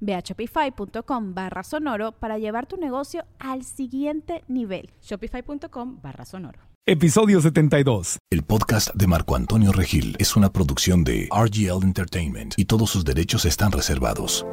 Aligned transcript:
Ve 0.00 0.14
a 0.14 0.20
shopify.com 0.20 1.34
barra 1.34 1.62
sonoro 1.62 2.12
para 2.12 2.38
llevar 2.38 2.66
tu 2.66 2.76
negocio 2.76 3.24
al 3.38 3.64
siguiente 3.64 4.44
nivel. 4.48 4.90
Shopify.com 5.02 6.00
barra 6.02 6.24
sonoro. 6.24 6.60
Episodio 6.90 7.42
72. 7.42 8.18
El 8.30 8.44
podcast 8.44 8.94
de 8.94 9.06
Marco 9.06 9.36
Antonio 9.36 9.72
Regil 9.72 10.16
es 10.18 10.36
una 10.36 10.50
producción 10.50 11.04
de 11.04 11.28
RGL 11.30 11.84
Entertainment 11.84 12.54
y 12.56 12.64
todos 12.64 12.88
sus 12.88 13.04
derechos 13.04 13.44
están 13.44 13.72
reservados. 13.72 14.46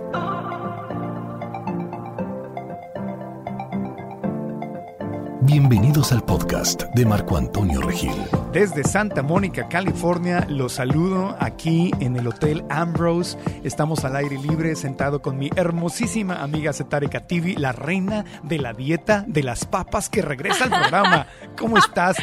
Bienvenidos 5.42 6.12
al 6.12 6.24
podcast 6.24 6.84
de 6.96 7.06
Marco 7.06 7.36
Antonio 7.38 7.82
Regil. 7.82 8.14
Desde 8.54 8.84
Santa 8.84 9.22
Mónica, 9.22 9.68
California, 9.68 10.46
los 10.50 10.74
saludo 10.74 11.36
aquí 11.40 11.92
en 12.00 12.16
el 12.16 12.28
Hotel 12.28 12.64
Ambrose. 12.70 13.38
Estamos 13.64 14.06
al 14.06 14.16
aire 14.16 14.40
libre, 14.40 14.76
sentado 14.76 15.22
con 15.22 15.38
mi 15.38 15.50
hermosísima 15.56 16.42
amiga 16.42 16.72
Setare 16.72 17.10
Kativi, 17.10 17.56
la 17.56 17.74
reina 17.74 18.24
de 18.44 18.60
la 18.60 18.74
dieta 18.74 19.26
de 19.28 19.44
las 19.44 19.66
papas 19.66 20.10
que 20.10 20.22
regresa 20.22 20.64
al 20.64 20.70
programa. 20.70 21.28
¿Cómo 21.58 21.78
estás? 21.78 22.16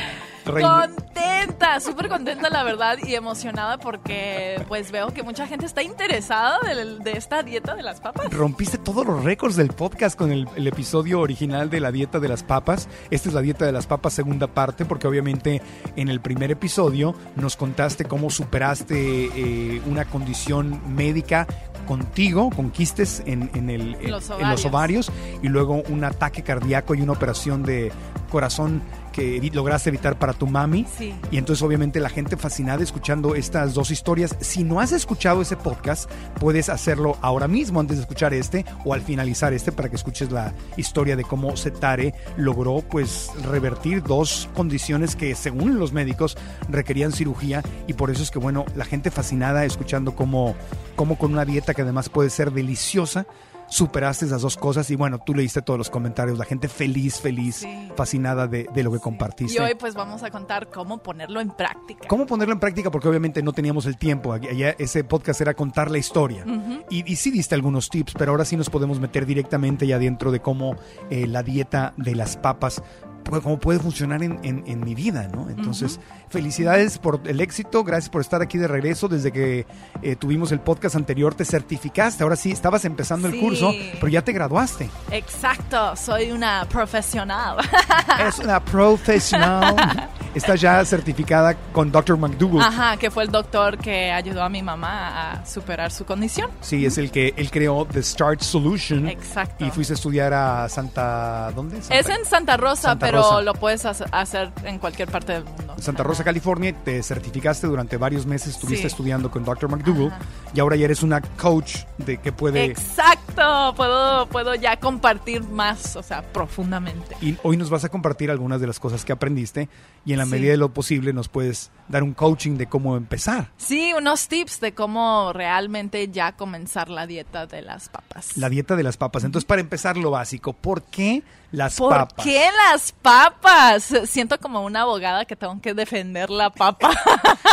Contenta, 0.44 1.80
súper 1.80 2.08
contenta 2.08 2.50
la 2.50 2.62
verdad 2.62 2.98
y 3.02 3.14
emocionada 3.14 3.78
porque 3.78 4.62
pues 4.68 4.90
veo 4.90 5.12
que 5.12 5.22
mucha 5.22 5.46
gente 5.46 5.66
está 5.66 5.82
interesada 5.82 6.58
de, 6.60 6.98
de 6.98 7.12
esta 7.12 7.42
dieta 7.42 7.74
de 7.74 7.82
las 7.82 8.00
papas. 8.00 8.32
Rompiste 8.32 8.78
todos 8.78 9.06
los 9.06 9.24
récords 9.24 9.56
del 9.56 9.68
podcast 9.68 10.16
con 10.18 10.32
el, 10.32 10.48
el 10.56 10.66
episodio 10.66 11.20
original 11.20 11.70
de 11.70 11.80
la 11.80 11.92
dieta 11.92 12.18
de 12.18 12.28
las 12.28 12.42
papas. 12.42 12.88
Esta 13.10 13.28
es 13.28 13.34
la 13.34 13.40
dieta 13.40 13.64
de 13.64 13.72
las 13.72 13.86
papas 13.86 14.12
segunda 14.12 14.46
parte 14.46 14.84
porque 14.84 15.06
obviamente 15.06 15.62
en 15.96 16.08
el 16.08 16.20
primer 16.20 16.50
episodio 16.50 17.14
nos 17.36 17.56
contaste 17.56 18.04
cómo 18.04 18.30
superaste 18.30 18.94
eh, 18.94 19.82
una 19.86 20.04
condición 20.04 20.80
médica 20.94 21.46
contigo, 21.86 22.50
con 22.50 22.70
quistes 22.70 23.22
en, 23.26 23.50
en 23.54 23.68
el, 23.68 23.96
Los 24.08 24.30
en 24.30 24.48
los 24.48 24.64
ovarios 24.64 25.10
y 25.42 25.48
luego 25.48 25.82
un 25.88 26.04
ataque 26.04 26.42
cardíaco 26.42 26.94
y 26.94 27.02
una 27.02 27.12
operación 27.12 27.64
de 27.64 27.90
corazón 28.30 28.82
que 29.12 29.50
lograste 29.52 29.90
evitar 29.90 30.18
para 30.18 30.32
tu 30.32 30.46
mami. 30.46 30.86
Sí. 30.98 31.14
Y 31.30 31.38
entonces 31.38 31.62
obviamente 31.62 32.00
la 32.00 32.08
gente 32.08 32.36
fascinada 32.36 32.82
escuchando 32.82 33.34
estas 33.34 33.74
dos 33.74 33.90
historias. 33.90 34.36
Si 34.40 34.64
no 34.64 34.80
has 34.80 34.92
escuchado 34.92 35.42
ese 35.42 35.56
podcast, 35.56 36.10
puedes 36.40 36.68
hacerlo 36.68 37.16
ahora 37.20 37.48
mismo 37.48 37.80
antes 37.80 37.98
de 37.98 38.02
escuchar 38.02 38.34
este 38.34 38.64
o 38.84 38.94
al 38.94 39.02
finalizar 39.02 39.52
este 39.52 39.72
para 39.72 39.88
que 39.88 39.96
escuches 39.96 40.32
la 40.32 40.54
historia 40.76 41.16
de 41.16 41.24
cómo 41.24 41.56
Setare 41.56 42.14
logró 42.36 42.80
pues 42.80 43.30
revertir 43.44 44.02
dos 44.02 44.48
condiciones 44.54 45.14
que 45.14 45.34
según 45.34 45.78
los 45.78 45.92
médicos 45.92 46.36
requerían 46.68 47.12
cirugía 47.12 47.62
y 47.86 47.92
por 47.92 48.10
eso 48.10 48.22
es 48.22 48.30
que 48.30 48.38
bueno, 48.38 48.64
la 48.74 48.84
gente 48.84 49.10
fascinada 49.10 49.64
escuchando 49.64 50.16
cómo, 50.16 50.54
cómo 50.96 51.18
con 51.18 51.32
una 51.32 51.44
dieta 51.44 51.74
que 51.74 51.82
además 51.82 52.08
puede 52.08 52.30
ser 52.30 52.52
deliciosa 52.52 53.26
superaste 53.72 54.26
esas 54.26 54.42
dos 54.42 54.56
cosas 54.58 54.90
y 54.90 54.96
bueno, 54.96 55.18
tú 55.18 55.34
leíste 55.34 55.62
todos 55.62 55.78
los 55.78 55.88
comentarios, 55.88 56.36
la 56.38 56.44
gente 56.44 56.68
feliz, 56.68 57.18
feliz, 57.20 57.56
Sí. 57.56 57.88
fascinada 57.96 58.46
de, 58.46 58.68
de 58.74 58.82
lo 58.82 58.92
que 58.92 58.98
compartiste. 58.98 59.54
Y 59.54 59.58
hoy 59.64 59.74
pues 59.78 59.94
vamos 59.94 60.22
a 60.22 60.30
contar 60.30 60.68
cómo 60.68 60.98
ponerlo 61.02 61.40
en 61.40 61.50
práctica. 61.50 62.06
¿Cómo 62.06 62.26
ponerlo 62.26 62.52
en 62.52 62.60
práctica? 62.60 62.90
Porque 62.90 63.08
obviamente 63.08 63.42
no 63.42 63.52
teníamos 63.54 63.86
el 63.86 63.96
tiempo. 63.96 64.32
Allá 64.34 64.74
ese 64.78 65.04
podcast 65.04 65.40
era 65.40 65.54
contar 65.54 65.90
la 65.90 65.96
historia. 65.98 66.44
y, 66.90 67.10
y 67.10 67.16
sí 67.16 67.30
diste 67.30 67.54
algunos 67.54 67.88
tips, 67.88 68.12
pero 68.18 68.32
ahora 68.32 68.44
sí 68.44 68.56
nos 68.58 68.68
podemos 68.68 69.00
meter 69.00 69.24
directamente 69.24 69.86
ya 69.86 69.98
dentro 69.98 70.30
de 70.32 70.40
cómo 70.40 70.76
eh, 71.08 71.26
la 71.26 71.42
dieta 71.42 71.94
de 71.96 72.14
las 72.14 72.36
papas, 72.36 72.82
cómo 73.22 73.58
puede 73.58 73.78
funcionar 73.78 74.22
en, 74.22 74.38
en- 74.42 74.64
en 74.66 74.80
mi 74.84 74.94
vida, 74.94 75.28
¿no? 75.32 75.48
Entonces, 75.50 76.00
felicidades 76.28 76.98
por 76.98 77.20
el 77.26 77.40
éxito, 77.40 77.84
gracias 77.84 78.08
por 78.10 78.20
estar 78.20 78.42
aquí 78.42 78.58
de 78.58 78.68
regreso. 78.68 79.08
Desde 79.08 79.32
que 79.32 79.66
eh, 80.02 80.16
tuvimos 80.16 80.52
el 80.52 80.60
podcast 80.60 80.96
anterior, 80.96 81.34
te 81.34 81.44
certificaste. 81.44 82.22
Ahora 82.22 82.36
sí, 82.36 82.50
estabas 82.50 82.84
empezando 82.84 83.28
el 83.28 83.34
Sí. 83.34 83.40
curso, 83.40 83.72
pero 83.94 84.08
ya 84.08 84.22
te 84.22 84.32
graduaste. 84.32 84.88
Exacto, 85.10 85.94
soy 85.96 86.30
una 86.32 86.66
profesional. 86.68 87.56
Es 88.26 88.38
una 88.38 88.60
profesional. 88.64 90.08
Estás 90.34 90.60
ya 90.62 90.82
certificada 90.86 91.54
con 91.72 91.92
Dr. 91.92 92.16
McDougall. 92.16 92.62
Ajá, 92.62 92.96
que 92.96 93.10
fue 93.10 93.22
el 93.24 93.30
doctor 93.30 93.76
que 93.76 94.10
ayudó 94.10 94.42
a 94.42 94.48
mi 94.48 94.62
mamá 94.62 95.32
a 95.32 95.46
superar 95.46 95.90
su 95.90 96.06
condición. 96.06 96.50
Sí, 96.62 96.86
es 96.86 96.96
el 96.96 97.10
que 97.10 97.34
él 97.36 97.50
creó 97.50 97.84
The 97.84 98.02
Start 98.02 98.40
Solution. 98.40 99.08
Exacto. 99.08 99.62
Y 99.66 99.70
fuiste 99.70 99.92
a 99.92 99.96
estudiar 99.96 100.32
a 100.32 100.68
Santa. 100.70 101.50
¿Dónde? 101.54 101.82
Santa, 101.82 101.98
Es 101.98 102.08
en 102.08 102.24
Santa 102.24 102.56
Rosa, 102.56 102.82
Santa 102.90 103.06
pero 103.06 103.11
Rosa. 103.18 103.40
lo 103.42 103.54
puedes 103.54 103.84
hace- 103.84 104.04
hacer 104.12 104.52
en 104.64 104.78
cualquier 104.78 105.08
parte 105.10 105.32
del 105.32 105.44
mundo. 105.44 105.74
Santa 105.78 106.02
Rosa, 106.02 106.22
California. 106.24 106.74
Te 106.84 107.02
certificaste 107.02 107.66
durante 107.66 107.96
varios 107.96 108.26
meses. 108.26 108.54
Estuviste 108.54 108.82
Sí. 108.82 108.86
estudiando 108.88 109.30
con 109.30 109.44
Dr. 109.44 109.70
McDougall. 109.70 110.08
Ajá. 110.12 110.20
Y 110.54 110.60
ahora 110.60 110.76
ya 110.76 110.84
eres 110.84 111.02
una 111.02 111.20
coach 111.20 111.78
de 111.98 112.18
que 112.18 112.30
puede. 112.32 112.64
Exacto, 112.66 113.74
puedo, 113.76 114.26
puedo 114.28 114.54
ya 114.54 114.76
compartir 114.78 115.42
más, 115.44 115.96
o 115.96 116.02
sea, 116.02 116.22
profundamente. 116.22 117.16
Y 117.20 117.36
hoy 117.42 117.56
nos 117.56 117.70
vas 117.70 117.84
a 117.84 117.88
compartir 117.88 118.30
algunas 118.30 118.60
de 118.60 118.66
las 118.66 118.78
cosas 118.78 119.04
que 119.04 119.12
aprendiste. 119.12 119.68
Y 120.04 120.12
en 120.12 120.18
la 120.18 120.24
Sí. 120.24 120.30
medida 120.32 120.50
de 120.52 120.56
lo 120.56 120.72
posible 120.72 121.12
nos 121.12 121.28
puedes 121.28 121.70
dar 121.88 122.02
un 122.02 122.12
coaching 122.14 122.56
de 122.56 122.66
cómo 122.66 122.96
empezar. 122.96 123.50
Sí, 123.56 123.92
unos 123.96 124.28
tips 124.28 124.60
de 124.60 124.72
cómo 124.74 125.32
realmente 125.32 126.08
ya 126.08 126.32
comenzar 126.32 126.88
la 126.90 127.06
dieta 127.06 127.46
de 127.46 127.62
las 127.62 127.88
papas. 127.88 128.36
La 128.36 128.48
dieta 128.48 128.76
de 128.76 128.82
las 128.82 128.96
papas. 128.96 129.24
Entonces, 129.24 129.46
para 129.46 129.60
empezar, 129.60 129.96
lo 129.96 130.10
básico. 130.10 130.52
¿Por 130.52 130.82
qué 130.82 131.22
las 131.52 131.76
¿Por 131.76 131.90
papas? 131.90 132.24
qué 132.24 132.44
las 132.70 132.92
papas? 132.92 133.92
Siento 134.06 134.38
como 134.38 134.64
una 134.64 134.82
abogada 134.82 135.24
que 135.26 135.36
tengo 135.36 135.60
que 135.60 135.74
defender 135.74 136.30
la 136.30 136.50
papa. 136.50 136.90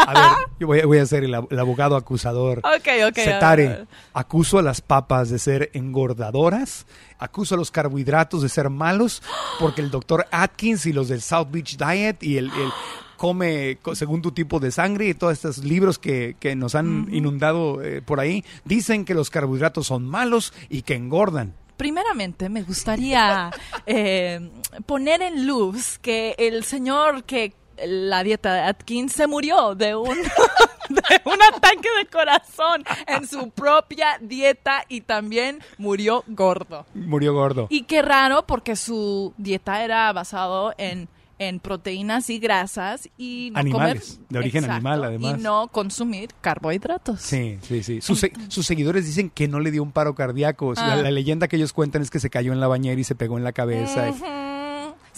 A 0.08 0.14
ver, 0.14 0.32
yo 0.60 0.68
voy, 0.68 0.82
voy 0.84 0.98
a 0.98 1.06
ser 1.06 1.24
el, 1.26 1.34
ab- 1.34 1.48
el 1.52 1.60
abogado 1.60 1.96
acusador. 1.96 2.60
ok, 2.60 2.88
ok. 3.10 3.16
Setare, 3.16 3.86
acuso 4.14 4.58
a 4.58 4.62
las 4.62 4.82
papas 4.82 5.30
de 5.30 5.38
ser 5.40 5.70
engordadoras, 5.74 6.86
acuso 7.20 7.56
a 7.56 7.58
los 7.58 7.72
carbohidratos 7.72 8.42
de 8.42 8.50
ser 8.50 8.70
malos, 8.70 9.22
porque 9.60 9.82
el 9.82 9.92
doctor 9.92 10.28
Atkins 10.32 10.86
y 10.86 10.94
los 10.94 11.10
del 11.10 11.22
South 11.22 11.48
Beach 11.52 11.78
Diet 11.78 12.24
y 12.24 12.38
el, 12.38 12.46
el 12.46 12.72
come 13.18 13.78
co- 13.82 13.96
según 13.96 14.22
tu 14.22 14.32
tipo 14.32 14.62
de 14.62 14.72
sangre 14.72 15.08
y 15.10 15.14
todos 15.14 15.34
estos 15.34 15.58
libros 15.60 16.00
que, 16.00 16.38
que 16.40 16.56
nos 16.56 16.74
han 16.76 17.08
inundado 17.12 17.82
eh, 17.84 18.02
por 18.02 18.22
ahí, 18.22 18.46
dicen 18.64 19.04
que 19.04 19.14
los 19.14 19.30
carbohidratos 19.30 19.88
son 19.88 20.08
malos 20.08 20.54
y 20.70 20.84
que 20.84 20.96
engordan. 20.96 21.54
Primeramente, 21.80 22.50
me 22.50 22.62
gustaría 22.62 23.52
eh, 23.86 24.52
poner 24.86 25.22
en 25.22 25.48
luz 25.48 25.98
que 25.98 26.36
el 26.38 26.66
señor 26.66 27.24
que 27.24 27.54
la 27.88 28.22
dieta 28.22 28.54
de 28.54 28.60
Atkins 28.60 29.14
se 29.14 29.28
murió 29.28 29.76
de 29.76 29.96
un, 29.96 30.10
de 30.90 31.22
un 31.24 31.42
ataque 31.42 31.88
de 31.98 32.06
corazón 32.12 32.84
en 33.08 33.26
su 33.26 33.50
propia 33.52 34.18
dieta 34.20 34.84
y 34.90 35.00
también 35.00 35.60
murió 35.78 36.26
gordo. 36.28 36.86
Murió 36.94 37.34
gordo. 37.34 37.68
Y 37.70 37.84
qué 37.84 38.02
raro 38.02 38.46
porque 38.46 38.76
su 38.76 39.34
dieta 39.38 39.82
era 39.82 40.12
basado 40.12 40.74
en, 40.78 41.08
en 41.40 41.60
proteínas 41.60 42.30
y 42.30 42.38
grasas 42.40 43.10
y 43.18 43.50
no 43.54 43.60
Animales, 43.60 44.18
comer- 44.18 44.28
de 44.30 44.40
origen 44.40 44.64
Exacto, 44.66 44.76
animal, 44.76 45.04
además. 45.06 45.40
Y 45.40 45.42
no 45.42 45.68
consumir 45.70 46.30
carbohidratos. 46.42 47.22
Sí, 47.22 47.58
sí, 47.62 47.82
sí. 47.82 48.02
Sus, 48.02 48.26
sus 48.50 48.66
seguidores 48.68 49.06
dicen 49.06 49.30
que 49.30 49.48
no 49.48 49.60
le 49.60 49.72
dio 49.72 49.82
un 49.82 49.92
paro 49.92 50.16
cardíaco. 50.16 50.74
La, 50.74 50.94
Ah. 50.94 50.96
la 50.98 51.12
leyenda 51.12 51.48
que 51.48 51.56
ellos 51.56 51.74
cuentan 51.74 52.02
es 52.02 52.12
que 52.12 52.20
se 52.20 52.30
cayó 52.30 52.52
en 52.54 52.60
la 52.60 52.68
bañera 52.68 53.00
y 53.00 53.04
se 53.04 53.16
pegó 53.16 53.38
en 53.38 53.44
la 53.44 53.54
cabeza. 53.54 54.14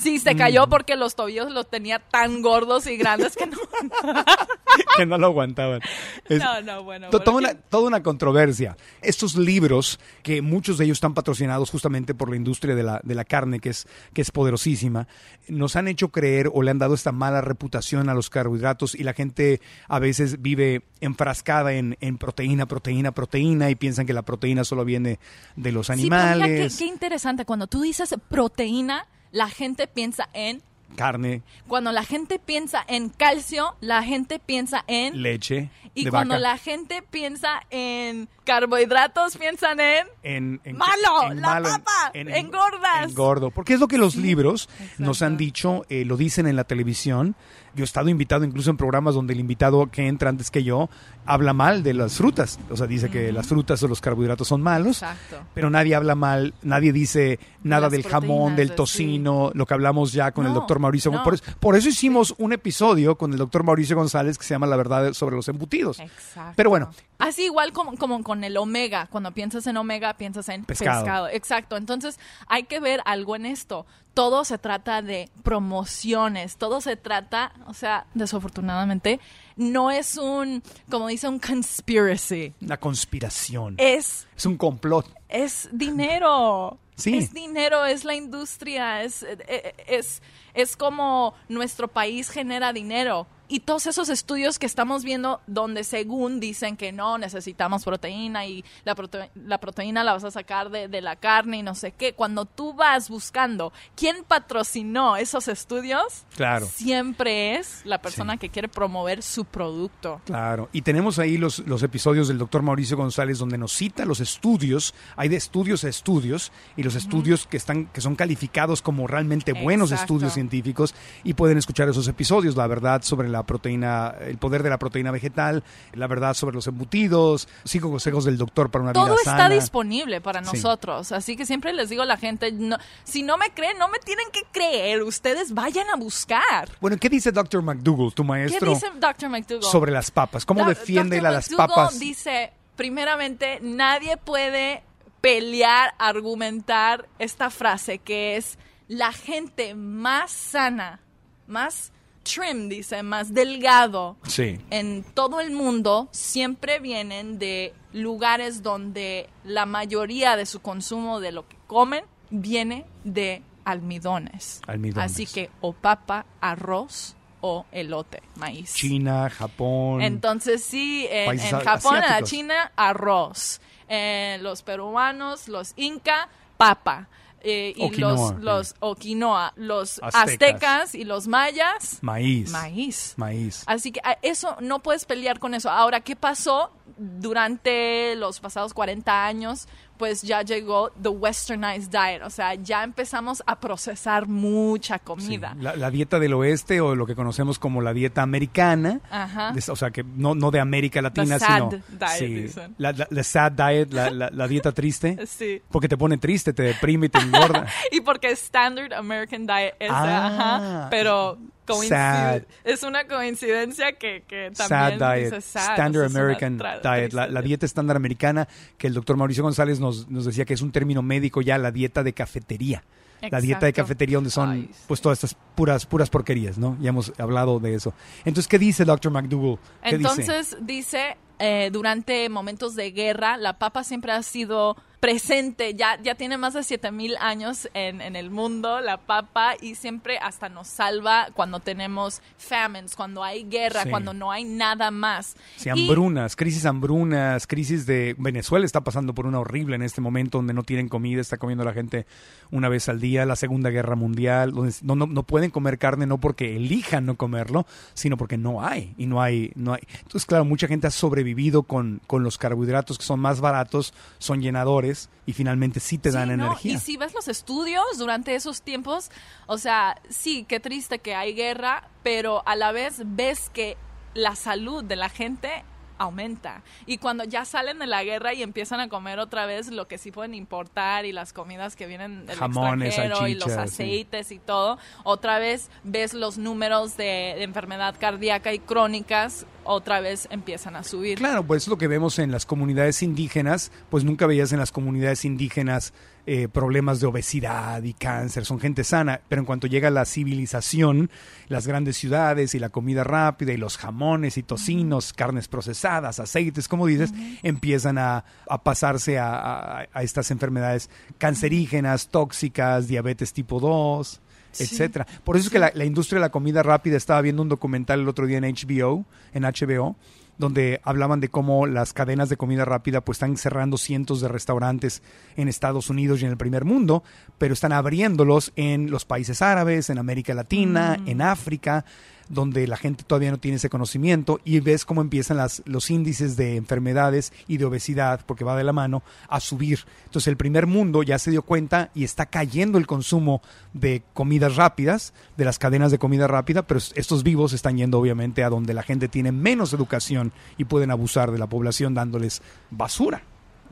Sí, 0.01 0.19
se 0.19 0.33
Mm. 0.33 0.37
cayó 0.37 0.67
porque 0.67 0.95
los 0.95 1.15
tobillos 1.15 1.51
los 1.51 1.69
tenía 1.69 1.99
tan 1.99 2.41
gordos 2.41 2.87
y 2.87 2.97
grandes 2.97 3.35
que 3.35 3.45
no. 3.47 3.57
que 4.97 5.05
no 5.05 5.17
lo 5.17 5.27
aguantaban. 5.27 5.81
Es- 6.27 6.39
No, 6.39 6.61
no, 6.61 6.83
bueno. 6.83 7.09
To- 7.09 7.19
Toda 7.19 7.37
una, 7.37 7.53
toda 7.55 7.87
una 7.87 8.01
controversia. 8.03 8.77
Estos 9.01 9.35
libros, 9.35 9.99
que 10.23 10.41
muchos 10.41 10.77
de 10.77 10.85
ellos 10.85 10.97
están 10.97 11.13
patrocinados 11.13 11.69
justamente 11.69 12.13
por 12.15 12.29
la 12.29 12.35
industria 12.35 12.75
de 12.75 12.83
la, 12.83 12.99
de 13.03 13.15
la 13.15 13.25
carne, 13.25 13.59
que 13.59 13.69
es, 13.69 13.87
que 14.13 14.21
es 14.21 14.31
poderosísima, 14.31 15.07
nos 15.47 15.75
han 15.75 15.87
hecho 15.87 16.09
creer 16.09 16.49
o 16.53 16.61
le 16.63 16.71
han 16.71 16.79
dado 16.79 16.93
esta 16.95 17.11
mala 17.11 17.41
reputación 17.41 18.09
a 18.09 18.13
los 18.13 18.29
carbohidratos 18.29 18.95
y 18.95 19.03
la 19.03 19.13
gente 19.13 19.61
a 19.87 19.99
veces 19.99 20.41
vive 20.41 20.83
enfrascada 21.01 21.73
en, 21.73 21.97
en 22.01 22.17
proteína, 22.17 22.65
proteína, 22.65 23.11
proteína 23.11 23.69
y 23.69 23.75
piensan 23.75 24.05
que 24.05 24.13
la 24.13 24.21
proteína 24.23 24.63
solo 24.63 24.85
viene 24.85 25.19
de 25.55 25.71
los 25.71 25.87
Sí, 25.87 25.93
pero 25.93 26.03
mira 26.03 26.31
animales, 26.31 26.73
qué, 26.77 26.85
qué 26.85 26.89
interesante. 26.89 27.45
Cuando 27.45 27.67
tú 27.67 27.81
dices 27.81 28.15
proteína, 28.29 29.05
la 29.31 29.49
gente 29.49 29.87
piensa 29.87 30.29
en. 30.33 30.61
carne, 30.95 31.41
Cuando 31.67 31.91
la 31.91 32.03
gente 32.03 32.37
piensa 32.39 32.83
en 32.87 33.09
calcio, 33.09 33.75
la 33.79 34.03
gente 34.03 34.39
piensa 34.39 34.83
en. 34.87 35.21
leche 35.21 35.69
y 35.93 36.05
de 36.05 36.09
cuando 36.11 36.35
vaca. 36.35 36.41
la 36.51 36.57
gente 36.57 37.01
piensa 37.09 37.61
en 37.69 38.29
carbohidratos, 38.45 39.37
piensan 39.37 39.79
en. 39.79 40.07
en, 40.23 40.61
en- 40.63 40.77
¡Malo! 40.77 41.31
en 41.31 41.41
¡La 41.41 41.61
papa! 41.61 42.11
¡Engordas! 42.13 43.09
en 43.09 43.13
gordo. 43.13 43.51
Porque 43.51 43.73
es 43.73 43.79
lo 43.79 43.87
que 43.87 43.97
los 43.97 44.15
libros 44.15 44.69
nos 44.97 45.21
han 45.21 45.37
dicho, 45.37 45.85
eh, 45.89 46.05
lo 46.05 46.17
dicen 46.17 46.47
en 46.47 46.55
la 46.55 46.63
televisión. 46.65 47.35
Yo 47.73 47.83
he 47.83 47.85
estado 47.85 48.09
invitado 48.09 48.43
incluso 48.43 48.69
en 48.69 48.75
programas 48.77 49.15
donde 49.15 49.33
el 49.33 49.39
invitado 49.39 49.89
que 49.89 50.07
entra 50.07 50.29
antes 50.29 50.51
que 50.51 50.63
yo 50.63 50.89
habla 51.25 51.53
mal 51.53 51.83
de 51.83 51.93
las 51.93 52.15
frutas. 52.15 52.59
O 52.69 52.77
sea, 52.77 52.87
dice 52.87 53.09
que 53.09 53.31
las 53.31 53.47
frutas 53.47 53.81
o 53.83 53.87
los 53.87 54.01
carbohidratos 54.01 54.47
son 54.47 54.61
malos. 54.61 55.01
Exacto. 55.01 55.37
Pero 55.53 55.69
nadie 55.69 55.95
habla 55.95 56.15
mal, 56.15 56.53
nadie 56.61 56.91
dice 56.91 57.39
nada 57.63 57.83
Las 57.83 57.91
del 57.91 58.03
jamón, 58.03 58.55
del 58.55 58.69
sí. 58.69 58.75
tocino, 58.75 59.51
lo 59.53 59.65
que 59.65 59.73
hablamos 59.73 60.13
ya 60.13 60.31
con 60.31 60.45
el 60.45 60.53
doctor 60.53 60.79
Mauricio. 60.79 61.11
no. 61.11 61.23
Por, 61.23 61.35
eso, 61.35 61.43
por 61.59 61.75
eso 61.75 61.89
hicimos 61.89 62.33
un 62.37 62.53
episodio 62.53 63.17
con 63.17 63.31
el 63.31 63.37
doctor 63.37 63.63
Mauricio 63.63 63.95
González 63.95 64.37
que 64.37 64.43
se 64.43 64.53
llama 64.53 64.67
La 64.67 64.75
verdad 64.75 65.13
sobre 65.13 65.35
los 65.35 65.47
embutidos. 65.47 65.99
Exacto. 65.99 66.53
Pero 66.55 66.69
bueno, 66.69 66.91
Así 67.21 67.45
igual 67.45 67.71
como, 67.71 67.95
como 67.97 68.23
con 68.23 68.43
el 68.43 68.57
omega. 68.57 69.07
Cuando 69.11 69.31
piensas 69.31 69.67
en 69.67 69.77
omega, 69.77 70.15
piensas 70.15 70.49
en 70.49 70.65
Pescado. 70.65 71.03
pescado. 71.03 71.27
Exacto. 71.29 71.77
Entonces 71.77 72.19
hay 72.47 72.63
que 72.63 72.79
ver 72.79 72.99
algo 73.05 73.35
en 73.35 73.45
esto. 73.45 73.85
Todo 74.15 74.43
se 74.43 74.57
trata 74.57 75.03
de 75.03 75.29
promociones. 75.43 76.57
Todo 76.57 76.81
se 76.81 76.95
trata, 76.95 77.53
o 77.67 77.75
sea, 77.75 78.07
desafortunadamente, 78.15 79.19
no 79.55 79.91
es 79.91 80.17
un, 80.17 80.63
como 80.89 81.07
dice, 81.07 81.27
un 81.27 81.39
conspiracy. 81.39 82.53
la 82.59 82.77
conspiración. 82.79 83.75
Es 83.77 84.27
es 84.35 84.45
un 84.45 84.57
complot. 84.57 85.07
es 85.29 85.69
dinero. 85.71 86.77
Sí. 86.95 87.17
Es 87.17 87.33
dinero, 87.33 87.85
es 87.85 88.05
la 88.05 88.13
industria, 88.13 89.01
es, 89.01 89.23
eh, 89.23 89.73
es, 89.87 90.21
es 90.53 90.77
como 90.77 91.33
nuestro 91.49 91.87
país 91.87 92.29
genera 92.29 92.73
dinero. 92.73 93.25
Y 93.53 93.59
todos 93.59 93.85
esos 93.85 94.07
estudios 94.07 94.57
que 94.59 94.65
estamos 94.65 95.03
viendo 95.03 95.41
donde 95.45 95.83
según 95.83 96.39
dicen 96.39 96.77
que 96.77 96.91
no, 96.93 97.17
necesitamos 97.17 97.83
proteína 97.83 98.45
y 98.45 98.63
la, 98.85 98.95
prote- 98.95 99.29
la 99.35 99.59
proteína 99.59 100.03
la 100.05 100.13
vas 100.13 100.23
a 100.23 100.31
sacar 100.31 100.69
de, 100.69 100.87
de 100.87 101.01
la 101.01 101.17
carne 101.17 101.57
y 101.57 101.61
no 101.63 101.75
sé 101.75 101.91
qué. 101.91 102.13
Cuando 102.13 102.45
tú 102.45 102.73
vas 102.73 103.09
buscando 103.09 103.73
quién 103.95 104.23
patrocinó 104.25 105.17
esos 105.17 105.49
estudios, 105.49 106.25
Claro. 106.35 106.65
siempre 106.65 107.55
es 107.57 107.81
la 107.83 108.01
persona 108.01 108.33
Sí. 108.33 108.39
que 108.39 108.49
quiere 108.49 108.69
promover 108.69 109.21
su 109.21 109.43
producto. 109.43 110.21
Claro, 110.25 110.69
y 110.71 110.81
tenemos 110.83 111.19
ahí 111.19 111.37
los, 111.37 111.59
los 111.59 111.83
episodios 111.83 112.29
del 112.29 112.37
doctor 112.37 112.61
Mauricio 112.61 112.95
González 112.95 113.37
donde 113.37 113.57
nos 113.57 113.73
cita 113.73 114.05
los 114.05 114.21
estudios, 114.21 114.93
hay 115.17 115.27
de 115.27 115.35
estudios 115.35 115.83
a 115.83 115.89
estudios, 115.89 116.53
y 116.77 116.83
los 116.83 116.95
estudios 116.95 117.47
que 117.47 117.57
están, 117.57 117.87
que 117.87 117.99
son 117.99 118.15
calificados 118.15 118.81
como 118.81 119.07
realmente 119.07 119.51
buenos 119.53 119.91
Exacto. 119.91 120.13
estudios 120.13 120.33
científicos, 120.33 120.95
y 121.25 121.33
pueden 121.33 121.57
escuchar 121.57 121.89
esos 121.89 122.07
episodios, 122.07 122.55
la 122.55 122.67
verdad 122.67 123.01
sobre 123.01 123.27
la 123.27 123.40
proteína, 123.43 124.13
el 124.21 124.37
poder 124.37 124.63
de 124.63 124.69
la 124.69 124.77
proteína 124.79 125.11
vegetal, 125.11 125.63
la 125.93 126.07
verdad 126.07 126.33
sobre 126.33 126.55
los 126.55 126.67
embutidos, 126.67 127.47
cinco 127.63 127.89
consejos 127.89 128.25
del 128.25 128.37
doctor 128.37 128.69
para 128.71 128.83
una 128.83 128.93
Todo 128.93 129.05
vida 129.05 129.15
está 129.17 129.31
sana. 129.37 129.49
disponible 129.49 130.21
para 130.21 130.43
Sí. 130.43 130.55
nosotros, 130.55 131.11
así 131.11 131.35
que 131.35 131.45
siempre 131.45 131.73
les 131.73 131.89
digo 131.89 132.01
a 132.03 132.05
la 132.05 132.17
gente, 132.17 132.51
no- 132.51 132.77
si 133.03 133.23
no 133.23 133.37
me 133.37 133.49
creen, 133.53 133.77
no 133.77 133.87
me 133.89 133.99
tienen 133.99 134.25
que 134.31 134.41
creer, 134.51 135.03
ustedes 135.03 135.53
vayan 135.53 135.87
a 135.89 135.95
buscar. 135.95 136.69
Bueno, 136.79 136.97
¿qué 136.99 137.09
dice 137.09 137.31
Dr. 137.31 137.61
McDougall, 137.61 138.13
tu 138.13 138.23
¿Qué 138.23 138.27
maestro, 138.27 138.69
dice 138.69 138.87
Dr. 138.99 139.29
McDougall? 139.29 139.63
sobre 139.63 139.91
las 139.91 140.11
papas? 140.11 140.45
¿Cómo 140.45 140.63
Do- 140.63 140.69
defiende 140.69 141.17
Dr. 141.17 141.27
a 141.27 141.31
las 141.31 141.49
McDougall 141.51 141.75
papas? 141.85 141.99
dice, 141.99 142.53
primeramente, 142.75 143.59
nadie 143.61 144.17
puede 144.17 144.83
pelear, 145.21 145.93
argumentar 145.99 147.07
esta 147.19 147.49
frase 147.51 147.99
que 147.99 148.37
es 148.37 148.57
la 148.87 149.11
gente 149.13 149.75
más 149.75 150.31
sana, 150.31 150.99
más 151.47 151.91
trim, 152.23 152.69
dice, 152.69 153.03
más 153.03 153.33
delgado 153.33 154.17
Sí, 154.27 154.59
en 154.69 155.03
todo 155.03 155.39
el 155.39 155.51
mundo 155.51 156.07
siempre 156.11 156.79
vienen 156.79 157.39
de 157.39 157.73
lugares 157.93 158.63
donde 158.63 159.29
la 159.43 159.65
mayoría 159.65 160.35
de 160.35 160.45
su 160.45 160.61
consumo 160.61 161.19
de 161.19 161.31
lo 161.31 161.47
que 161.47 161.57
comen 161.67 162.05
viene 162.29 162.85
de 163.03 163.43
almidones. 163.65 164.61
Almidones. 164.67 165.11
Así 165.11 165.25
que 165.25 165.49
o 165.61 165.73
papa, 165.73 166.25
arroz 166.39 167.15
o 167.41 167.65
elote, 167.71 168.21
maíz. 168.35 168.73
China, 168.75 169.29
Japón. 169.29 170.01
Entonces 170.01 170.63
sí, 170.63 171.07
en, 171.09 171.37
Japón, 171.37 171.97
en 171.97 172.01
la. 172.01 172.23
China, 172.23 172.71
arroz. 172.75 173.59
Eh, 173.89 174.37
los 174.41 174.61
peruanos, 174.61 175.47
los 175.47 175.73
inca, 175.75 176.29
papa. 176.57 177.07
Eh, 177.43 177.73
y 177.75 177.89
quinoa, 177.89 178.11
los, 178.33 178.43
los 178.43 178.75
o 178.79 178.95
quinoa, 178.95 179.53
los 179.55 179.99
Aztecas. 180.03 180.15
aztecas 180.29 180.95
y 180.95 181.03
los 181.05 181.27
mayas, 181.27 181.97
maíz. 182.01 182.51
maíz. 182.51 183.13
Maíz. 183.17 183.63
Así 183.65 183.91
que 183.91 183.99
a- 184.03 184.17
eso 184.21 184.55
no 184.61 184.79
puedes 184.79 185.05
pelear 185.05 185.39
con 185.39 185.53
eso. 185.55 185.69
Ahora, 185.71 186.01
¿qué 186.01 186.15
pasó 186.15 186.71
durante 186.97 188.15
los 188.15 188.39
pasados 188.39 188.73
40 188.73 189.25
años? 189.25 189.67
Pues 190.01 190.23
ya 190.23 190.41
llegó 190.41 190.89
the 190.99 191.09
westernized 191.09 191.91
diet, 191.91 192.23
o 192.23 192.31
sea, 192.31 192.55
ya 192.55 192.83
empezamos 192.83 193.43
a 193.45 193.59
procesar 193.59 194.27
mucha 194.27 194.95
Sí, 194.97 195.01
comida. 195.03 195.55
La, 195.59 195.75
la 195.75 195.91
dieta 195.91 196.17
del 196.17 196.33
oeste 196.33 196.81
o 196.81 196.95
lo 196.95 197.05
que 197.05 197.13
conocemos 197.13 197.59
como 197.59 197.81
la 197.81 197.93
dieta 197.93 198.23
americana, 198.23 198.99
Ajá. 199.11 199.53
o 199.69 199.75
sea, 199.75 199.91
que 199.91 200.03
no, 200.03 200.33
no 200.33 200.49
de 200.49 200.59
América 200.59 201.03
Latina, 201.03 201.37
sad 201.37 201.55
sino 201.55 201.69
diet, 201.69 202.09
sí, 202.17 202.25
dicen. 202.33 202.73
la, 202.79 202.93
la- 202.93 203.07
la 203.11 203.23
sad 203.23 203.51
diet, 203.51 203.93
la, 203.93 204.47
dieta 204.47 204.71
triste, 204.71 205.19
Sí. 205.27 205.61
porque 205.69 205.87
te 205.87 205.97
pone 205.97 206.17
triste, 206.17 206.51
te 206.51 206.63
deprime 206.63 207.05
y 207.05 207.09
te 207.09 207.19
engorda. 207.19 207.67
Y 207.91 208.01
porque 208.01 208.31
Standard 208.31 208.93
American 208.93 209.45
Diet 209.45 209.75
es, 209.79 209.91
Ah, 209.91 210.27
ajá, 210.27 210.87
pero 210.89 211.37
sad. 211.73 212.41
es 212.63 212.83
una 212.83 213.07
coincidencia 213.07 213.93
que, 213.93 214.23
que 214.27 214.49
sad 214.53 214.67
también 214.67 214.99
diet, 214.99 215.33
dice 215.33 215.41
sad, 215.41 215.71
standard 215.71 215.89
o 215.89 215.93
sea, 215.99 216.05
es 216.05 216.11
una 216.13 216.21
American 216.21 216.59
tra- 216.59 216.81
diet, 216.81 217.13
la, 217.13 217.41
dieta 217.41 217.65
estándar 217.65 217.95
americana, 217.97 218.47
que 218.77 218.87
el 218.87 218.93
doctor 218.93 219.17
Mauricio 219.17 219.43
González 219.43 219.79
nos, 219.79 220.09
nos 220.09 220.25
decía 220.25 220.45
que 220.45 220.53
es 220.53 220.61
un 220.61 220.71
término 220.71 221.01
médico 221.01 221.41
ya, 221.41 221.57
la 221.57 221.71
dieta 221.71 222.03
de 222.03 222.13
cafetería. 222.13 222.83
La 223.29 223.39
dieta 223.39 223.67
de 223.67 223.73
cafetería 223.73 224.17
donde 224.17 224.31
son 224.31 224.49
Ay, 224.49 224.71
pues 224.87 224.99
todas 224.99 225.19
estas 225.19 225.37
puras 225.53 225.85
puras 225.85 226.09
porquerías, 226.09 226.57
¿no? 226.57 226.75
Ya 226.81 226.89
hemos 226.89 227.13
hablado 227.19 227.59
de 227.59 227.75
eso. 227.75 227.93
Entonces, 228.25 228.47
¿qué 228.47 228.57
dice 228.57 228.83
Dr. 228.83 229.11
McDougall? 229.11 229.59
¿Qué 229.83 229.99
dice? 229.99 230.09
Entonces 230.09 230.57
dice, 230.61 231.17
eh, 231.37 231.69
durante 231.71 232.27
momentos 232.29 232.75
de 232.75 232.89
guerra, 232.89 233.37
la 233.37 233.59
papa 233.59 233.83
siempre 233.83 234.11
ha 234.11 234.23
sido 234.23 234.75
presente, 235.01 235.73
ya, 235.73 235.99
ya 236.01 236.13
tiene 236.13 236.37
más 236.37 236.53
de 236.53 236.61
7000 236.61 237.17
años 237.19 237.67
en, 237.73 238.01
en 238.01 238.15
el 238.15 238.29
mundo, 238.29 238.81
la 238.81 238.97
papa, 238.97 239.55
y 239.59 239.73
siempre 239.73 240.19
hasta 240.19 240.47
nos 240.47 240.67
salva 240.67 241.29
cuando 241.33 241.59
tenemos 241.59 242.21
famines, 242.37 242.95
cuando 242.95 243.23
hay 243.23 243.43
guerra, 243.45 243.81
Sí. 243.83 243.89
cuando 243.89 244.13
no 244.13 244.31
hay 244.31 244.43
nada 244.43 244.91
más. 244.91 245.35
Sí, 245.57 245.69
Y- 245.69 245.71
hambrunas, 245.71 246.35
crisis 246.35 246.67
hambrunas, 246.67 247.47
crisis 247.47 247.87
de 247.87 248.15
Venezuela 248.19 248.63
está 248.63 248.81
pasando 248.81 249.15
por 249.15 249.25
una 249.25 249.39
horrible 249.39 249.75
en 249.75 249.81
este 249.81 250.01
momento 250.01 250.37
donde 250.37 250.53
no 250.53 250.61
tienen 250.61 250.87
comida, 250.87 251.19
está 251.19 251.37
comiendo 251.37 251.65
la 251.65 251.73
gente 251.73 252.05
una 252.51 252.69
vez 252.69 252.87
al 252.87 252.99
día, 253.01 253.25
la 253.25 253.35
Segunda 253.35 253.71
Guerra 253.71 253.95
Mundial, 253.95 254.51
donde 254.51 254.71
no, 254.83 254.95
no, 254.95 255.07
no 255.07 255.23
pueden 255.23 255.49
comer 255.49 255.79
carne 255.79 256.05
no 256.05 256.19
porque 256.19 256.55
elijan 256.55 257.07
no 257.07 257.15
comerlo, 257.15 257.65
sino 257.95 258.17
porque 258.17 258.37
no 258.37 258.63
hay 258.63 258.93
y 258.99 259.07
no 259.07 259.19
hay 259.19 259.51
no 259.55 259.73
hay. 259.73 259.81
Entonces, 260.03 260.27
claro, 260.27 260.45
mucha 260.45 260.67
gente 260.67 260.85
ha 260.85 260.91
sobrevivido 260.91 261.63
con, 261.63 262.01
con 262.05 262.21
los 262.21 262.37
carbohidratos 262.37 262.99
que 262.99 263.03
son 263.03 263.19
más 263.19 263.41
baratos, 263.41 263.95
son 264.19 264.41
llenadores 264.43 264.90
y 265.25 265.33
finalmente 265.33 265.79
sí 265.79 265.97
te 265.97 266.11
dan 266.11 266.29
Sí, 266.29 266.37
¿no? 266.37 266.45
energía. 266.45 266.73
Y 266.73 266.77
si 266.79 266.97
ves 266.97 267.13
los 267.13 267.27
estudios 267.27 267.83
durante 267.97 268.35
esos 268.35 268.61
tiempos, 268.61 269.11
o 269.47 269.57
sea, 269.57 270.01
sí, 270.09 270.45
qué 270.47 270.59
triste 270.59 270.99
que 270.99 271.15
hay 271.15 271.33
guerra, 271.33 271.89
pero 272.03 272.43
a 272.45 272.55
la 272.55 272.71
vez 272.71 273.01
ves 273.05 273.49
que 273.49 273.77
la 274.13 274.35
salud 274.35 274.83
de 274.83 274.95
la 274.95 275.09
gente 275.09 275.63
aumenta. 276.01 276.63
Y 276.85 276.97
cuando 276.97 277.23
ya 277.23 277.45
salen 277.45 277.79
de 277.79 277.85
la 277.85 278.03
guerra 278.03 278.33
y 278.33 278.41
empiezan 278.41 278.79
a 278.79 278.89
comer 278.89 279.19
otra 279.19 279.45
vez 279.45 279.69
lo 279.69 279.87
que 279.87 279.97
sí 279.97 280.11
pueden 280.11 280.33
importar 280.33 281.05
y 281.05 281.11
las 281.11 281.31
comidas 281.31 281.75
que 281.75 281.85
vienen 281.85 282.25
del 282.25 282.37
Jamones, 282.37 282.89
extranjero 282.97 283.27
y 283.27 283.35
los 283.35 283.51
sí. 283.51 283.59
aceites 283.59 284.31
y 284.31 284.39
todo, 284.39 284.79
otra 285.03 285.37
vez 285.37 285.69
ves 285.83 286.13
los 286.13 286.37
números 286.37 286.97
de, 286.97 287.35
de 287.37 287.43
enfermedad 287.43 287.95
cardíaca 287.99 288.51
y 288.51 288.59
crónicas 288.59 289.45
otra 289.63 289.99
vez 290.01 290.27
empiezan 290.31 290.75
a 290.75 290.83
subir. 290.83 291.17
Claro, 291.17 291.45
pues 291.45 291.63
es 291.63 291.67
lo 291.69 291.77
que 291.77 291.87
vemos 291.87 292.19
en 292.19 292.31
las 292.31 292.45
comunidades 292.45 293.03
indígenas, 293.03 293.71
pues 293.89 294.03
nunca 294.03 294.25
veías 294.27 294.51
en 294.53 294.59
las 294.59 294.71
comunidades 294.71 295.25
indígenas 295.25 295.93
eh, 296.27 296.47
problemas 296.47 296.99
de 296.99 297.07
obesidad 297.07 297.81
y 297.81 297.93
cáncer, 297.93 298.45
son 298.45 298.59
gente 298.59 298.83
sana, 298.83 299.21
pero 299.27 299.41
en 299.41 299.45
cuanto 299.45 299.65
llega 299.67 299.89
la 299.89 300.05
civilización, 300.05 301.09
las 301.47 301.65
grandes 301.67 301.97
ciudades 301.97 302.53
y 302.53 302.59
la 302.59 302.69
comida 302.69 303.03
rápida 303.03 303.53
y 303.53 303.57
los 303.57 303.77
jamones 303.77 304.37
y 304.37 304.43
tocinos, 304.43 305.13
carnes 305.13 305.47
procesadas, 305.47 306.19
aceites, 306.19 306.67
como 306.67 306.85
dices, 306.85 307.11
empiezan 307.43 307.97
a, 307.97 308.23
a 308.47 308.63
pasarse 308.63 309.17
a, 309.17 309.33
a- 309.33 309.87
a 309.93 310.03
estas 310.03 310.29
enfermedades 310.31 310.89
cancerígenas, 311.17 312.09
tóxicas, 312.09 312.87
diabetes 312.87 313.33
tipo 313.33 313.59
2 313.59 314.21
Sí. 314.51 314.63
etcétera. 314.63 315.07
Por 315.23 315.37
eso 315.37 315.47
es 315.47 315.51
que 315.51 315.59
la, 315.59 315.71
la 315.73 315.85
industria 315.85 316.17
de 316.17 316.21
la 316.21 316.31
comida 316.31 316.63
rápida 316.63 316.97
estaba 316.97 317.21
viendo 317.21 317.41
un 317.41 317.49
documental 317.49 318.01
el 318.01 318.09
otro 318.09 318.25
día 318.25 318.37
en 318.37 318.43
HBO, 318.43 319.05
en 319.33 319.43
HBO, 319.43 319.95
donde 320.37 320.81
hablaban 320.83 321.21
de 321.21 321.29
cómo 321.29 321.67
las 321.67 321.93
cadenas 321.93 322.27
de 322.27 322.35
comida 322.35 322.65
rápida 322.65 323.01
pues 323.01 323.17
están 323.17 323.37
cerrando 323.37 323.77
cientos 323.77 324.19
de 324.19 324.27
restaurantes 324.27 325.01
en 325.37 325.47
Estados 325.47 325.89
Unidos 325.89 326.21
y 326.21 326.25
en 326.25 326.31
el 326.31 326.37
primer 326.37 326.65
mundo, 326.65 327.03
pero 327.37 327.53
están 327.53 327.71
abriéndolos 327.71 328.51
en 328.55 328.91
los 328.91 329.05
países 329.05 329.41
árabes, 329.41 329.89
en 329.89 329.99
América 329.99 330.33
Latina, 330.33 330.97
en 331.05 331.21
África, 331.21 331.85
donde 332.31 332.65
la 332.67 332.77
gente 332.77 333.03
todavía 333.03 333.31
no 333.31 333.39
tiene 333.39 333.57
ese 333.57 333.69
conocimiento 333.69 334.39
y 334.43 334.59
ves 334.59 334.85
cómo 334.85 335.01
empiezan 335.01 335.37
las, 335.37 335.61
los 335.65 335.91
índices 335.91 336.37
de 336.37 336.55
enfermedades 336.55 337.33
y 337.47 337.57
de 337.57 337.65
obesidad, 337.65 338.21
porque 338.25 338.43
va 338.43 338.57
de 338.57 338.63
la 338.63 338.73
mano, 338.73 339.03
a 339.27 339.39
subir. 339.39 339.79
Entonces 340.05 340.27
el 340.27 340.37
primer 340.37 340.67
mundo 340.67 341.03
ya 341.03 341.19
se 341.19 341.31
dio 341.31 341.41
cuenta 341.41 341.91
y 341.93 342.03
está 342.03 342.25
cayendo 342.25 342.77
el 342.77 342.87
consumo 342.87 343.41
de 343.73 344.03
comidas 344.13 344.55
rápidas, 344.55 345.13
de 345.37 345.45
las 345.45 345.59
cadenas 345.59 345.91
de 345.91 345.99
comida 345.99 346.27
rápida, 346.27 346.63
pero 346.63 346.79
estos 346.95 347.23
vivos 347.23 347.53
están 347.53 347.77
yendo 347.77 347.99
obviamente 347.99 348.43
a 348.43 348.49
donde 348.49 348.73
la 348.73 348.83
gente 348.83 349.07
tiene 349.07 349.31
menos 349.31 349.73
educación 349.73 350.31
y 350.57 350.65
pueden 350.65 350.91
abusar 350.91 351.31
de 351.31 351.39
la 351.39 351.47
población 351.47 351.93
dándoles 351.93 352.41
basura. 352.69 353.23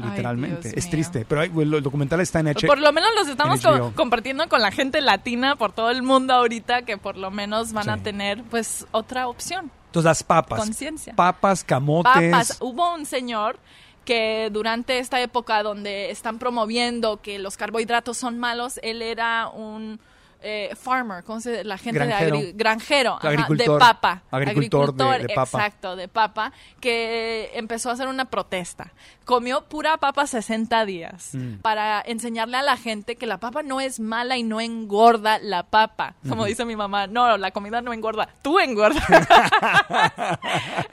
Literalmente, 0.08 0.70
es 0.70 0.86
mío. 0.86 0.92
triste, 0.92 1.26
pero 1.28 1.42
hay- 1.42 1.52
el 1.56 1.84
documental 1.84 2.20
está 2.22 2.40
en 2.40 2.48
H. 2.50 2.66
Por 2.68 2.80
lo 2.80 2.92
menos 2.94 3.10
los 3.16 3.28
estamos 3.28 3.62
co- 3.62 3.92
compartiendo 3.96 4.48
con 4.50 4.62
la 4.62 4.72
gente 4.72 5.02
latina 5.02 5.56
por 5.56 5.72
todo 5.72 5.90
el 5.90 6.02
mundo 6.04 6.34
ahorita 6.34 6.84
que 6.84 6.98
por 6.98 7.18
lo 7.18 7.32
menos 7.32 7.74
van 7.74 7.90
a 7.90 7.98
tener 7.98 8.44
pues 8.44 8.86
otra 8.92 9.28
opción. 9.28 9.72
Entonces 9.88 10.06
las 10.06 10.24
papas, 10.24 10.60
Conciencia. 10.60 11.14
papas, 11.16 11.64
camotes, 11.64 12.32
papas. 12.32 12.58
Hubo 12.62 12.94
un 12.94 13.06
señor 13.06 13.58
que 14.06 14.50
durante 14.52 15.00
esta 15.00 15.22
época 15.22 15.62
donde 15.64 16.10
están 16.12 16.40
promoviendo 16.40 17.22
que 17.22 17.38
los 17.40 17.58
carbohidratos 17.58 18.18
son 18.18 18.40
malos, 18.40 18.80
él 18.84 19.02
era 19.02 19.50
un 19.50 20.00
eh, 20.42 20.74
farmer, 20.80 21.24
¿cómo 21.24 21.42
se 21.42 21.64
La 21.64 21.78
gente 21.78 22.00
Granjero. 22.00 22.38
de 22.38 22.44
agri- 22.50 22.54
granjero, 22.56 23.14
ajá, 23.22 23.30
de 23.50 23.66
papa. 23.80 24.22
Agricultor 24.32 24.94
de- 24.94 25.28
de 25.28 25.34
papa. 25.36 25.58
Exacto, 25.58 25.96
de 25.96 26.08
papa, 26.08 26.52
que 26.80 27.52
empezó 27.56 27.90
a 27.90 27.94
hacer 27.94 28.08
una 28.08 28.26
protesta. 28.26 28.92
Comió 29.26 29.66
pura 29.66 29.98
papa 29.98 30.26
60 30.26 30.86
días 30.86 31.36
Mm. 31.36 31.56
para 31.62 32.02
enseñarle 32.06 32.58
a 32.58 32.64
la 32.64 32.78
gente 32.78 33.16
que 33.16 33.28
la 33.28 33.38
papa 33.38 33.62
no 33.64 33.80
es 33.82 34.00
mala 34.00 34.38
y 34.38 34.44
no 34.44 34.60
engorda 34.62 35.38
la 35.40 35.64
papa. 35.64 36.16
Como 36.28 36.46
dice 36.46 36.66
mi 36.66 36.76
mamá, 36.76 37.06
no, 37.08 37.38
la 37.38 37.52
comida 37.52 37.82
no 37.82 37.94
engorda, 37.94 38.30
tú 38.42 38.60
engordas. 38.60 39.04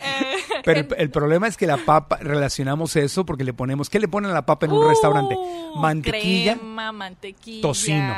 Eh, 0.00 0.55
Pero 0.66 0.80
el, 0.80 0.88
el 0.98 1.10
problema 1.10 1.46
es 1.48 1.56
que 1.56 1.66
la 1.66 1.78
papa, 1.78 2.18
relacionamos 2.20 2.94
eso 2.96 3.24
porque 3.24 3.44
le 3.44 3.54
ponemos, 3.54 3.88
¿qué 3.88 3.98
le 3.98 4.08
ponen 4.08 4.30
a 4.30 4.34
la 4.34 4.44
papa 4.44 4.66
en 4.66 4.72
un 4.72 4.84
Uh, 4.84 4.88
restaurante? 4.88 5.36
Mantequilla. 5.76 6.56
crema, 6.56 6.92
mantequilla, 6.92 7.62
tocino. 7.62 8.14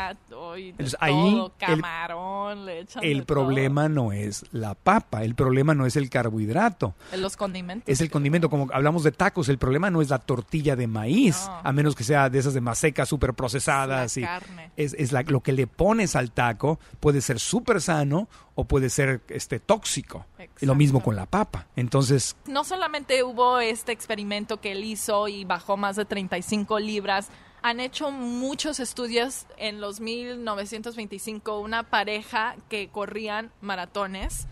ahí 1.00 1.34
el- 1.36 1.52
camarón, 1.58 2.66
le 2.66 2.80
echan 2.80 3.04
El 3.04 3.18
de 3.20 3.24
problema 3.26 3.88
no 3.88 4.12
es 4.12 4.44
la 4.52 4.74
papa, 4.74 5.22
el 5.24 5.34
problema 5.34 5.74
no 5.74 5.86
es 5.86 5.96
el 5.96 6.08
carbohidrato, 6.10 6.94
los 7.16 7.36
condimentos. 7.36 7.88
es 7.88 8.00
el 8.00 8.10
condimento. 8.10 8.48
Como 8.50 8.68
hablamos 8.72 9.02
de 9.04 9.12
tacos, 9.12 9.48
el 9.48 9.58
problema 9.58 9.90
no 9.90 10.00
es 10.02 10.10
la 10.10 10.18
tortilla 10.18 10.76
de 10.76 10.86
maíz, 10.86 11.44
No. 11.46 11.60
a 11.64 11.72
menos 11.72 11.94
que 11.94 12.04
sea 12.04 12.30
de 12.30 12.38
esas 12.38 12.54
de 12.54 12.60
maseca 12.60 13.06
súper 13.06 13.34
procesadas. 13.34 14.16
La 14.16 14.20
y 14.22 14.24
carne. 14.24 14.70
Es, 14.76 14.94
es 14.98 15.12
la- 15.12 15.22
lo 15.22 15.40
que 15.40 15.52
le 15.52 15.66
pones 15.66 16.16
al 16.16 16.30
taco, 16.30 16.78
puede 17.00 17.20
ser 17.20 17.38
súper 17.40 17.80
sano 17.80 18.28
o 18.54 18.64
puede 18.64 18.90
ser 18.90 19.20
este, 19.28 19.60
tóxico. 19.60 20.26
Y 20.60 20.66
lo 20.66 20.74
mismo 20.74 20.98
Exacto. 20.98 21.04
con 21.04 21.16
la 21.16 21.26
papa. 21.26 21.66
Entonces, 21.76 22.34
No 22.46 22.64
solamente 22.64 23.22
hubo 23.24 23.60
este 23.60 23.92
experimento 23.92 24.60
que 24.60 24.72
él 24.72 24.84
hizo 24.84 25.28
y 25.28 25.44
bajó 25.44 25.76
más 25.76 25.96
de 25.96 26.04
35 26.04 26.78
libras, 26.78 27.28
han 27.60 27.80
hecho 27.80 28.10
muchos 28.10 28.80
estudios 28.80 29.46
en 29.56 29.80
los 29.80 30.00
1925, 30.00 31.58
una 31.60 31.82
pareja 31.84 32.56
que 32.68 32.88
corrían 32.88 33.50
maratones, 33.60 34.46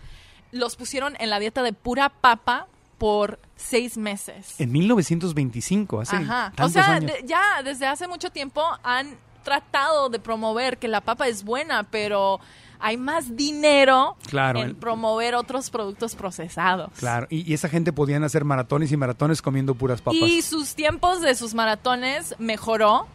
los 0.51 0.75
pusieron 0.75 1.15
en 1.19 1.29
la 1.29 1.39
dieta 1.39 1.63
de 1.63 1.73
pura 1.73 2.09
papa 2.09 2.67
por 2.97 3.39
seis 3.55 3.97
meses. 3.97 4.59
en 4.59 4.71
1925, 4.71 6.01
hace 6.01 6.15
Ajá. 6.17 6.51
O 6.61 6.69
sea, 6.69 6.95
años. 6.95 7.11
de- 7.13 7.27
ya 7.27 7.61
desde 7.63 7.85
hace 7.85 8.07
mucho 8.07 8.29
tiempo 8.31 8.63
han 8.83 9.17
tratado 9.43 10.09
de 10.09 10.19
promover 10.19 10.77
que 10.77 10.87
la 10.87 11.01
papa 11.01 11.27
es 11.27 11.43
buena, 11.43 11.83
pero 11.83 12.39
hay 12.79 12.97
más 12.97 13.35
dinero 13.35 14.15
Claro, 14.27 14.59
en 14.59 14.65
el- 14.69 14.75
promover 14.75 15.35
otros 15.35 15.69
productos 15.69 16.15
procesados. 16.15 16.91
Claro, 16.97 17.27
y, 17.29 17.49
y 17.49 17.53
esa 17.53 17.69
gente 17.69 17.93
podían 17.93 18.23
hacer 18.23 18.43
maratones 18.45 18.91
y 18.91 18.97
maratones 18.97 19.41
comiendo 19.41 19.75
puras 19.75 20.01
papas. 20.01 20.19
Y 20.21 20.41
sus 20.41 20.75
tiempos 20.75 21.21
de 21.21 21.35
sus 21.35 21.53
maratones 21.53 22.35
mejoró 22.39 23.07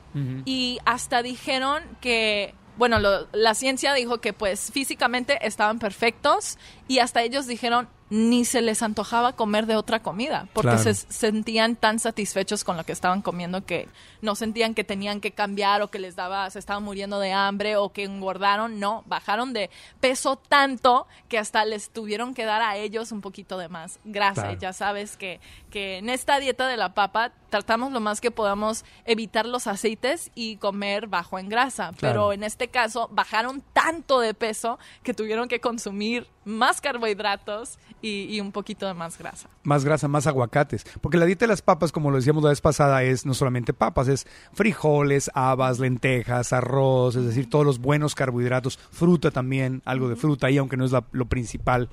y 0.44 0.78
hasta 0.84 1.22
dijeron 1.22 1.82
que, 2.02 2.54
bueno, 2.76 2.98
lo- 2.98 3.26
la 3.32 3.54
ciencia 3.54 3.94
dijo 3.94 4.18
que 4.20 4.32
pues 4.34 4.70
físicamente 4.72 5.38
estaban 5.46 5.78
perfectos 5.78 6.58
y 6.88 6.98
hasta 6.98 7.22
ellos 7.22 7.46
dijeron 7.46 7.88
ni 8.12 8.44
se 8.44 8.60
les 8.60 8.82
antojaba 8.82 9.32
comer 9.32 9.64
de 9.64 9.74
otra 9.74 10.02
comida 10.02 10.46
porque 10.52 10.72
Claro. 10.72 10.82
se 10.82 10.94
sentían 10.94 11.76
tan 11.76 11.98
satisfechos 11.98 12.62
con 12.62 12.76
lo 12.76 12.84
que 12.84 12.92
estaban 12.92 13.22
comiendo 13.22 13.64
que 13.64 13.88
no 14.20 14.34
sentían 14.34 14.74
que 14.74 14.84
tenían 14.84 15.22
que 15.22 15.32
cambiar 15.32 15.80
o 15.80 15.88
que 15.88 15.98
les 15.98 16.14
daba 16.14 16.50
se 16.50 16.58
estaban 16.58 16.82
muriendo 16.82 17.18
de 17.20 17.32
hambre 17.32 17.76
o 17.76 17.90
que 17.90 18.04
engordaron, 18.04 18.78
no, 18.78 19.02
bajaron 19.06 19.54
de 19.54 19.70
peso 20.00 20.36
tanto 20.36 21.06
que 21.30 21.38
hasta 21.38 21.64
les 21.64 21.88
tuvieron 21.88 22.34
que 22.34 22.44
dar 22.44 22.60
a 22.60 22.76
ellos 22.76 23.12
un 23.12 23.22
poquito 23.22 23.56
de 23.56 23.70
más 23.70 23.98
grasa. 24.04 24.42
Claro. 24.42 24.58
Ya 24.60 24.72
sabes 24.74 25.16
que, 25.16 25.40
que 25.70 25.96
en 25.96 26.10
esta 26.10 26.38
dieta 26.38 26.68
de 26.68 26.76
la 26.76 26.92
papa 26.92 27.32
tratamos 27.48 27.92
lo 27.92 28.00
más 28.00 28.20
que 28.20 28.30
podamos 28.30 28.84
evitar 29.06 29.46
los 29.46 29.66
aceites 29.66 30.30
y 30.34 30.56
comer 30.56 31.06
bajo 31.06 31.38
en 31.38 31.48
grasa. 31.48 31.92
Claro. 31.96 31.96
Pero 31.98 32.32
en 32.34 32.44
este 32.44 32.68
caso 32.68 33.08
bajaron 33.10 33.62
tanto 33.72 34.20
de 34.20 34.34
peso 34.34 34.78
que 35.02 35.14
tuvieron 35.14 35.48
que 35.48 35.60
consumir 35.60 36.28
más 36.44 36.80
carbohidratos 36.80 37.78
y, 38.02 38.24
y 38.24 38.40
un 38.40 38.52
poquito 38.52 38.86
de 38.86 38.94
más 38.94 39.16
grasa. 39.16 39.48
Más 39.62 39.84
grasa, 39.84 40.08
más 40.08 40.26
aguacates. 40.26 40.84
Porque 41.00 41.16
la 41.18 41.24
dieta 41.24 41.44
de 41.44 41.48
las 41.48 41.62
papas, 41.62 41.92
como 41.92 42.10
lo 42.10 42.16
decíamos 42.18 42.42
la 42.42 42.50
vez 42.50 42.60
pasada, 42.60 43.02
es 43.04 43.24
no 43.24 43.32
solamente 43.32 43.72
papas, 43.72 44.08
es 44.08 44.26
frijoles, 44.52 45.30
habas, 45.34 45.78
lentejas, 45.78 46.52
arroz, 46.52 47.16
es 47.16 47.24
decir, 47.24 47.48
todos 47.48 47.64
los 47.64 47.78
buenos 47.78 48.14
carbohidratos, 48.14 48.78
fruta 48.90 49.30
también, 49.30 49.82
algo 49.84 50.08
de 50.08 50.16
fruta 50.16 50.48
ahí, 50.48 50.58
aunque 50.58 50.76
no 50.76 50.84
es 50.84 50.92
la- 50.92 51.04
lo 51.12 51.26
principal 51.26 51.88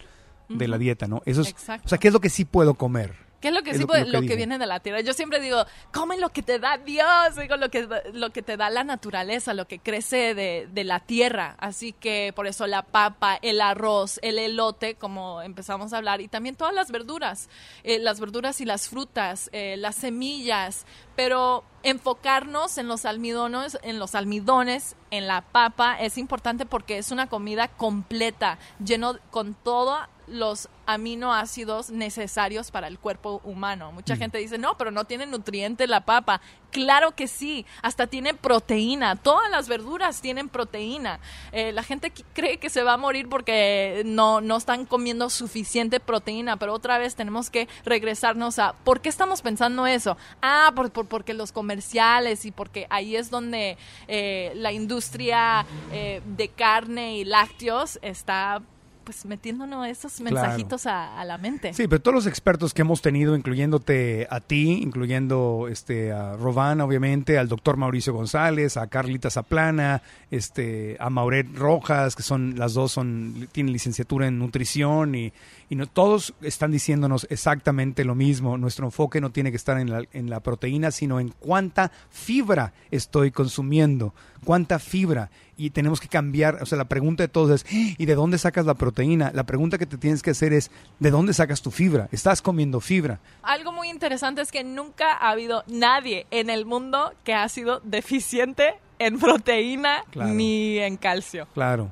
de 0.49 0.67
la 0.67 0.79
dieta, 0.79 1.07
¿no? 1.07 1.21
Eso 1.25 1.41
es, 1.41 1.49
Exacto. 1.49 1.83
o 1.85 1.89
sea, 1.89 1.97
¿qué 1.99 2.07
es 2.07 2.13
lo 2.13 2.19
que 2.19 2.29
sí 2.31 2.43
puedo 2.43 2.73
comer? 2.73 3.13
¿Qué 3.39 3.47
es 3.49 3.53
lo 3.53 3.61
que 3.63 3.71
Es 3.71 3.77
sí 3.77 3.81
lo- 3.83 3.87
puede- 3.87 4.05
lo 4.05 4.21
lo, 4.21 4.27
que 4.27 4.35
viene 4.35 4.57
de 4.57 4.65
la 4.65 4.79
tierra? 4.81 4.99
Yo 5.01 5.13
siempre 5.13 5.39
digo, 5.39 5.63
come 5.93 6.17
lo 6.17 6.29
que 6.29 6.41
te 6.43 6.59
da 6.59 6.77
Dios, 6.77 7.35
digo 7.37 7.55
lo 7.55 7.69
que 7.69 7.87
lo 8.13 8.31
que 8.31 8.41
te 8.41 8.57
da 8.57 8.69
la 8.69 8.83
naturaleza, 8.83 9.53
lo 9.53 9.65
que 9.67 9.79
crece 9.79 10.33
de, 10.35 10.67
de 10.71 10.83
la 10.83 10.99
tierra. 10.99 11.55
Así 11.59 11.93
que 11.93 12.33
por 12.35 12.47
eso 12.47 12.67
la 12.67 12.81
papa, 12.81 13.39
el 13.41 13.61
arroz, 13.61 14.19
el 14.23 14.39
elote, 14.39 14.95
como 14.95 15.41
empezamos 15.41 15.93
a 15.93 15.97
hablar, 15.97 16.19
y 16.21 16.27
también 16.27 16.55
todas 16.55 16.73
las 16.73 16.91
verduras, 16.91 17.49
eh, 17.83 17.99
las 17.99 18.19
verduras 18.19 18.59
y 18.61 18.65
las 18.65 18.89
frutas, 18.89 19.49
eh, 19.53 19.75
las 19.77 19.95
semillas, 19.95 20.85
pero 21.15 21.63
enfocarnos 21.83 22.77
en 22.77 22.87
los 22.87 23.05
almidones, 23.05 23.77
en 23.83 23.99
los 23.99 24.15
almidones, 24.15 24.95
en 25.11 25.27
la 25.27 25.41
papa 25.41 25.97
es 25.99 26.17
importante 26.17 26.65
porque 26.65 26.97
es 26.97 27.11
una 27.11 27.27
comida 27.27 27.67
completa, 27.67 28.57
lleno 28.83 29.17
con 29.31 29.53
todos 29.53 29.99
los 30.29 30.69
aminoácidos 30.85 31.89
necesarios 31.89 32.71
para 32.71 32.87
el 32.87 32.97
cuerpo 32.99 33.41
humano. 33.43 33.91
Mucha 33.91 34.15
gente 34.15 34.37
dice, 34.37 34.57
no, 34.57 34.77
pero 34.77 34.91
no 34.91 35.05
tiene 35.05 35.25
nutriente 35.25 35.87
la 35.87 36.01
papa. 36.05 36.41
Claro 36.71 37.11
que 37.15 37.27
sí, 37.27 37.65
hasta 37.81 38.07
tiene 38.07 38.33
proteína. 38.33 39.15
Todas 39.15 39.49
las 39.49 39.67
verduras 39.67 40.21
tienen 40.21 40.49
proteína. 40.49 41.19
Eh, 41.51 41.71
la 41.71 41.83
gente 41.83 42.11
cree 42.33 42.57
que 42.57 42.69
se 42.69 42.83
va 42.83 42.93
a 42.93 42.97
morir 42.97 43.27
porque 43.27 44.03
no, 44.05 44.39
no 44.41 44.57
están 44.57 44.85
comiendo 44.85 45.29
suficiente 45.29 45.99
proteína, 45.99 46.57
pero 46.57 46.73
otra 46.73 46.97
vez 46.99 47.15
tenemos 47.15 47.49
que 47.49 47.67
regresarnos 47.85 48.59
a, 48.59 48.73
¿por 48.83 49.01
qué 49.01 49.09
estamos 49.09 49.41
pensando 49.41 49.87
eso? 49.87 50.15
Ah, 50.41 50.71
por, 50.75 50.91
por- 50.91 51.07
porque 51.07 51.33
los 51.33 51.51
comerciales 51.51 52.45
y 52.45 52.51
porque 52.51 52.85
ahí 52.89 53.15
es 53.15 53.29
donde 53.31 53.77
eh, 54.07 54.51
la 54.55 54.71
industria 54.71 55.65
eh, 55.91 56.21
de 56.25 56.49
carne 56.49 57.17
y 57.17 57.25
lácteos 57.25 57.97
está 58.01 58.61
pues 59.09 59.25
metiéndonos 59.25 59.87
esos 59.87 60.13
Claro. 60.17 60.35
mensajitos 60.35 60.85
a, 60.85 61.19
a 61.19 61.25
la 61.25 61.39
mente. 61.39 61.73
Sí, 61.73 61.87
pero 61.87 61.99
todos 61.99 62.13
los 62.13 62.27
expertos 62.27 62.75
que 62.75 62.83
hemos 62.83 63.01
tenido, 63.01 63.35
incluyéndote 63.35 64.27
a 64.29 64.39
ti, 64.39 64.73
incluyendo 64.83 65.67
este 65.67 66.11
a 66.11 66.37
Rovan, 66.37 66.79
obviamente, 66.79 67.39
al 67.39 67.47
doctor 67.47 67.75
Mauricio 67.75 68.13
González, 68.13 68.77
a 68.77 68.85
Carlita 68.85 69.31
Zaplana, 69.31 70.03
este, 70.29 70.95
a 70.99 71.09
Mauret 71.09 71.47
Rojas, 71.55 72.15
que 72.15 72.21
son 72.21 72.53
las 72.59 72.75
dos 72.75 72.91
son 72.91 73.47
tienen 73.51 73.73
licenciatura 73.73 74.27
en 74.27 74.37
nutrición 74.37 75.15
y, 75.15 75.33
y 75.71 75.75
no 75.75 75.87
todos 75.87 76.35
están 76.43 76.69
diciéndonos 76.69 77.25
exactamente 77.31 78.05
lo 78.05 78.13
mismo. 78.13 78.59
Nuestro 78.59 78.85
enfoque 78.85 79.21
no 79.21 79.31
tiene 79.31 79.49
que 79.49 79.57
estar 79.57 79.79
en 79.79 79.89
la, 79.89 80.03
en 80.13 80.29
la 80.29 80.39
proteína, 80.41 80.91
sino 80.91 81.19
en 81.19 81.29
cuánta 81.39 81.91
fibra 82.11 82.73
estoy 82.91 83.31
consumiendo, 83.31 84.13
cuánta 84.45 84.77
fibra. 84.77 85.31
Y 85.59 85.71
tenemos 85.71 85.99
que 85.99 86.07
cambiar, 86.07 86.63
o 86.63 86.65
sea, 86.65 86.77
la 86.77 86.85
pregunta 86.87 87.21
de 87.21 87.27
todos 87.27 87.51
es, 87.63 87.65
¿y 87.97 88.05
de 88.05 88.15
dónde 88.15 88.37
sacas 88.37 88.65
la 88.65 88.75
proteína? 88.75 89.29
La 89.35 89.43
pregunta 89.45 89.77
que 89.77 89.85
te 89.85 89.97
tienes 89.97 90.21
que 90.23 90.29
hacer 90.31 90.53
es, 90.53 90.71
¿de 90.99 91.11
dónde 91.11 91.33
sacas 91.33 91.61
tu 91.61 91.69
fibra? 91.69 92.07
¿Estás 92.13 92.41
comiendo 92.41 92.79
fibra? 92.79 93.19
Algo 93.43 93.73
muy 93.73 93.89
interesante 93.89 94.41
es 94.41 94.53
que 94.53 94.63
nunca 94.63 95.11
ha 95.17 95.31
habido 95.31 95.65
nadie 95.67 96.25
en 96.31 96.49
el 96.49 96.65
mundo 96.65 97.11
que 97.25 97.33
ha 97.33 97.49
sido 97.49 97.81
deficiente 97.83 98.75
en 98.99 99.19
proteína 99.19 100.03
Claro. 100.11 100.33
ni 100.33 100.77
en 100.77 100.95
calcio. 100.97 101.47
Claro. 101.53 101.89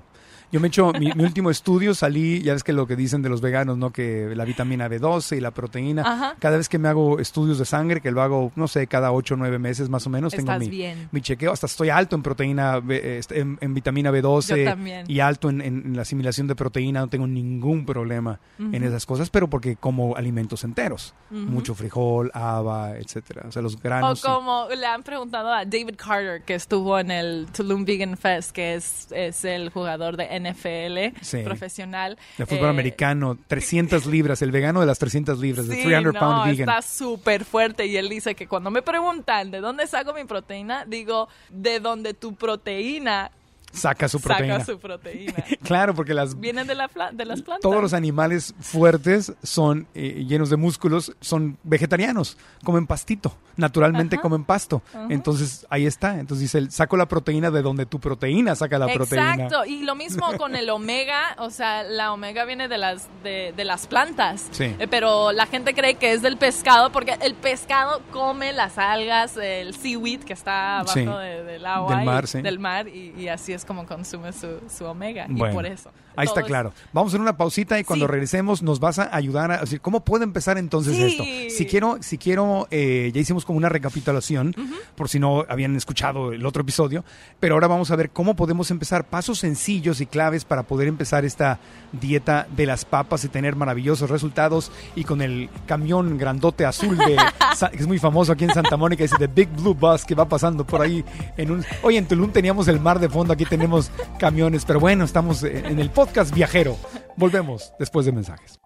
Yo 0.52 0.60
me 0.60 0.68
he 0.68 0.70
hecho 0.70 0.94
mi, 0.94 1.12
mi 1.14 1.24
último 1.24 1.50
estudio, 1.52 1.94
salí, 1.94 2.42
ya 2.42 2.54
ves 2.54 2.64
que 2.64 2.72
lo 2.74 2.88
que 2.88 2.96
dicen 2.96 3.22
de 3.22 3.30
los 3.30 3.42
veganos, 3.42 3.78
¿no? 3.78 3.92
Que 3.92 4.32
la 4.36 4.46
vitamina 4.46 4.88
B12 4.88 5.38
y 5.38 5.42
la 5.42 5.52
proteína. 5.52 6.04
Ajá. 6.06 6.36
Cada 6.40 6.56
vez 6.58 6.70
que 6.70 6.80
me 6.80 6.88
hago 6.88 7.20
estudios 7.20 7.58
de 7.60 7.66
sangre, 7.66 8.00
que 8.02 8.12
lo 8.12 8.22
hago, 8.22 8.52
no 8.56 8.68
sé, 8.68 8.88
cada 8.88 9.12
8 9.12 9.34
o 9.34 9.38
9 9.38 9.60
meses 9.60 9.90
más 9.90 10.08
o 10.08 10.10
menos, 10.10 10.34
tengo 10.34 10.58
mi, 10.58 10.70
bien. 10.70 11.10
mi 11.12 11.20
chequeo. 11.22 11.52
Hasta 11.52 11.66
estoy 11.66 11.90
alto 11.90 12.16
en 12.16 12.24
proteína, 12.24 12.80
B- 12.80 13.18
este, 13.20 13.40
en, 13.40 13.58
en 13.62 13.74
vitamina 13.74 14.12
B12 14.12 14.58
Yo 14.58 14.64
también. 14.72 15.04
y 15.10 15.20
alto 15.20 15.50
en, 15.50 15.96
la 15.96 16.04
asimilación 16.04 16.48
de 16.48 16.56
proteína. 16.56 17.02
No 17.02 17.08
tengo 17.10 17.28
ningún 17.28 17.86
problema 17.86 18.40
en 18.60 18.84
esas 18.84 19.06
cosas, 19.06 19.30
pero 19.30 19.50
porque 19.50 19.76
como 19.76 20.16
alimentos 20.16 20.64
enteros. 20.64 21.14
Mucho 21.30 21.76
frijol, 21.76 22.32
haba, 22.34 22.98
etcétera. 22.98 23.44
O 23.48 23.52
sea, 23.52 23.62
los 23.62 23.76
O 23.76 23.80
granos. 23.80 24.22
sí. 24.22 24.28
como 24.28 24.68
le 24.70 24.86
han 24.86 25.04
preguntado 25.04 25.52
a 25.52 25.66
David 25.66 25.96
Carter, 25.98 26.42
que 26.44 26.56
estuvo 26.56 26.98
en 27.00 27.12
el 27.12 27.48
Tulum 27.56 27.84
Vegan 27.84 28.16
Fest, 28.16 28.52
que 28.52 28.76
es, 28.76 29.08
es 29.12 29.44
el 29.44 29.70
jugador 29.70 30.16
de 30.16 30.37
NFL 30.40 31.16
Sí. 31.22 31.40
profesional. 31.44 32.18
De 32.38 32.46
fútbol 32.46 32.68
Eh, 32.68 32.70
americano, 32.70 33.38
300 33.48 34.06
libras, 34.06 34.42
el 34.42 34.52
vegano 34.52 34.80
de 34.80 34.86
las 34.86 35.00
300 35.00 35.40
libras, 35.40 35.68
de 35.68 35.76
Sí, 35.76 35.82
300 35.84 36.14
no, 36.14 36.20
pound 36.20 36.46
vegan. 36.46 36.70
está 36.70 36.82
súper 36.82 37.46
fuerte 37.46 37.86
y 37.86 37.98
él 37.98 38.10
dice 38.10 38.36
que 38.36 38.48
cuando 38.48 38.72
me 38.72 38.82
preguntan 38.82 39.52
de 39.52 39.60
dónde 39.60 39.88
saco 39.88 40.14
mi 40.14 40.24
proteína, 40.26 40.86
digo, 40.86 41.28
de 41.50 41.80
donde 41.80 42.14
tu 42.14 42.36
proteína 42.36 43.32
Saca 43.72 44.08
su 44.08 44.20
proteína. 44.20 44.60
saca 44.60 44.66
su 44.66 44.80
proteína. 44.80 45.34
Claro, 45.64 45.94
porque 45.94 46.14
las 46.14 46.40
Vienen 46.40 46.66
de, 46.68 46.76
la 46.76 46.90
de 47.12 47.26
las 47.26 47.42
plantas. 47.42 47.62
todos 47.62 47.82
los 47.82 47.94
animales 47.94 48.56
fuertes 48.60 49.34
son 49.44 49.88
eh, 49.96 50.24
llenos 50.28 50.50
de 50.50 50.56
músculos, 50.58 51.14
son 51.20 51.58
vegetarianos, 51.64 52.38
comen 52.64 52.88
pastito, 52.88 53.36
naturalmente 53.58 54.16
Ajá. 54.16 54.22
comen 54.24 54.46
pasto. 54.46 54.82
Entonces 55.10 55.66
ahí 55.70 55.86
está. 55.86 56.20
Entonces 56.20 56.42
dice, 56.44 56.58
el- 56.60 56.72
saco 56.72 56.96
la 56.98 57.08
proteína 57.08 57.52
de 57.52 57.62
donde 57.62 57.86
tu 57.86 58.00
proteína 58.00 58.56
saca 58.56 58.80
la 58.80 58.88
proteína. 58.88 59.34
Exacto, 59.34 59.66
y 59.66 59.84
lo 59.84 59.96
mismo 59.96 60.26
con 60.38 60.56
el 60.56 60.70
omega, 60.70 61.36
o 61.40 61.50
sea, 61.50 61.84
la 61.84 62.14
omega 62.14 62.46
viene 62.46 62.68
de 62.68 62.78
las 62.78 63.08
de, 63.24 63.54
de 63.56 63.66
las 63.66 63.88
plantas, 63.88 64.48
Sí. 64.52 64.74
Eh, 64.80 64.88
pero 64.90 65.32
la 65.34 65.46
gente 65.46 65.74
cree 65.74 65.96
que 65.96 66.14
es 66.14 66.22
del 66.22 66.38
pescado 66.38 66.92
porque 66.92 67.18
el 67.22 67.34
pescado 67.36 68.02
come 68.12 68.54
las 68.54 68.78
algas, 68.78 69.36
el 69.38 69.76
seaweed 69.76 70.22
que 70.24 70.34
está 70.34 70.80
abajo 70.80 70.94
Sí. 70.94 71.06
de- 71.06 71.44
del 71.44 71.66
agua, 71.66 71.94
Del 71.96 72.04
y- 72.04 72.06
mar, 72.06 72.28
sí. 72.28 72.42
del 72.42 72.60
mar 72.60 72.88
y, 72.88 73.14
y 73.18 73.28
así 73.28 73.54
es 73.54 73.57
como 73.66 73.86
consume 73.86 74.34
su, 74.34 74.62
su 74.70 74.86
omega 74.86 75.26
Bueno, 75.30 75.54
y 75.54 75.56
por 75.56 75.66
eso. 75.66 75.92
Ahí 76.18 76.26
está 76.26 76.42
es- 76.42 76.48
claro. 76.48 76.74
Vamos 76.92 77.10
a 77.10 77.12
hacer 77.12 77.22
una 77.22 77.38
pausita 77.38 77.80
y 77.80 77.84
cuando 77.86 78.06
Sí. 78.06 78.12
regresemos 78.12 78.62
nos 78.64 78.80
vas 78.80 79.00
a 79.00 79.16
ayudar 79.16 79.52
a 79.52 79.58
decir 79.62 79.80
cómo 79.80 80.02
puede 80.04 80.24
empezar 80.26 80.58
entonces 80.58 80.96
Sí. 80.96 81.04
esto. 81.04 81.24
Si 81.56 81.66
quiero, 81.66 81.98
si 82.02 82.18
quiero, 82.18 82.68
eh, 82.72 83.12
ya 83.14 83.22
hicimos 83.22 83.46
como 83.46 83.58
una 83.58 83.70
recapitulación, 83.70 84.54
por 84.96 85.10
si 85.10 85.20
no 85.20 85.46
habían 85.48 85.76
escuchado 85.76 86.34
el 86.34 86.46
otro 86.46 86.62
episodio, 86.64 87.06
pero 87.40 87.56
ahora 87.56 87.68
vamos 87.68 87.92
a 87.92 87.96
ver 87.96 88.10
cómo 88.10 88.36
podemos 88.36 88.72
empezar 88.72 89.06
pasos 89.06 89.40
sencillos 89.40 90.02
y 90.02 90.06
claves 90.08 90.44
para 90.44 90.64
poder 90.64 90.88
empezar 90.88 91.24
esta 91.24 91.60
dieta 91.94 92.48
de 92.56 92.66
las 92.66 92.84
papas 92.86 93.24
y 93.24 93.30
tener 93.30 93.56
maravillosos 93.56 94.10
resultados 94.10 94.72
y 94.96 95.04
con 95.04 95.22
el 95.22 95.50
camión 95.68 96.18
grandote 96.18 96.66
azul 96.66 96.98
de 96.98 97.16
que 97.72 97.78
es 97.78 97.88
muy 97.88 98.00
famoso 98.00 98.32
aquí 98.32 98.44
en 98.44 98.54
Santa 98.54 98.76
Mónica, 98.78 99.04
dice 99.04 99.16
The 99.20 99.28
Big 99.28 99.50
Blue 99.50 99.74
Bus 99.74 100.04
que 100.06 100.16
va 100.16 100.28
pasando 100.28 100.66
por 100.66 100.82
ahí 100.82 101.04
en 101.38 101.52
un 101.52 101.66
Oye, 101.84 101.98
en 101.98 102.08
Tulum 102.08 102.32
teníamos 102.32 102.68
el 102.68 102.80
mar 102.80 103.00
de 103.00 103.10
fondo, 103.10 103.34
aquí 103.34 103.46
tenemos 103.46 103.92
camiones, 104.20 104.66
pero 104.66 104.80
bueno, 104.80 105.06
estamos 105.06 105.44
en 105.44 105.66
en 105.68 105.80
el 105.80 105.90
podcast 105.90 106.07
viajero. 106.34 106.78
Volvemos 107.16 107.74
después 107.80 108.06
de 108.06 108.12
mensajes. 108.12 108.60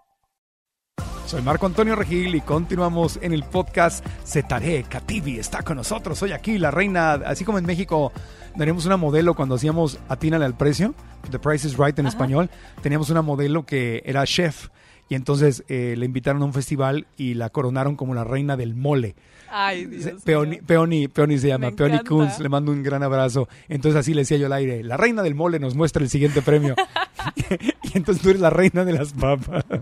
Soy 1.25 1.41
Marco 1.41 1.65
Antonio 1.65 1.95
Regil 1.95 2.35
y 2.35 2.41
continuamos 2.41 3.17
en 3.21 3.31
el 3.31 3.43
podcast 3.43 4.05
Cetaré 4.25 4.83
Cativi 4.83 5.39
está 5.39 5.63
con 5.63 5.77
nosotros. 5.77 6.21
Hoy 6.23 6.33
aquí 6.33 6.57
la 6.57 6.71
reina, 6.71 7.13
así 7.13 7.45
como 7.45 7.57
en 7.57 7.65
México 7.65 8.11
teníamos 8.57 8.85
una 8.85 8.97
modelo 8.97 9.33
cuando 9.33 9.55
hacíamos 9.55 9.97
Atínale 10.09 10.43
al 10.43 10.57
precio, 10.57 10.93
The 11.29 11.39
Price 11.39 11.65
is 11.65 11.77
Right 11.77 11.97
en 11.99 12.07
español, 12.07 12.49
teníamos 12.81 13.09
una 13.09 13.21
modelo 13.21 13.65
que 13.65 14.03
era 14.05 14.25
chef 14.25 14.67
y 15.11 15.15
entonces 15.15 15.65
eh, 15.67 15.95
le 15.97 16.05
invitaron 16.05 16.41
a 16.41 16.45
un 16.45 16.53
festival 16.53 17.05
y 17.17 17.33
la 17.33 17.49
coronaron 17.49 17.97
como 17.97 18.15
la 18.15 18.23
reina 18.23 18.55
del 18.55 18.75
mole. 18.75 19.13
Ay, 19.49 19.85
Dios 19.85 20.21
Peoni, 20.23 20.51
mío. 20.51 20.61
Peoni, 20.65 21.07
Peoni 21.09 21.37
se 21.37 21.49
llama, 21.49 21.69
Me 21.69 21.75
Peoni 21.75 21.95
encanta. 21.95 22.09
Kunz, 22.09 22.39
le 22.39 22.47
mando 22.47 22.71
un 22.71 22.81
gran 22.81 23.03
abrazo. 23.03 23.49
Entonces 23.67 23.99
así 23.99 24.13
le 24.13 24.21
decía 24.21 24.37
yo 24.37 24.45
al 24.45 24.53
aire, 24.53 24.85
la 24.85 24.95
reina 24.95 25.21
del 25.21 25.35
mole 25.35 25.59
nos 25.59 25.75
muestra 25.75 26.01
el 26.01 26.09
siguiente 26.09 26.41
premio. 26.41 26.75
y 27.83 27.97
entonces 27.97 28.23
tú 28.23 28.29
eres 28.29 28.41
la 28.41 28.49
reina 28.49 28.85
de 28.85 28.93
las 28.93 29.11
papas. 29.11 29.65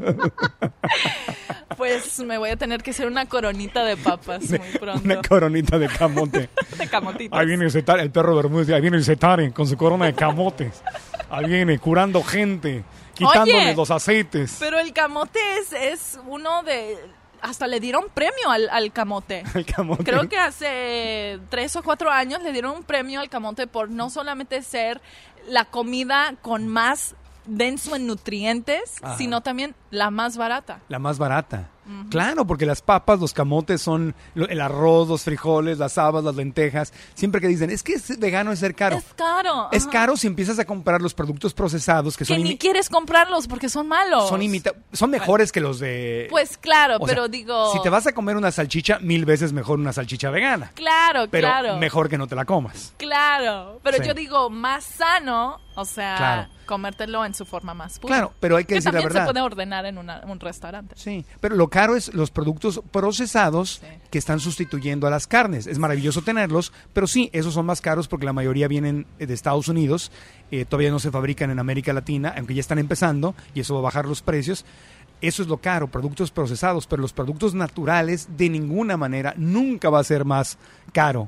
Pues 1.77 2.19
me 2.19 2.37
voy 2.37 2.49
a 2.49 2.57
tener 2.57 2.83
que 2.83 2.91
hacer 2.91 3.07
una 3.07 3.27
coronita 3.27 3.85
de 3.85 3.95
papas 3.95 4.49
muy 4.49 4.59
pronto. 4.77 5.01
Una 5.05 5.21
coronita 5.21 5.79
de 5.79 5.87
camote. 5.87 6.49
de 6.77 6.87
camotitos. 6.89 7.39
Ahí 7.39 7.45
viene 7.45 7.63
el 7.63 7.71
Cetare, 7.71 8.01
el 8.01 8.11
perro 8.11 8.35
Bermúdez, 8.35 8.69
ahí 8.71 8.81
viene 8.81 8.97
el 8.97 9.05
Cetare 9.05 9.53
con 9.53 9.65
su 9.65 9.77
corona 9.77 10.07
de 10.07 10.13
camotes. 10.13 10.81
Ahí 11.29 11.45
viene 11.45 11.79
curando 11.79 12.21
gente, 12.21 12.83
quitándole 13.19 13.65
Oye, 13.65 13.75
los 13.75 13.91
aceites. 13.91 14.57
Pero 14.59 14.79
el 14.79 14.93
camote 14.93 15.39
es, 15.59 15.73
es 15.73 16.19
uno 16.25 16.63
de... 16.63 16.97
Hasta 17.41 17.67
le 17.67 17.79
dieron 17.79 18.05
premio 18.13 18.49
al, 18.49 18.69
al 18.71 18.91
camote. 18.91 19.43
Creo 20.03 20.27
que 20.27 20.37
hace 20.37 21.39
tres 21.49 21.75
o 21.75 21.83
cuatro 21.83 22.11
años 22.11 22.41
le 22.43 22.51
dieron 22.51 22.77
un 22.77 22.83
premio 22.83 23.21
al 23.21 23.29
camote 23.29 23.67
por 23.67 23.89
no 23.89 24.09
solamente 24.09 24.61
ser 24.61 25.01
la 25.47 25.65
comida 25.65 26.35
con 26.41 26.67
más 26.67 27.15
denso 27.49 27.95
en 27.95 28.07
nutrientes, 28.07 28.95
Ajá. 29.01 29.17
sino 29.17 29.41
también 29.41 29.75
la 29.91 30.09
más 30.11 30.37
barata. 30.37 30.79
La 30.89 30.99
más 30.99 31.17
barata. 31.17 31.69
Claro, 32.11 32.45
porque 32.45 32.67
las 32.67 32.83
papas, 32.83 33.19
los 33.19 33.33
camotes 33.33 33.81
son 33.81 34.13
el 34.35 34.61
arroz, 34.61 35.07
los 35.07 35.23
frijoles, 35.23 35.79
las 35.79 35.97
habas, 35.97 36.23
las 36.23 36.35
lentejas. 36.35 36.93
Siempre 37.15 37.41
que 37.41 37.47
dicen, 37.47 37.71
es 37.71 37.81
que 37.81 37.93
es 37.93 38.19
vegano 38.19 38.51
es 38.51 38.59
ser 38.59 38.75
caro. 38.75 38.97
Es 38.97 39.05
caro. 39.15 39.69
Es 39.71 39.87
caro 39.87 40.15
si 40.15 40.27
empiezas 40.27 40.59
a 40.59 40.65
comprar 40.65 41.01
los 41.01 41.15
productos 41.15 41.51
procesados 41.55 42.15
que 42.15 42.25
Que 42.25 42.33
son, 42.35 42.43
ni 42.43 42.51
imi- 42.51 42.59
quieres 42.59 42.89
comprarlos 42.91 43.47
porque 43.47 43.69
son 43.69 43.87
malos. 43.87 44.29
son, 44.29 44.39
imita- 44.41 44.75
son 44.93 45.09
mejores 45.09 45.51
que 45.51 45.61
los 45.61 45.79
de... 45.79 46.27
Pues 46.29 46.59
claro, 46.59 46.97
o 46.99 47.07
sea, 47.07 47.15
pero 47.15 47.27
digo... 47.27 47.73
Si 47.73 47.81
te 47.81 47.89
vas 47.89 48.05
a 48.05 48.11
comer 48.13 48.37
una 48.37 48.51
salchicha, 48.51 48.99
mil 48.99 49.25
veces 49.25 49.51
mejor 49.51 49.79
una 49.79 49.91
salchicha 49.91 50.29
vegana. 50.29 50.71
Claro, 50.75 51.25
Pero 51.31 51.47
claro. 51.47 51.77
mejor 51.77 52.07
que 52.07 52.19
no 52.19 52.27
te 52.27 52.35
la 52.35 52.45
comas. 52.45 52.93
Claro, 52.97 53.79
pero 53.81 53.97
Sí. 53.97 54.03
yo 54.05 54.13
digo 54.13 54.51
más 54.51 54.83
sano, 54.83 55.59
o 55.73 55.85
sea, 55.85 56.15
Claro. 56.17 56.49
Comértelo 56.69 57.25
en 57.25 57.33
su 57.33 57.45
forma 57.45 57.73
más 57.73 57.97
pura. 57.97 58.13
Claro, 58.15 58.33
pero 58.39 58.55
hay 58.57 58.63
que 58.63 58.67
que 58.69 58.75
decir 58.75 58.93
la 58.93 59.01
verdad. 59.01 59.25
se 59.25 59.31
puede 59.33 59.41
ordenar 59.43 59.85
en 59.87 59.97
una- 59.97 60.21
un 60.27 60.39
restaurante. 60.39 60.93
Sí, 60.95 61.25
pero 61.41 61.55
lo 61.55 61.67
caro 61.67 61.95
es 61.95 62.13
los 62.13 62.29
productos 62.29 62.79
procesados 62.91 63.81
Sí. 63.81 63.87
que 64.11 64.19
están 64.19 64.39
sustituyendo 64.39 65.07
a 65.07 65.09
las 65.09 65.25
carnes. 65.25 65.65
Es 65.65 65.79
maravilloso 65.79 66.21
tenerlos, 66.21 66.71
pero 66.93 67.07
sí, 67.07 67.29
esos 67.33 67.55
son 67.55 67.65
más 67.65 67.81
caros 67.81 68.07
porque 68.07 68.25
la 68.27 68.33
mayoría 68.33 68.67
vienen 68.67 69.07
eh, 69.17 69.25
de 69.25 69.33
Estados 69.33 69.67
Unidos, 69.67 70.11
eh, 70.51 70.65
todavía 70.65 70.91
no 70.91 70.99
se 70.99 71.09
fabrican 71.11 71.49
en 71.49 71.57
América 71.59 71.91
Latina, 71.91 72.33
aunque 72.37 72.53
ya 72.53 72.61
están 72.61 72.77
empezando 72.79 73.33
y 73.55 73.61
eso 73.61 73.73
va 73.73 73.79
a 73.79 73.83
bajar 73.83 74.05
los 74.05 74.21
precios. 74.21 74.63
Eso 75.21 75.41
es 75.41 75.49
lo 75.49 75.57
caro, 75.57 75.87
productos 75.89 76.31
procesados, 76.31 76.87
pero 76.87 77.01
los 77.01 77.11
productos 77.11 77.53
naturales 77.53 78.29
de 78.37 78.49
ninguna 78.49 78.95
manera 78.95 79.33
nunca 79.35 79.89
va 79.89 79.99
a 79.99 80.03
ser 80.05 80.23
más 80.23 80.57
caro 80.93 81.27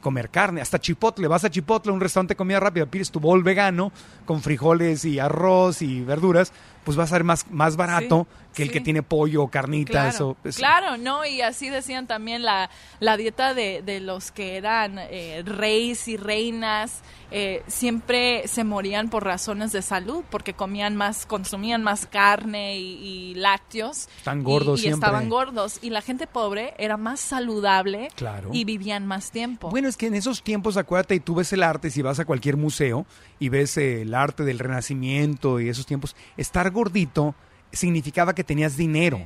comer 0.00 0.30
carne. 0.30 0.60
Hasta 0.60 0.78
Chipotle, 0.78 1.28
vas 1.28 1.44
a 1.44 1.50
Chipotle, 1.50 1.92
un 1.92 2.00
restaurante 2.00 2.32
de 2.32 2.36
comida 2.36 2.60
rápida, 2.60 2.86
pides 2.86 3.10
tu 3.10 3.20
bol 3.20 3.42
vegano 3.42 3.92
con 4.24 4.42
frijoles 4.42 5.04
y 5.04 5.18
arroz 5.18 5.82
y 5.82 6.00
verduras, 6.02 6.52
pues 6.84 6.98
va 6.98 7.04
a 7.04 7.06
ser 7.06 7.24
más, 7.24 7.46
más 7.50 7.76
barato 7.76 8.26
Sí, 8.52 8.56
que 8.56 8.62
el 8.64 8.68
sí. 8.68 8.72
que 8.74 8.80
tiene 8.82 9.02
pollo 9.02 9.44
o 9.44 9.48
carnitas. 9.48 10.16
Claro, 10.16 10.36
o, 10.44 10.50
claro, 10.56 10.96
¿no? 10.98 11.24
Y 11.24 11.40
así 11.40 11.70
decían 11.70 12.06
también 12.06 12.42
la, 12.42 12.68
la 13.00 13.16
dieta 13.16 13.54
de, 13.54 13.80
de 13.80 14.00
los 14.00 14.30
que 14.30 14.56
eran 14.58 14.98
eh, 14.98 15.42
reyes 15.46 16.06
y 16.06 16.18
reinas, 16.18 17.00
eh, 17.30 17.62
siempre 17.66 18.46
se 18.46 18.62
morían 18.64 19.08
por 19.08 19.24
razones 19.24 19.72
de 19.72 19.80
salud, 19.80 20.22
porque 20.28 20.52
comían 20.52 20.96
más, 20.96 21.24
consumían 21.24 21.82
más 21.82 22.04
carne 22.04 22.76
y, 22.76 23.30
y 23.30 23.34
lácteos. 23.36 24.08
Están 24.18 24.42
y- 24.42 24.44
gordos 24.44 24.80
y, 24.80 24.82
siempre. 24.82 25.06
estaban 25.06 25.30
gordos. 25.30 25.78
Y 25.80 25.88
la 25.88 26.02
gente 26.02 26.26
pobre 26.26 26.74
era 26.76 26.98
más 26.98 27.20
saludable 27.20 28.08
Claro. 28.16 28.50
y 28.52 28.64
vivían 28.64 29.06
más 29.06 29.30
tiempo. 29.30 29.70
Bueno, 29.70 29.88
es 29.88 29.96
que 29.96 30.08
en 30.08 30.14
esos 30.14 30.42
tiempos, 30.42 30.76
acuérdate, 30.76 31.14
y 31.14 31.20
tú 31.20 31.36
ves 31.36 31.50
el 31.54 31.62
arte, 31.62 31.90
si 31.90 32.02
vas 32.02 32.18
a 32.20 32.26
cualquier 32.26 32.58
museo 32.58 33.06
y 33.42 33.48
ves 33.48 33.76
el 33.76 34.14
arte 34.14 34.44
del 34.44 34.60
renacimiento 34.60 35.58
y 35.58 35.68
esos 35.68 35.84
tiempos, 35.84 36.14
estar 36.36 36.70
gordito 36.70 37.34
significaba 37.72 38.36
que 38.36 38.44
tenías 38.44 38.76
dinero. 38.76 39.18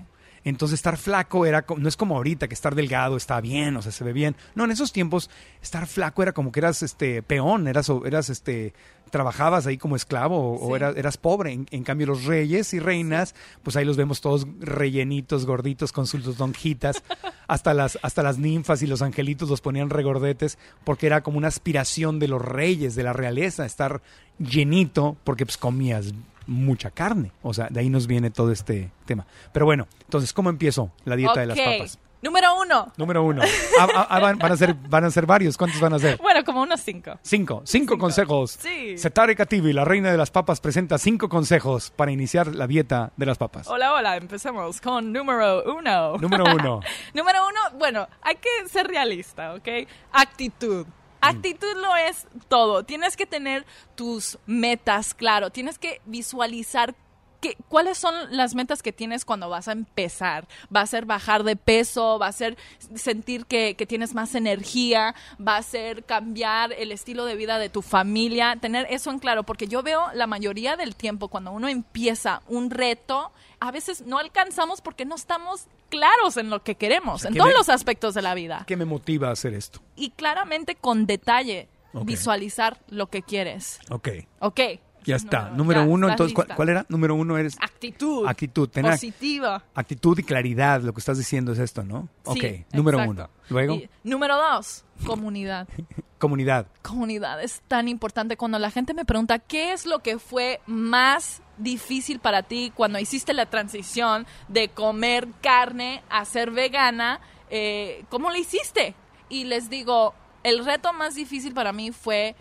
Entonces 0.47 0.79
estar 0.79 0.97
flaco 0.97 1.45
era 1.45 1.65
no 1.77 1.89
es 1.89 1.97
como 1.97 2.17
ahorita 2.17 2.47
que 2.49 2.55
estar 2.55 2.75
delgado 2.75 3.17
está 3.17 3.41
bien, 3.41 3.77
o 3.77 3.83
sea, 3.83 3.91
se 3.93 4.05
ve 4.05 4.13
bien. 4.13 4.37
No, 4.55 4.65
en 4.65 4.71
esos 4.71 4.93
tiempos 4.93 5.29
estar 5.61 5.87
flaco 5.87 6.23
era 6.23 6.33
como 6.33 6.53
que 6.53 6.61
eras 6.61 6.83
este 6.85 7.21
peón, 7.23 7.67
eras 7.69 7.91
o- 7.91 8.07
eras 8.07 8.31
este 8.31 8.73
trabajabas 9.11 9.67
ahí 9.67 9.77
como 9.79 9.95
esclavo 9.97 10.59
o, 10.61 10.77
Sí. 10.77 10.83
eras 10.97 11.17
pobre. 11.17 11.53
En, 11.53 11.67
en 11.71 11.83
cambio 11.85 12.07
los 12.09 12.25
reyes 12.25 12.73
y 12.75 12.79
reinas, 12.81 13.35
pues 13.63 13.77
ahí 13.77 13.85
los 13.85 13.97
vemos 13.97 14.21
todos 14.21 14.47
rellenitos, 14.61 15.47
gorditos 15.47 15.93
con 15.93 16.07
sus 16.07 16.39
lonjitas. 16.39 17.03
hasta 17.49 17.75
las 17.75 17.99
hasta 18.03 18.23
las 18.23 18.39
ninfas 18.39 18.83
y 18.83 18.87
los 18.87 19.03
angelitos 19.03 19.49
los 19.49 19.61
ponían 19.61 19.91
regordetes 19.91 20.59
porque 20.85 21.07
era 21.07 21.23
como 21.23 21.39
una 21.39 21.49
aspiración 21.49 22.19
de 22.19 22.29
los 22.29 22.41
reyes, 22.43 22.95
de 22.95 23.03
la 23.03 23.13
realeza, 23.13 23.67
estar 23.67 24.01
llenito 24.39 25.17
porque 25.25 25.45
pues 25.47 25.57
comías 25.57 26.13
mucha 26.47 26.91
carne. 26.91 27.33
O 27.43 27.55
sea, 27.55 27.69
de 27.71 27.81
ahí 27.81 27.89
nos 27.89 28.07
viene 28.07 28.31
todo 28.31 28.53
este 28.53 28.91
tema. 29.05 29.27
Pero 29.53 29.67
bueno, 29.67 29.87
entonces, 30.03 30.33
¿cómo 30.33 30.51
empiezo 30.51 30.91
la 31.05 31.17
dieta 31.17 31.41
de 31.41 31.47
las 31.47 31.59
papas? 31.59 31.99
Número 32.23 32.61
uno. 32.61 32.93
Número 32.97 33.23
uno. 33.23 33.43
Ah, 33.79 33.87
ah, 33.95 34.07
ah, 34.11 34.21
van, 34.21 34.39
van 34.39 34.51
a 34.51 34.57
ser, 34.57 34.75
van 34.75 35.05
a 35.05 35.11
ser 35.11 35.27
varios. 35.27 35.57
¿Cuántos 35.57 35.81
van 35.81 35.93
a 35.93 35.99
ser? 35.99 36.17
Bueno, 36.17 36.43
como 36.45 36.63
unos 36.63 36.81
cinco. 36.81 37.19
Cinco. 37.23 37.63
Cinco, 37.65 37.99
consejos. 37.99 38.53
Sí. 38.59 38.97
Setare 38.97 39.37
Kativi, 39.37 39.73
la 39.73 39.85
reina 39.85 40.11
de 40.11 40.17
las 40.17 40.31
papas, 40.31 40.61
presenta 40.61 40.99
cinco 40.99 41.29
consejos 41.29 41.93
para 41.95 42.11
iniciar 42.11 42.49
la 42.55 42.67
dieta 42.67 43.13
de 43.17 43.27
las 43.27 43.39
papas. 43.39 43.69
Hola, 43.69 43.93
hola. 43.93 44.17
Empecemos 44.17 44.81
con 44.81 45.13
número 45.13 45.63
uno. 45.73 46.17
Número 46.17 46.45
uno. 46.53 46.81
Número 47.15 47.47
uno, 47.47 47.79
bueno, 47.79 48.09
hay 48.23 48.37
que 48.37 48.69
ser 48.69 48.89
realista, 48.89 49.55
¿ok? 49.55 49.69
Actitud. 50.13 50.87
Actitud 51.29 51.75
lo 51.77 51.97
es 51.97 52.27
todo. 52.49 52.85
Tienes 52.85 53.17
que 53.17 53.27
tener 53.27 53.65
tus 53.95 54.39
metas, 54.47 55.15
claro. 55.15 55.51
Tienes 55.51 55.79
que 55.79 56.01
visualizar 56.05 56.95
qué- 57.41 57.57
cuáles 57.69 57.99
son 57.99 58.15
las 58.31 58.55
metas 58.55 58.83
que 58.83 58.93
tienes 58.93 59.25
cuando 59.25 59.49
vas 59.49 59.69
a 59.69 59.73
empezar. 59.73 60.47
Va 60.75 60.81
a 60.83 60.87
ser 60.87 61.05
bajar 61.07 61.43
de 61.45 61.57
peso, 61.57 62.19
va 62.19 62.29
a 62.29 62.33
ser 62.33 62.57
sentir 62.95 63.47
que, 63.47 63.75
que 63.77 63.87
tienes 63.87 64.15
más 64.15 64.35
energía, 64.35 65.15
va 65.45 65.57
a 65.57 65.63
ser 65.63 66.05
cambiar 66.05 66.73
el 66.73 66.93
estilo 66.93 67.25
de 67.25 67.37
vida 67.37 67.59
de 67.59 67.69
tu 67.69 67.83
familia, 67.83 68.57
tener 68.61 68.87
eso 68.91 69.11
en 69.11 69.19
claro, 69.19 69.43
porque 69.45 69.67
yo 69.69 69.83
veo 69.83 70.05
la 70.15 70.27
mayoría 70.27 70.77
del 70.77 70.95
tiempo 70.97 71.29
cuando 71.29 71.51
uno 71.53 71.69
empieza 71.69 72.43
un 72.49 72.71
reto, 72.71 73.33
a 73.61 73.71
veces 73.71 74.03
no 74.07 74.19
alcanzamos 74.19 74.81
porque 74.81 75.05
no 75.05 75.15
estamos 75.15 75.67
claros 75.89 76.37
en 76.37 76.51
lo 76.51 76.63
que 76.63 76.75
queremos, 76.75 77.23
sea, 77.23 77.29
en 77.29 77.35
¿qué 77.35 77.39
todos 77.39 77.53
me- 77.53 77.59
los 77.59 77.69
aspectos 77.69 78.15
de 78.15 78.23
la 78.23 78.35
vida. 78.35 78.65
¿Qué 78.67 78.77
me 78.77 78.85
motiva 78.85 79.29
a 79.29 79.33
hacer 79.33 79.55
esto? 79.55 79.81
Y 79.97 80.11
claramente 80.11 80.75
con 80.75 81.07
detalle 81.07 81.69
visualizar 82.05 82.79
lo 82.89 83.07
que 83.09 83.23
quieres. 83.23 83.79
Ok. 83.91 84.09
Ok. 84.41 84.61
Ya 85.07 85.17
está. 85.17 85.51
número- 85.51 85.57
Número 85.57 85.81
ya, 85.83 85.87
uno, 85.89 86.09
entonces, 86.11 86.35
¿cuál, 86.57 86.69
era? 86.69 86.87
Número 86.89 87.15
uno 87.15 87.39
eres 87.39 87.57
Actitud. 87.61 88.27
actitud. 88.27 88.69
Positiva. 88.71 89.63
actitud 89.75 90.19
y 90.19 90.23
claridad. 90.23 90.83
Lo 90.83 90.93
que 90.93 91.01
estás 91.01 91.17
diciendo 91.19 91.53
es 91.53 91.59
esto, 91.59 91.83
¿no? 91.85 92.09
Ok. 92.25 92.39
Sí, 92.41 92.65
número 92.73 92.99
exacto. 92.99 93.11
uno. 93.13 93.31
Luego, 93.49 93.75
Y 93.75 93.89
número 94.05 94.37
dos, 94.37 94.85
comunidad. 95.05 95.69
comunidad. 96.19 96.67
comunidad 96.83 97.43
es 97.43 97.63
tan 97.69 97.89
importante 97.89 98.37
cuando 98.37 98.59
la 98.59 98.71
gente 98.71 98.95
me 98.95 99.05
pregunta 99.05 99.39
qué 99.39 99.73
es 99.73 99.87
lo 99.87 100.01
que 100.01 100.19
fue 100.19 100.61
más 100.67 101.43
difícil 101.59 102.19
para 102.19 102.43
ti 102.43 102.73
cuando 102.75 102.99
hiciste 102.99 103.33
la 103.33 103.47
transición 103.47 104.27
de 104.49 104.69
comer 104.69 105.29
carne 105.43 106.03
a 106.11 106.25
ser 106.25 106.51
vegana, 106.51 107.21
eh, 107.51 108.05
¿cómo 108.09 108.31
lo 108.31 108.37
hiciste? 108.37 108.95
Y 109.29 109.45
les 109.45 109.71
digo, 109.71 110.15
el 110.43 110.65
reto 110.65 110.93
más 110.93 111.15
difícil 111.15 111.55
para 111.55 111.73
mí 111.73 111.93
fue 111.93 112.35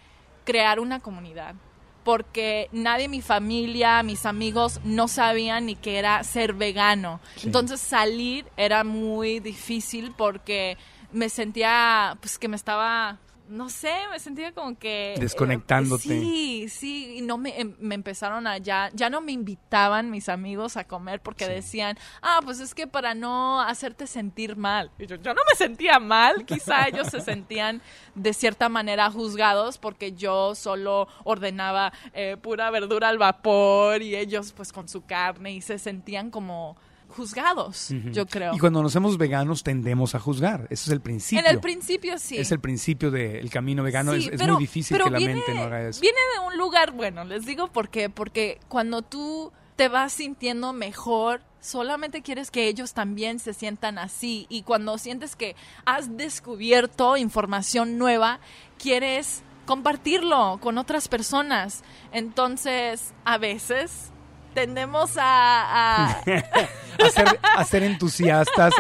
crear 0.46 0.80
una 0.80 1.00
comunidad 1.00 1.56
porque 2.06 2.70
nadie 2.72 3.10
mi 3.10 3.22
familia, 3.22 4.04
mis 4.04 4.28
amigos 4.28 4.80
no 4.84 5.08
sabían 5.08 5.66
ni 5.66 5.76
qué 5.76 5.98
era 5.98 6.24
ser 6.24 6.54
vegano. 6.54 7.20
Sí. 7.36 7.48
Entonces 7.48 7.82
salir 7.82 8.46
era 8.56 8.84
muy 8.84 9.40
difícil 9.40 10.14
porque 10.16 10.78
me 11.12 11.30
sentía 11.30 12.16
pues 12.22 12.38
que 12.38 12.48
me 12.48 12.56
estaba 12.56 13.18
no 13.50 13.70
sé, 13.70 13.94
me 14.12 14.20
sentía 14.20 14.52
como 14.54 14.78
que... 14.78 15.14
eh, 15.14 15.20
Desconectándote. 15.20 16.04
sí, 16.04 16.68
sí, 16.70 17.18
y 17.18 17.22
no 17.22 17.38
me, 17.38 17.60
em- 17.60 17.76
me 17.80 17.96
empezaron 17.96 18.48
a 18.48 18.58
ya, 18.58 18.90
ya 18.94 19.10
no 19.10 19.22
me 19.22 19.32
invitaban 19.32 20.10
mis 20.12 20.30
amigos 20.30 20.78
a 20.78 20.86
comer 20.86 21.22
porque 21.22 21.48
decían, 21.48 21.98
ah, 22.22 22.40
pues 22.44 22.60
es 22.60 22.74
que 22.74 22.88
para 22.88 23.14
no 23.14 23.62
hacerte 23.62 24.08
sentir 24.08 24.56
mal. 24.56 24.92
Y 24.98 25.06
yo, 25.06 25.16
yo 25.18 25.34
no 25.34 25.42
me 25.50 25.56
sentía 25.56 26.00
mal, 26.00 26.46
quizá 26.46 26.88
ellos 26.88 27.08
se 27.08 27.22
sentían 27.22 27.82
de 28.16 28.34
cierta 28.34 28.70
manera 28.70 29.10
juzgados 29.12 29.78
porque 29.78 30.14
yo 30.14 30.56
solo 30.56 31.08
ordenaba 31.24 31.94
eh, 32.14 32.38
pura 32.42 32.70
verdura 32.72 33.10
al 33.10 33.18
vapor 33.18 34.02
y 34.02 34.16
ellos 34.16 34.54
pues 34.54 34.72
con 34.74 34.88
su 34.90 35.06
carne 35.06 35.52
y 35.54 35.62
se 35.62 35.78
sentían 35.80 36.32
como 36.32 36.78
juzgados, 37.16 37.90
yo 38.12 38.26
creo. 38.26 38.54
Y 38.54 38.60
cuando 38.60 38.82
nos 38.84 38.92
hacemos 38.92 39.18
veganos 39.18 39.64
tendemos 39.64 40.14
a 40.16 40.20
juzgar. 40.20 40.64
Ese 40.70 40.84
es 40.86 40.90
el 40.90 41.02
principio. 41.02 41.40
En 41.46 41.52
el 41.52 41.60
principio 41.60 42.18
sí. 42.18 42.38
Es 42.38 42.52
el 42.52 42.60
principio 42.60 43.10
del 43.12 43.50
camino 43.50 43.82
vegano. 43.84 44.14
Sí, 44.14 44.30
es 44.32 44.46
muy 44.48 44.58
difícil 44.58 44.96
pero 44.96 45.06
que 45.06 45.12
la 45.12 45.18
viene- 45.18 45.36
mente 45.36 45.54
no 45.54 45.62
haga 45.62 45.88
eso. 45.88 46.02
Viene 46.02 46.18
de 46.36 46.46
un 46.48 46.58
lugar, 46.58 46.92
bueno, 46.92 47.24
les 47.24 47.46
digo 47.46 47.68
por 47.70 47.90
qué, 47.90 48.10
porque 48.10 48.60
cuando 48.68 49.02
tú 49.02 49.52
te 49.76 49.88
vas 49.90 50.14
sintiendo 50.14 50.72
mejor, 50.74 51.42
solamente 51.60 52.22
quieres 52.22 52.52
que 52.52 52.68
ellos 52.68 52.94
también 52.94 53.40
se 53.40 53.54
sientan 53.54 53.98
así 53.98 54.46
y 54.50 54.62
cuando 54.62 54.98
sientes 54.98 55.36
que 55.36 55.56
has 55.86 56.16
descubierto 56.16 57.18
información 57.18 57.98
nueva, 57.98 58.40
quieres 58.78 59.42
compartirlo 59.66 60.60
con 60.62 60.78
otras 60.78 61.08
personas. 61.08 61.84
Entonces, 62.14 63.14
a 63.26 63.38
veces 63.38 64.12
tendemos 64.56 65.18
a... 65.18 66.10
a- 66.12 66.20
a 67.06 67.10
ser, 67.10 67.40
a 67.44 67.64
ser 67.66 67.84
entusiastas. 67.84 68.74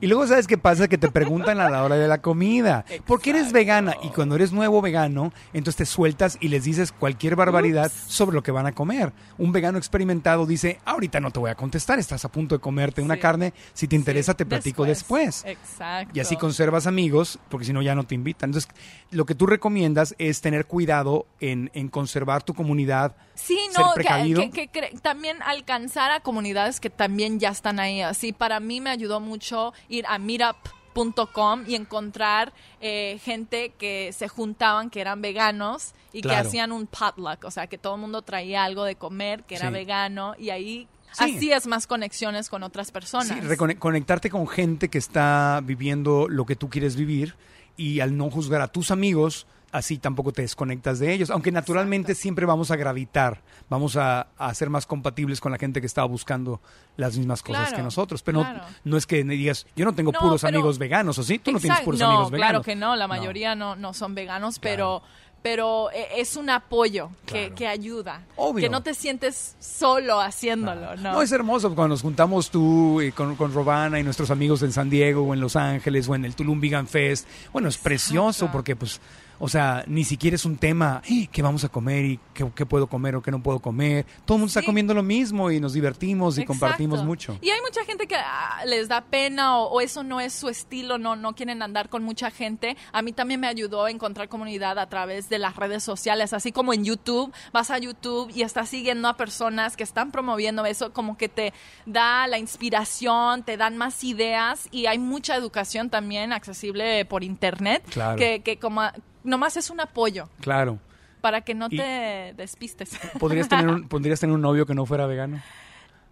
Y 0.00 0.06
luego, 0.06 0.26
¿sabes 0.26 0.46
qué 0.46 0.58
pasa? 0.58 0.86
Que 0.86 0.98
te 0.98 1.10
preguntan 1.10 1.60
a 1.60 1.70
la 1.70 1.82
hora 1.82 1.96
de 1.96 2.06
la 2.08 2.20
comida. 2.20 2.84
¿Por 3.06 3.20
qué 3.22 3.30
eres 3.30 3.52
vegana? 3.52 3.94
Y 4.02 4.08
cuando 4.08 4.34
eres 4.34 4.52
nuevo 4.52 4.82
vegano, 4.82 5.32
entonces 5.54 5.76
te 5.76 5.86
sueltas 5.86 6.36
y 6.40 6.48
les 6.48 6.64
dices 6.64 6.92
cualquier 6.92 7.36
barbaridad 7.36 7.90
sobre 8.06 8.34
lo 8.34 8.42
que 8.42 8.50
van 8.50 8.66
a 8.66 8.72
comer. 8.72 9.12
Un 9.38 9.52
vegano 9.52 9.78
experimentado 9.78 10.44
dice, 10.46 10.78
ahorita 10.84 11.20
no 11.20 11.30
te 11.30 11.38
voy 11.40 11.50
a 11.50 11.54
contestar, 11.54 11.98
estás 11.98 12.24
a 12.24 12.28
punto 12.30 12.54
de 12.54 12.60
comerte 12.60 13.00
una 13.00 13.16
carne. 13.18 13.54
Si 13.72 13.88
te 13.88 13.96
interesa, 13.96 14.32
Sí, 14.32 14.36
te 14.38 14.46
platico 14.46 14.84
después. 14.84 15.42
Exacto. 15.46 16.12
Y 16.14 16.20
así 16.20 16.36
conservas 16.36 16.86
amigos, 16.86 17.38
porque 17.48 17.64
si 17.66 17.72
no 17.72 17.80
ya 17.80 17.94
no 17.94 18.04
te 18.04 18.14
invitan. 18.14 18.50
Entonces, 18.50 18.70
lo 19.10 19.24
que 19.24 19.34
tú 19.34 19.46
recomiendas 19.46 20.14
es 20.18 20.40
tener 20.42 20.66
cuidado 20.66 21.26
en, 21.40 21.70
en 21.72 21.88
conservar 21.88 22.42
tu 22.42 22.52
comunidad, 22.52 23.16
Sí, 23.36 23.58
ser 23.72 23.80
no, 23.82 23.90
que, 23.92 23.94
precavido. 23.96 24.40
que- 24.42 24.50
que 24.50 24.70
cre- 24.70 25.00
también 25.14 25.42
alcanzar 25.42 26.10
a 26.10 26.20
comunidades 26.20 26.80
que 26.80 26.90
también 26.90 27.38
ya 27.38 27.50
están 27.50 27.78
ahí. 27.78 28.00
Así, 28.02 28.32
para 28.32 28.58
mí 28.60 28.80
me 28.80 28.90
ayudó 28.90 29.20
mucho 29.20 29.72
ir 29.88 30.04
a 30.08 30.18
meetup.com 30.18 31.64
y 31.66 31.74
encontrar 31.76 32.52
eh, 32.80 33.18
gente 33.22 33.72
que 33.78 34.12
se 34.12 34.28
juntaban, 34.28 34.90
que 34.90 35.00
eran 35.00 35.22
veganos 35.22 35.92
y 36.12 36.20
Claro. 36.22 36.42
que 36.42 36.48
hacían 36.48 36.72
un 36.72 36.86
potluck, 36.86 37.44
o 37.44 37.50
sea, 37.50 37.66
que 37.66 37.78
todo 37.78 37.94
el 37.94 38.00
mundo 38.00 38.22
traía 38.22 38.64
algo 38.64 38.84
de 38.84 38.96
comer, 38.96 39.44
que 39.44 39.54
era 39.56 39.68
Sí. 39.68 39.72
vegano 39.74 40.34
y 40.38 40.50
ahí 40.50 40.88
Sí. 41.12 41.36
así 41.36 41.52
es 41.52 41.66
más 41.68 41.86
conexiones 41.86 42.48
con 42.48 42.62
otras 42.64 42.90
personas. 42.90 43.28
Sí, 43.28 43.56
conectarte 43.78 44.30
con 44.30 44.48
gente 44.48 44.88
que 44.88 44.98
está 44.98 45.60
viviendo 45.62 46.28
lo 46.28 46.44
que 46.44 46.56
tú 46.56 46.68
quieres 46.68 46.96
vivir 46.96 47.36
y 47.76 48.00
al 48.00 48.16
no 48.16 48.30
juzgar 48.30 48.60
a 48.60 48.68
tus 48.68 48.90
amigos, 48.90 49.46
así 49.74 49.98
tampoco 49.98 50.30
te 50.32 50.42
desconectas 50.42 51.00
de 51.00 51.12
ellos. 51.12 51.30
Aunque 51.30 51.50
naturalmente 51.50 52.14
siempre 52.14 52.46
vamos 52.46 52.70
a 52.70 52.76
gravitar, 52.76 53.42
vamos 53.68 53.96
a, 53.96 54.28
a 54.38 54.54
ser 54.54 54.70
más 54.70 54.86
compatibles 54.86 55.40
con 55.40 55.50
la 55.50 55.58
gente 55.58 55.80
que 55.80 55.86
está 55.86 56.04
buscando 56.04 56.60
las 56.96 57.16
mismas 57.18 57.42
cosas 57.42 57.62
Claro, 57.68 57.76
que 57.76 57.82
nosotros. 57.82 58.22
Pero 58.22 58.38
no- 58.38 58.44
claro. 58.50 58.64
no, 58.84 58.96
es 58.96 59.06
que 59.06 59.24
digas, 59.24 59.66
yo 59.74 59.84
no 59.84 59.92
tengo 59.92 60.12
No, 60.12 60.20
puros 60.20 60.42
pero- 60.42 60.56
amigos 60.56 60.78
veganos, 60.78 61.18
¿o 61.18 61.24
sí? 61.24 61.40
Tú 61.40 61.50
no 61.50 61.58
tienes 61.58 61.80
puros 61.80 61.98
No, 62.00 62.06
amigos 62.06 62.30
veganos. 62.30 62.50
Claro 62.50 62.62
que 62.62 62.76
no, 62.76 62.94
la 62.94 63.08
mayoría 63.08 63.54
no, 63.56 63.74
no 63.74 63.92
son 63.94 64.14
veganos, 64.14 64.60
pero, 64.60 65.02
pero 65.42 65.90
eh, 65.90 66.06
es 66.18 66.36
un 66.36 66.50
apoyo 66.50 67.10
que, 67.26 67.32
Claro. 67.48 67.54
que 67.56 67.66
ayuda. 67.66 68.20
Obvio. 68.36 68.62
Que 68.62 68.70
no 68.70 68.82
te 68.84 68.94
sientes 68.94 69.56
solo 69.58 70.20
haciéndolo, 70.20 70.94
¿no? 70.96 71.14
No, 71.14 71.22
es 71.22 71.32
hermoso 71.32 71.74
cuando 71.74 71.94
nos 71.94 72.02
juntamos 72.02 72.48
tú 72.50 73.00
y 73.02 73.10
con, 73.10 73.34
con 73.34 73.52
Robana 73.52 73.98
y 73.98 74.04
nuestros 74.04 74.30
amigos 74.30 74.62
en 74.62 74.70
San 74.70 74.88
Diego 74.88 75.22
o 75.24 75.34
en 75.34 75.40
Los 75.40 75.56
Ángeles 75.56 76.08
o 76.08 76.14
en 76.14 76.24
el 76.24 76.36
Tulum 76.36 76.60
Vegan 76.60 76.86
Fest. 76.86 77.26
Bueno, 77.52 77.68
es 77.68 77.76
precioso 77.76 78.48
porque 78.52 78.76
pues, 78.76 79.00
o 79.44 79.48
sea, 79.48 79.84
ni 79.86 80.04
siquiera 80.04 80.36
es 80.36 80.46
un 80.46 80.56
tema, 80.56 81.02
"Eh, 81.06 81.28
¿qué 81.30 81.42
vamos 81.42 81.64
a 81.64 81.68
comer 81.68 82.04
y 82.06 82.20
qué, 82.32 82.50
qué 82.54 82.64
puedo 82.64 82.86
comer 82.86 83.14
o 83.16 83.20
qué 83.22 83.30
no 83.30 83.42
puedo 83.42 83.58
comer? 83.58 84.06
Todo 84.24 84.36
el 84.36 84.40
mundo 84.40 84.48
está 84.48 84.62
comiendo 84.62 84.94
lo 84.94 85.02
mismo 85.02 85.50
y 85.50 85.60
nos 85.60 85.74
divertimos 85.74 86.38
y 86.38 86.40
Exacto. 86.40 86.60
compartimos 86.60 87.04
mucho. 87.04 87.38
Y 87.42 87.50
hay 87.50 87.60
mucha 87.60 87.84
gente 87.84 88.06
que 88.06 88.16
ah, 88.16 88.62
les 88.64 88.88
da 88.88 89.02
pena 89.02 89.58
o, 89.58 89.68
o 89.68 89.80
eso 89.82 90.02
no 90.02 90.18
es 90.18 90.32
su 90.32 90.48
estilo, 90.48 90.96
no, 90.96 91.14
no 91.14 91.34
quieren 91.34 91.60
andar 91.60 91.90
con 91.90 92.02
mucha 92.02 92.30
gente. 92.30 92.74
A 92.92 93.02
mí 93.02 93.12
también 93.12 93.38
me 93.38 93.46
ayudó 93.46 93.84
a 93.84 93.90
encontrar 93.90 94.30
comunidad 94.30 94.78
a 94.78 94.88
través 94.88 95.28
de 95.28 95.38
las 95.38 95.56
redes 95.56 95.82
sociales, 95.82 96.32
así 96.32 96.50
como 96.50 96.72
en 96.72 96.84
YouTube. 96.86 97.30
Vas 97.52 97.70
a 97.70 97.76
YouTube 97.78 98.30
y 98.34 98.40
estás 98.40 98.70
siguiendo 98.70 99.08
a 99.08 99.16
personas 99.18 99.76
que 99.76 99.82
están 99.84 100.10
promoviendo 100.10 100.64
eso, 100.64 100.94
como 100.94 101.18
que 101.18 101.28
te 101.28 101.52
da 101.84 102.26
la 102.28 102.38
inspiración, 102.38 103.42
te 103.42 103.56
dan 103.58 103.76
más 103.76 104.02
ideas 104.04 104.68
y 104.70 104.86
hay 104.86 104.98
mucha 104.98 105.36
educación 105.36 105.90
también 105.90 106.32
accesible 106.32 107.04
por 107.04 107.22
internet. 107.22 107.82
Claro. 107.90 108.16
Que, 108.16 108.40
que 108.42 108.58
como 108.58 108.82
nomás 109.24 109.56
es 109.56 109.70
un 109.70 109.80
apoyo. 109.80 110.28
Claro. 110.40 110.78
para 111.20 111.40
que 111.40 111.54
no 111.54 111.68
Y- 111.70 111.78
te 111.78 112.34
despistes. 112.36 112.90
¿Podrías 113.18 113.48
tener, 113.48 113.66
un, 113.66 113.88
¿Podrías 113.88 114.20
tener 114.20 114.34
un 114.34 114.42
novio 114.42 114.66
que 114.66 114.74
no 114.74 114.84
fuera 114.86 115.06
vegano? 115.06 115.40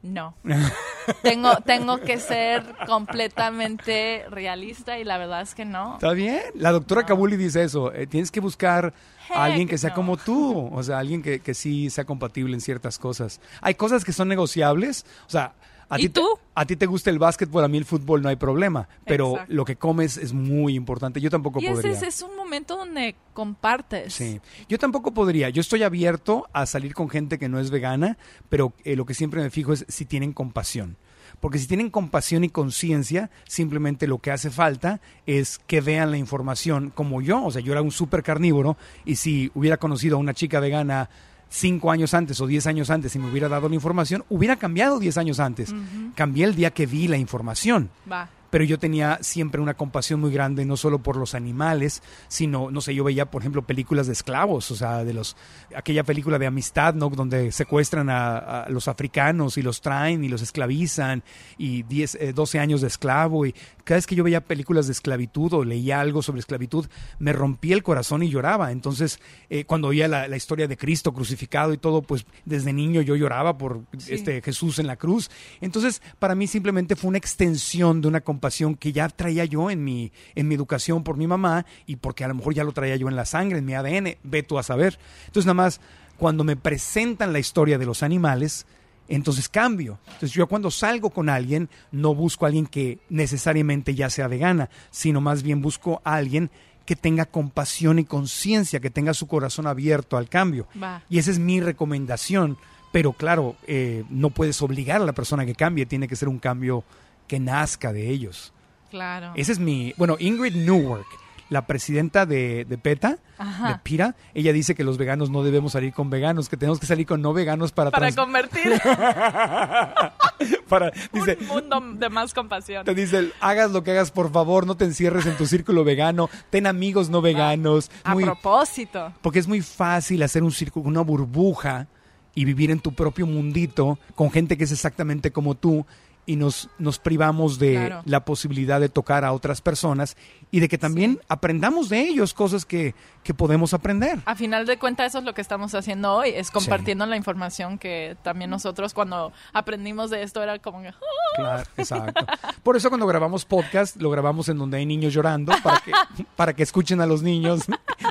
No. 0.03 0.35
tengo, 1.23 1.55
tengo 1.65 2.01
que 2.01 2.19
ser 2.19 2.65
completamente 2.87 4.25
realista 4.31 4.99
y 4.99 5.05
la 5.05 5.19
verdad 5.19 5.43
es 5.43 5.55
que 5.55 5.65
no. 5.65 5.95
Está 5.95 6.13
bien. 6.13 6.41
La 6.55 6.73
doctora 6.73 7.05
Kabuli 7.05 7.37
dice 7.37 7.63
eso. 7.63 7.93
eh, 7.93 8.07
tienes 8.07 8.31
que 8.31 8.41
buscar 8.41 8.93
a 9.33 9.45
alguien 9.45 9.69
que 9.69 9.79
sea 9.79 9.91
no. 9.91 9.97
como 9.97 10.17
tú. 10.17 10.71
O 10.73 10.83
sea, 10.83 10.99
alguien 10.99 11.23
que, 11.23 11.41
que 11.41 11.55
sí 11.55 11.91
sea 11.91 12.05
compatible 12.05 12.55
en 12.55 12.61
ciertas 12.61 12.99
cosas. 12.99 13.41
Hay 13.61 13.75
cosas 13.75 14.05
que 14.05 14.13
son 14.13 14.29
negociables. 14.29 15.05
O 15.27 15.31
sea, 15.31 15.53
a 15.95 15.99
¿Y 15.99 16.03
ti, 16.05 16.09
te- 16.09 16.21
tú? 16.21 16.27
a 16.55 16.65
ti 16.67 16.77
te 16.77 16.87
gusta 16.87 17.11
el 17.11 17.19
básquetbol, 17.19 17.63
a 17.65 17.69
mí 17.69 17.77
el 17.79 17.85
fútbol 17.85 18.23
no 18.23 18.29
hay 18.31 18.37
problema. 18.37 18.89
Pero 19.05 19.33
Exacto. 19.33 19.53
lo 19.55 19.65
que 19.65 19.77
comes 19.77 20.17
es 20.17 20.33
muy 20.33 20.75
importante. 20.75 21.21
Yo 21.21 21.29
tampoco 21.31 21.61
Y 21.61 21.67
ese 21.67 21.75
podría. 21.75 21.93
es, 21.93 22.03
es 22.03 22.23
un 22.23 22.35
momento 22.37 22.77
donde 22.77 23.15
compartes. 23.35 24.15
Sí, 24.15 24.41
yo 24.69 24.79
tampoco 24.79 25.13
podría. 25.13 25.51
Yo 25.51 25.61
estoy 25.61 25.83
abierto 25.83 26.49
a 26.53 26.65
salir 26.67 26.95
con 26.95 27.09
gente 27.11 27.39
que 27.39 27.49
no 27.49 27.59
es 27.61 27.71
vegana, 27.71 28.17
pero 28.49 28.73
eh, 28.85 28.97
lo 28.97 29.05
que 29.07 29.15
siempre 29.15 29.43
me 29.43 29.51
fijo 29.51 29.73
es 29.73 29.85
si 29.89 30.05
tienen 30.07 30.33
compasión. 30.33 30.97
Porque 31.41 31.59
si 31.59 31.67
tienen 31.67 31.91
compasión 31.91 32.45
y 32.45 32.51
conciencia, 32.51 33.31
simplemente 33.49 34.07
lo 34.07 34.19
que 34.19 34.31
hace 34.31 34.51
falta 34.51 35.01
es 35.27 35.59
que 35.67 35.81
vean 35.81 36.11
la 36.11 36.17
información 36.19 36.91
como 36.95 37.21
yo. 37.21 37.45
O 37.45 37.51
sea, 37.51 37.61
yo 37.63 37.73
era 37.73 37.83
un 37.83 37.91
súper 37.91 38.23
carnívoro 38.23 38.77
y 39.05 39.17
si 39.17 39.51
hubiera 39.55 39.77
conocido 39.77 40.17
a 40.17 40.21
una 40.21 40.35
chica 40.35 40.61
vegana 40.61 41.09
cinco 41.53 41.91
años 41.91 42.15
antes 42.15 42.41
o 42.41 42.47
diez 42.47 42.67
años 42.67 42.89
antes 42.91 43.15
y 43.15 43.19
me 43.19 43.31
hubiera 43.31 43.49
dado 43.49 43.69
la 43.69 43.75
información, 43.75 44.25
hubiera 44.31 44.57
cambiado 44.57 44.99
diez 44.99 45.19
años 45.19 45.39
antes. 45.39 45.75
Cambié 46.15 46.45
el 46.47 46.55
día 46.55 46.71
que 46.71 46.87
vi 46.87 47.09
la 47.09 47.19
información 47.19 47.91
Va. 48.11 48.29
Pero 48.53 48.65
yo 48.65 48.79
tenía 48.79 49.19
siempre 49.23 49.63
una 49.63 49.73
compasión 49.73 50.21
muy 50.21 50.31
grande, 50.31 50.67
no 50.67 50.77
solo 50.77 51.03
por 51.03 51.17
los 51.17 51.35
animales, 51.35 52.03
sino, 52.29 52.71
no 52.71 52.83
sé, 52.83 52.95
yo 52.95 53.03
veía, 53.03 53.31
por 53.31 53.41
ejemplo, 53.41 53.63
películas 53.63 54.09
de 54.09 54.13
esclavos, 54.13 54.71
o 54.71 54.77
sea, 54.77 55.05
de 55.05 55.15
los, 55.15 55.39
aquella 55.75 56.05
película 56.05 56.39
de 56.39 56.45
amistad, 56.45 56.93
¿no? 56.93 57.09
Donde 57.09 57.51
secuestran 57.51 58.11
a, 58.11 58.65
a 58.65 58.69
los 58.69 58.89
africanos 58.89 59.57
y 59.57 59.63
los 59.63 59.81
traen 59.81 60.23
y 60.23 60.29
los 60.29 60.43
esclavizan, 60.43 61.23
y 61.57 61.85
10, 61.85 62.15
eh, 62.17 62.33
12 62.35 62.59
años 62.59 62.83
de 62.83 62.89
esclavo, 62.89 63.47
y 63.47 63.55
cada 63.85 63.97
vez 63.97 64.07
que 64.07 64.17
yo 64.17 64.23
veía 64.23 64.43
películas 64.43 64.87
de 64.87 64.93
esclavitud 64.93 65.51
o 65.55 65.65
leía 65.65 66.03
algo 66.03 66.21
sobre 66.21 66.41
esclavitud, 66.41 66.85
me 67.19 67.33
rompía 67.33 67.75
el 67.75 67.83
corazón 67.83 68.23
y 68.23 68.29
lloraba. 68.29 68.71
Entonces, 68.71 69.19
eh, 69.49 69.65
cuando 69.65 69.89
oía 69.89 70.09
la, 70.09 70.29
la 70.29 70.37
historia 70.37 70.69
de 70.69 70.77
Cristo 70.77 71.15
crucificado 71.15 71.73
y 71.73 71.79
todo, 71.79 72.03
pues 72.03 72.27
desde 72.45 72.75
niño 72.75 73.01
yo 73.01 73.17
lloraba 73.17 73.57
por 73.57 73.81
este 74.09 74.43
Jesús 74.43 74.79
en 74.79 74.89
la 74.89 74.97
cruz. 74.97 75.31
Entonces, 75.63 76.03
para 76.19 76.35
mí 76.35 76.47
simplemente 76.47 76.97
fue 76.97 77.09
una 77.09 77.19
extensión 77.19 78.03
de 78.03 78.09
una 78.09 78.21
compasión 78.21 78.42
que 78.79 78.93
ya 78.93 79.09
traía 79.09 79.45
yo 79.45 79.71
en 79.71 79.85
mi, 79.85 80.13
en 80.35 80.49
mi 80.49 80.55
educación 80.55 81.05
por 81.05 81.17
mi 81.17 81.27
mamá 81.27 81.65
y 81.87 81.97
porque 81.97 82.25
a 82.25 82.29
lo 82.29 82.35
mejor 82.35 82.55
ya 82.55 82.65
lo 82.65 82.73
traía 82.73 82.97
yo 82.97 83.09
en 83.09 83.17
la 83.17 83.25
sangre, 83.25 83.59
en 83.59 83.65
mi 83.65 83.75
ADN, 83.75 84.17
ve 84.23 84.43
tú 84.43 84.59
a 84.59 84.63
saber. 84.63 84.99
Entonces, 85.27 85.47
nada 85.47 85.55
más, 85.55 85.81
cuando 86.19 86.45
me 86.45 86.57
presentan 86.57 87.33
la 87.33 87.39
historia 87.39 87.79
de 87.79 87.87
los 87.87 88.03
animales, 88.03 88.67
entonces 89.09 89.49
cambio. 89.49 89.99
Entonces 90.07 90.33
yo 90.33 90.47
cuando 90.47 90.71
salgo 90.71 91.11
con 91.11 91.29
alguien 91.29 91.69
no 91.91 92.15
busco 92.15 92.45
a 92.45 92.49
alguien 92.49 92.67
que 92.67 92.99
necesariamente 93.09 93.95
ya 93.95 94.11
sea 94.11 94.29
vegana, 94.29 94.71
sino 94.91 95.21
más 95.21 95.43
bien 95.43 95.61
busco 95.61 96.01
a 96.05 96.15
alguien 96.15 96.51
que 96.87 96.97
tenga 96.97 97.27
compasión 97.27 97.99
y 97.99 98.05
conciencia, 98.05 98.81
que 98.81 98.91
tenga 98.91 99.15
su 99.15 99.27
corazón 99.29 99.67
abierto 99.67 100.17
al 100.17 100.29
cambio. 100.29 100.67
Va. 100.81 101.03
Y 101.09 101.19
esa 101.19 101.31
es 101.31 101.39
mi 101.39 101.61
recomendación. 101.61 102.57
Pero 102.93 103.15
claro, 103.15 103.57
eh, 103.67 104.05
no 104.11 104.31
puedes 104.31 104.61
obligar 104.61 105.01
a 105.01 105.07
la 105.07 105.13
persona 105.13 105.47
que 105.47 105.55
cambie, 105.55 105.87
tiene 105.87 106.09
que 106.09 106.17
ser 106.17 106.29
un 106.29 106.39
cambio 106.39 106.85
que 107.33 107.41
nazca 107.41 107.95
de 107.95 108.11
ellos. 108.11 108.53
Claro. 108.91 109.33
Ese 109.37 109.53
es 109.53 109.59
mi... 109.59 109.95
Bueno, 109.97 110.17
Ingrid 110.21 110.55
Newark, 110.55 111.07
la 111.49 111.67
presidenta 111.67 112.27
de, 112.27 112.67
de 112.67 112.77
PETA, 112.77 113.17
Ajá. 113.39 113.69
de 113.69 113.79
PIRA, 113.83 114.15
ella 114.35 114.53
dice 114.53 114.75
que 114.75 114.85
los 114.85 114.99
veganos 114.99 115.31
no 115.31 115.43
debemos 115.43 115.73
salir 115.73 115.95
con 115.95 116.11
veganos, 116.11 116.51
que 116.51 116.59
tenemos 116.59 116.79
que 116.79 116.85
salir 116.85 117.07
con 117.07 117.23
no 117.23 117.33
veganos 117.33 117.73
para... 117.73 117.91
Para 117.91 118.09
trans- 118.11 118.17
convertir 118.17 118.71
para 120.69 120.91
dice, 121.13 121.39
un 121.41 121.47
mundo 121.47 121.81
de 121.95 122.11
más 122.11 122.35
compasión. 122.35 122.85
te 122.85 122.95
dice, 122.95 123.33
hagas 123.41 123.71
lo 123.71 123.83
que 123.83 123.93
hagas, 123.93 124.11
por 124.11 124.31
favor, 124.31 124.67
no 124.67 124.77
te 124.77 124.85
encierres 124.85 125.25
en 125.25 125.37
tu 125.39 125.47
círculo 125.47 125.85
vegano, 125.85 126.29
ten 126.51 126.67
amigos 126.67 127.09
no 127.09 127.23
veganos. 127.23 127.91
A 128.05 128.13
muy- 128.13 128.25
propósito. 128.25 129.13
porque 129.23 129.39
es 129.39 129.49
muy 129.49 129.63
fácil 129.63 130.23
hacer 130.23 130.43
un 130.43 130.53
círculo, 130.53 130.87
una 130.87 131.01
burbuja 131.01 131.87
y 132.35 132.45
vivir 132.45 132.71
en 132.71 132.81
tu 132.81 132.93
propio 132.95 133.27
mundito 133.27 133.99
con 134.15 134.31
gente 134.31 134.57
que 134.59 134.65
es 134.65 134.73
exactamente 134.73 135.33
como 135.33 135.55
tú 135.55 135.87
y 136.25 136.37
nos, 136.37 136.69
nos 136.79 136.99
privamos 136.99 137.59
de 137.59 137.73
Claro. 137.75 138.03
la 138.05 138.25
posibilidad 138.25 138.79
de 138.81 138.89
tocar 138.89 139.25
a 139.25 139.33
otras 139.33 139.61
personas 139.61 140.17
y 140.53 140.61
de 140.61 140.69
que 140.69 140.79
también 140.79 141.19
aprendamos 141.29 141.89
de 141.89 142.01
ellos 142.01 142.33
cosas 142.35 142.65
que, 142.65 142.95
que 143.25 143.35
podemos 143.35 143.75
aprender. 143.75 144.21
A 144.25 144.35
final 144.37 144.65
de 144.67 144.79
cuentas, 144.79 145.09
eso 145.09 145.19
es 145.19 145.25
lo 145.25 145.35
que 145.35 145.41
estamos 145.41 145.75
haciendo 145.75 146.13
hoy, 146.15 146.31
es 146.31 146.51
compartiendo 146.51 147.07
la 147.07 147.17
información 147.17 147.77
que 147.79 148.17
también 148.23 148.51
nosotros 148.51 148.95
cuando 148.95 149.33
aprendimos 149.53 150.11
de 150.11 150.23
esto 150.23 150.43
era 150.43 150.59
como 150.61 150.83
que, 150.83 150.89
"Ah". 150.89 150.95
Claro, 151.37 151.71
exacto. 151.77 152.27
Por 152.63 152.77
eso 152.77 152.89
cuando 152.91 153.07
grabamos 153.07 153.45
podcast, 153.45 153.97
lo 153.97 154.11
grabamos 154.11 154.49
en 154.49 154.59
donde 154.59 154.77
hay 154.77 154.87
niños 154.87 155.13
llorando 155.15 155.53
para 155.63 155.81
que, 155.81 155.93
para 156.37 156.53
que 156.55 156.63
escuchen 156.63 157.01
a 157.01 157.07
los 157.07 157.23
niños 157.23 157.63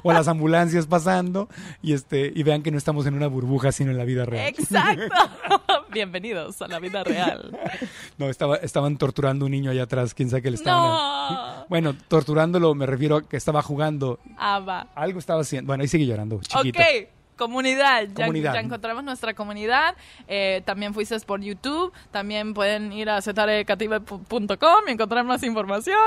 o 0.04 0.12
a 0.12 0.14
las 0.14 0.28
ambulancias 0.28 0.88
pasando 0.88 1.48
y 1.82 1.94
este 1.94 2.32
y 2.36 2.44
vean 2.44 2.62
que 2.64 2.72
no 2.72 2.78
estamos 2.78 3.06
en 3.06 3.14
una 3.14 3.28
burbuja, 3.28 3.72
sino 3.72 3.92
en 3.92 3.98
la 3.98 4.04
vida 4.06 4.26
real. 4.26 4.48
Exacto. 4.48 5.16
Bienvenidos 5.92 6.62
a 6.62 6.68
la 6.68 6.80
vida 6.80 7.04
real. 7.04 7.58
No, 8.18 8.30
estaba, 8.30 8.58
estaban 8.58 8.98
torturando 8.98 9.46
a 9.46 9.48
un 9.48 9.52
niño 9.52 9.72
allá 9.72 9.84
atrás, 9.84 10.14
quién 10.14 10.30
sabe 10.30 10.44
qué 10.44 10.52
le 10.52 10.56
estaban. 10.56 10.84
No. 10.92 11.66
Bueno, 11.70 11.96
torturándolo 12.08 12.76
me 12.76 12.86
refiero 12.86 13.16
a 13.16 13.22
que 13.24 13.36
estaba 13.36 13.64
jugando. 13.64 14.20
Ah, 14.38 14.60
va. 14.60 14.88
Algo 14.94 15.18
estaba 15.18 15.42
haciendo. 15.42 15.68
Bueno, 15.68 15.82
ahí 15.82 15.88
sigue 15.88 16.06
llorando, 16.06 16.40
chiquito. 16.42 16.80
Ok, 16.80 16.86
comunidad. 17.36 18.04
Ya, 18.16 18.26
Comunidad. 18.26 18.54
ya 18.54 18.60
encontramos 18.60 19.04
nuestra 19.04 19.34
comunidad. 19.34 19.96
Eh, 20.28 20.62
también 20.66 20.94
fuiste 20.94 21.20
por 21.22 21.42
YouTube. 21.42 21.92
También 22.12 22.54
pueden 22.54 22.92
ir 22.94 23.10
a 23.10 23.22
zetarecative.com 23.22 24.84
y 24.88 24.92
encontrar 24.92 25.24
más 25.26 25.44
información. 25.44 25.98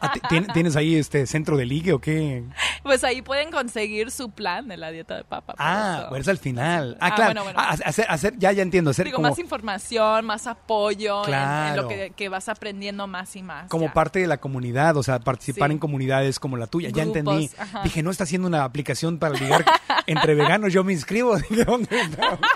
Ah, 0.00 0.12
ti- 0.12 0.20
¿tien- 0.28 0.52
¿Tienes 0.52 0.76
ahí 0.76 0.96
este 0.96 1.26
centro 1.26 1.56
de 1.56 1.66
ligue 1.66 1.92
o 1.92 2.00
qué? 2.00 2.44
pues 2.82 3.04
ahí 3.04 3.22
pueden 3.22 3.50
conseguir 3.50 4.10
su 4.10 4.30
plan 4.30 4.68
de 4.68 4.76
la 4.76 4.90
dieta 4.90 5.16
de 5.16 5.24
papa. 5.24 5.54
Ah, 5.58 6.06
bueno, 6.08 6.22
es 6.22 6.28
al 6.28 6.38
final. 6.38 6.96
Ah, 7.00 7.08
Ah, 7.08 7.14
claro. 7.14 7.28
bueno, 7.30 7.44
bueno. 7.44 7.58
Ah, 7.60 7.76
hacer, 7.84 8.06
hacer, 8.08 8.34
ya, 8.38 8.52
ya 8.52 8.62
entiendo. 8.62 8.90
Hacer 8.90 9.06
Digo, 9.06 9.16
como, 9.16 9.28
más 9.28 9.38
información, 9.38 10.24
más 10.26 10.46
apoyo 10.46 11.18
en- 11.18 11.24
en, 11.24 11.30
Claro. 11.30 11.82
lo 11.82 11.88
que, 11.88 12.12
que 12.16 12.28
vas 12.28 12.48
aprendiendo 12.48 13.06
más 13.06 13.34
y 13.36 13.42
más. 13.42 13.68
como 13.68 13.86
ya. 13.86 13.92
parte 13.92 14.18
de 14.20 14.26
la 14.26 14.38
comunidad, 14.38 14.96
o 14.96 15.02
sea, 15.02 15.18
participar 15.20 15.68
Sí. 15.68 15.72
en 15.74 15.78
comunidades 15.78 16.38
como 16.40 16.56
la 16.56 16.66
tuya. 16.66 16.90
Ya 16.90 17.02
entendí. 17.02 17.50
ajá. 17.58 17.82
Dije, 17.82 18.02
no 18.02 18.10
está 18.10 18.24
haciendo 18.24 18.48
una 18.48 18.64
aplicación 18.64 19.18
para 19.18 19.34
ligar 19.34 19.64
entre 20.06 20.34
veganos, 20.38 20.72
yo 20.72 20.84
me 20.84 20.92
inscribo. 20.92 21.36
Dije, 21.50 21.64
¿dónde 21.64 22.00
está? 22.00 22.38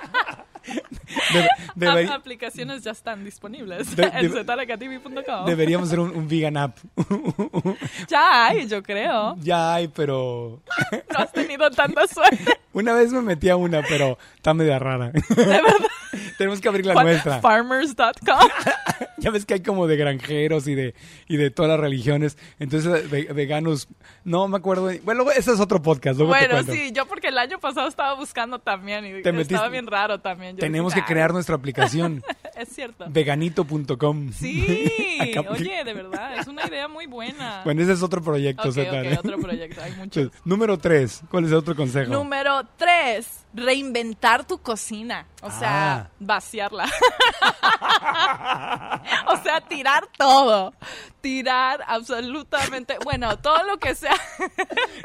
Debe- 1.33 1.49
debe- 1.75 2.09
aplicaciones 2.09 2.85
ya 2.85 2.93
están 2.93 3.25
disponibles 3.25 3.97
De- 3.97 4.05
en 4.05 4.23
de- 4.23 4.39
zetarecativi.com. 4.39 5.45
deberíamos 5.45 5.89
hacer 5.89 5.99
un, 5.99 6.15
un 6.15 6.29
vegan 6.29 6.57
app. 6.57 6.79
Ya 8.09 8.47
hay, 8.47 8.69
yo 8.69 8.81
creo. 8.83 9.35
ya 9.41 9.75
hay, 9.75 9.89
pero 9.89 10.63
No 11.13 11.19
has 11.19 11.33
tenido 11.33 11.69
tanta 11.73 12.07
suerte. 12.07 12.59
una 12.73 12.93
vez 12.95 13.13
me 13.13 13.23
metí 13.23 13.49
a 13.49 13.57
una, 13.57 13.83
pero 13.83 14.17
está 14.37 14.55
media 14.55 14.79
rara. 14.79 15.11
Tenemos 16.39 16.61
que 16.61 16.69
abrir 16.69 16.87
la 16.87 16.95
nuestra. 17.03 17.41
Farmers.com. 17.41 18.39
Ya 19.23 19.31
ves 19.31 19.47
que 19.47 19.55
hay 19.55 19.61
como 19.63 19.87
de 19.87 19.97
granjeros 19.97 20.67
y 20.69 20.75
de, 20.75 20.95
y 21.29 21.37
de 21.37 21.51
todas 21.51 21.71
las 21.71 21.81
religiones. 21.81 22.37
Entonces, 22.59 23.11
ve- 23.11 23.29
veganos, 23.33 23.89
no 24.25 24.47
me 24.49 24.57
acuerdo. 24.57 24.91
Bueno, 25.05 25.31
ese 25.31 25.53
es 25.53 25.61
otro 25.61 25.81
podcast. 25.81 26.19
Luego 26.19 26.33
Bueno, 26.35 26.63
sí, 26.65 26.93
yo 26.93 27.07
porque 27.07 27.29
el 27.29 27.39
año 27.39 27.59
pasado 27.59 27.89
estaba 27.89 28.15
buscando 28.15 28.59
también 28.59 29.05
y 29.07 29.11
Te 29.23 29.31
estaba 29.31 29.39
metiste- 29.39 29.71
bien 29.71 29.87
raro 29.87 30.21
también. 30.21 30.57
Yo 30.57 30.61
Tenemos 30.61 30.93
dije, 30.95 31.07
que 31.07 31.13
crear 31.13 31.31
"Ay, 31.31 31.35
nuestra 31.35 31.55
aplicación. 31.57 32.23
Es 32.55 32.69
cierto. 32.69 33.07
veganito.com. 33.09 34.31
Sí, 34.33 34.91
oye, 35.49 35.85
de 35.85 35.95
verdad, 35.95 36.39
es 36.39 36.47
una 36.47 36.67
idea 36.67 36.87
muy 36.87 37.07
buena. 37.07 37.63
Bueno, 37.65 37.83
ese 37.83 37.93
es 37.93 38.03
otro 38.03 38.23
proyecto. 38.23 38.69
ok, 38.69 38.75
Zeta, 38.75 39.01
ok, 39.01 39.07
¿no? 39.07 39.19
otro 39.21 39.39
proyecto, 39.41 39.81
hay 39.83 39.91
muchos. 39.97 40.17
Entonces, 40.25 40.41
número 40.45 40.79
tres, 40.79 41.23
¿cuál 41.31 41.45
es 41.45 41.51
el 41.51 41.57
otro 41.57 41.75
consejo? 41.75 42.13
Número 42.13 42.61
tres, 42.77 43.45
reinventar 43.55 44.45
tu 44.47 44.59
cocina. 44.59 45.27
O 45.41 45.51
sea, 45.51 45.95
Ah. 45.95 46.11
vaciarla. 46.21 46.89
o 49.29 49.43
sea, 49.43 49.61
tirar 49.61 50.09
todo. 50.17 50.73
Tirar 51.21 51.81
absolutamente, 51.87 52.97
bueno, 53.05 53.37
todo 53.39 53.63
lo 53.65 53.79
que 53.79 53.95
sea. 53.95 54.15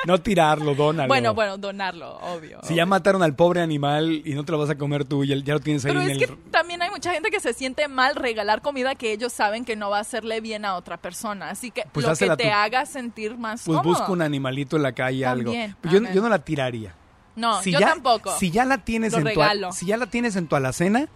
No 0.06 0.20
tirarlo, 0.20 0.74
dónalo. 0.74 1.08
bueno, 1.08 1.34
bueno, 1.34 1.58
donarlo, 1.58 2.17
obvio. 2.20 2.60
Si 2.63 2.76
ya 2.76 2.86
mataron 2.86 3.22
al 3.24 3.36
pobre 3.36 3.62
animal 3.62 4.22
y 4.24 4.34
no 4.36 4.46
te 4.46 4.52
lo 4.54 4.58
vas 4.60 4.70
a 4.70 4.78
comer 4.78 5.04
tú, 5.06 5.26
ya, 5.26 5.36
ya 5.36 5.54
lo 5.54 5.60
tienes 5.60 5.84
ahí 5.86 5.89
Pero 5.91 6.02
en 6.02 6.12
es 6.12 6.22
el... 6.22 6.28
que 6.28 6.36
también 6.50 6.82
hay 6.82 6.89
mucha 6.89 7.12
gente 7.12 7.30
que 7.30 7.39
se 7.39 7.54
siente 7.54 7.88
mal 7.88 8.15
regalar 8.15 8.62
comida 8.62 8.96
que 8.96 9.12
ellos 9.12 9.34
saben 9.34 9.65
que 9.65 9.76
no 9.76 9.89
va 9.89 9.98
a 9.98 10.02
hacerle 10.02 10.39
bien 10.39 10.63
a 10.65 10.76
otra 10.76 10.98
persona. 10.98 11.50
Así 11.50 11.72
que 11.72 11.84
Pues 11.91 12.06
lo 12.06 12.15
que 12.15 12.36
te 12.38 12.52
haga 12.52 12.86
sentir 12.86 13.38
más 13.38 13.63
Pues 13.65 13.78
cómodo. 13.78 13.98
busca 13.98 14.12
un 14.12 14.22
animalito 14.22 14.78
en 14.78 14.84
la 14.84 14.93
calle, 14.93 15.26
algo. 15.26 15.52
También, 15.52 15.76
Pero 15.82 16.00
yo, 16.00 16.13
yo 16.13 16.22
no 16.22 16.30
la 16.30 16.39
tiraría. 16.39 16.96
No, 17.36 17.62
si 17.62 17.72
yo 17.72 17.80
ya, 17.80 17.88
tampoco. 17.89 18.36
Si 18.38 18.50
ya 18.50 18.65
la 18.65 18.80
tienes 18.80 19.12
Lo 19.13 19.20
en 19.20 19.26
regalo. 19.26 19.70
tu 19.70 19.76
si 19.76 19.86
ya 19.88 19.98
la 19.98 20.08
tienes 20.08 20.36
en 20.36 20.48
tu 20.48 20.56
alacena, 20.56 21.08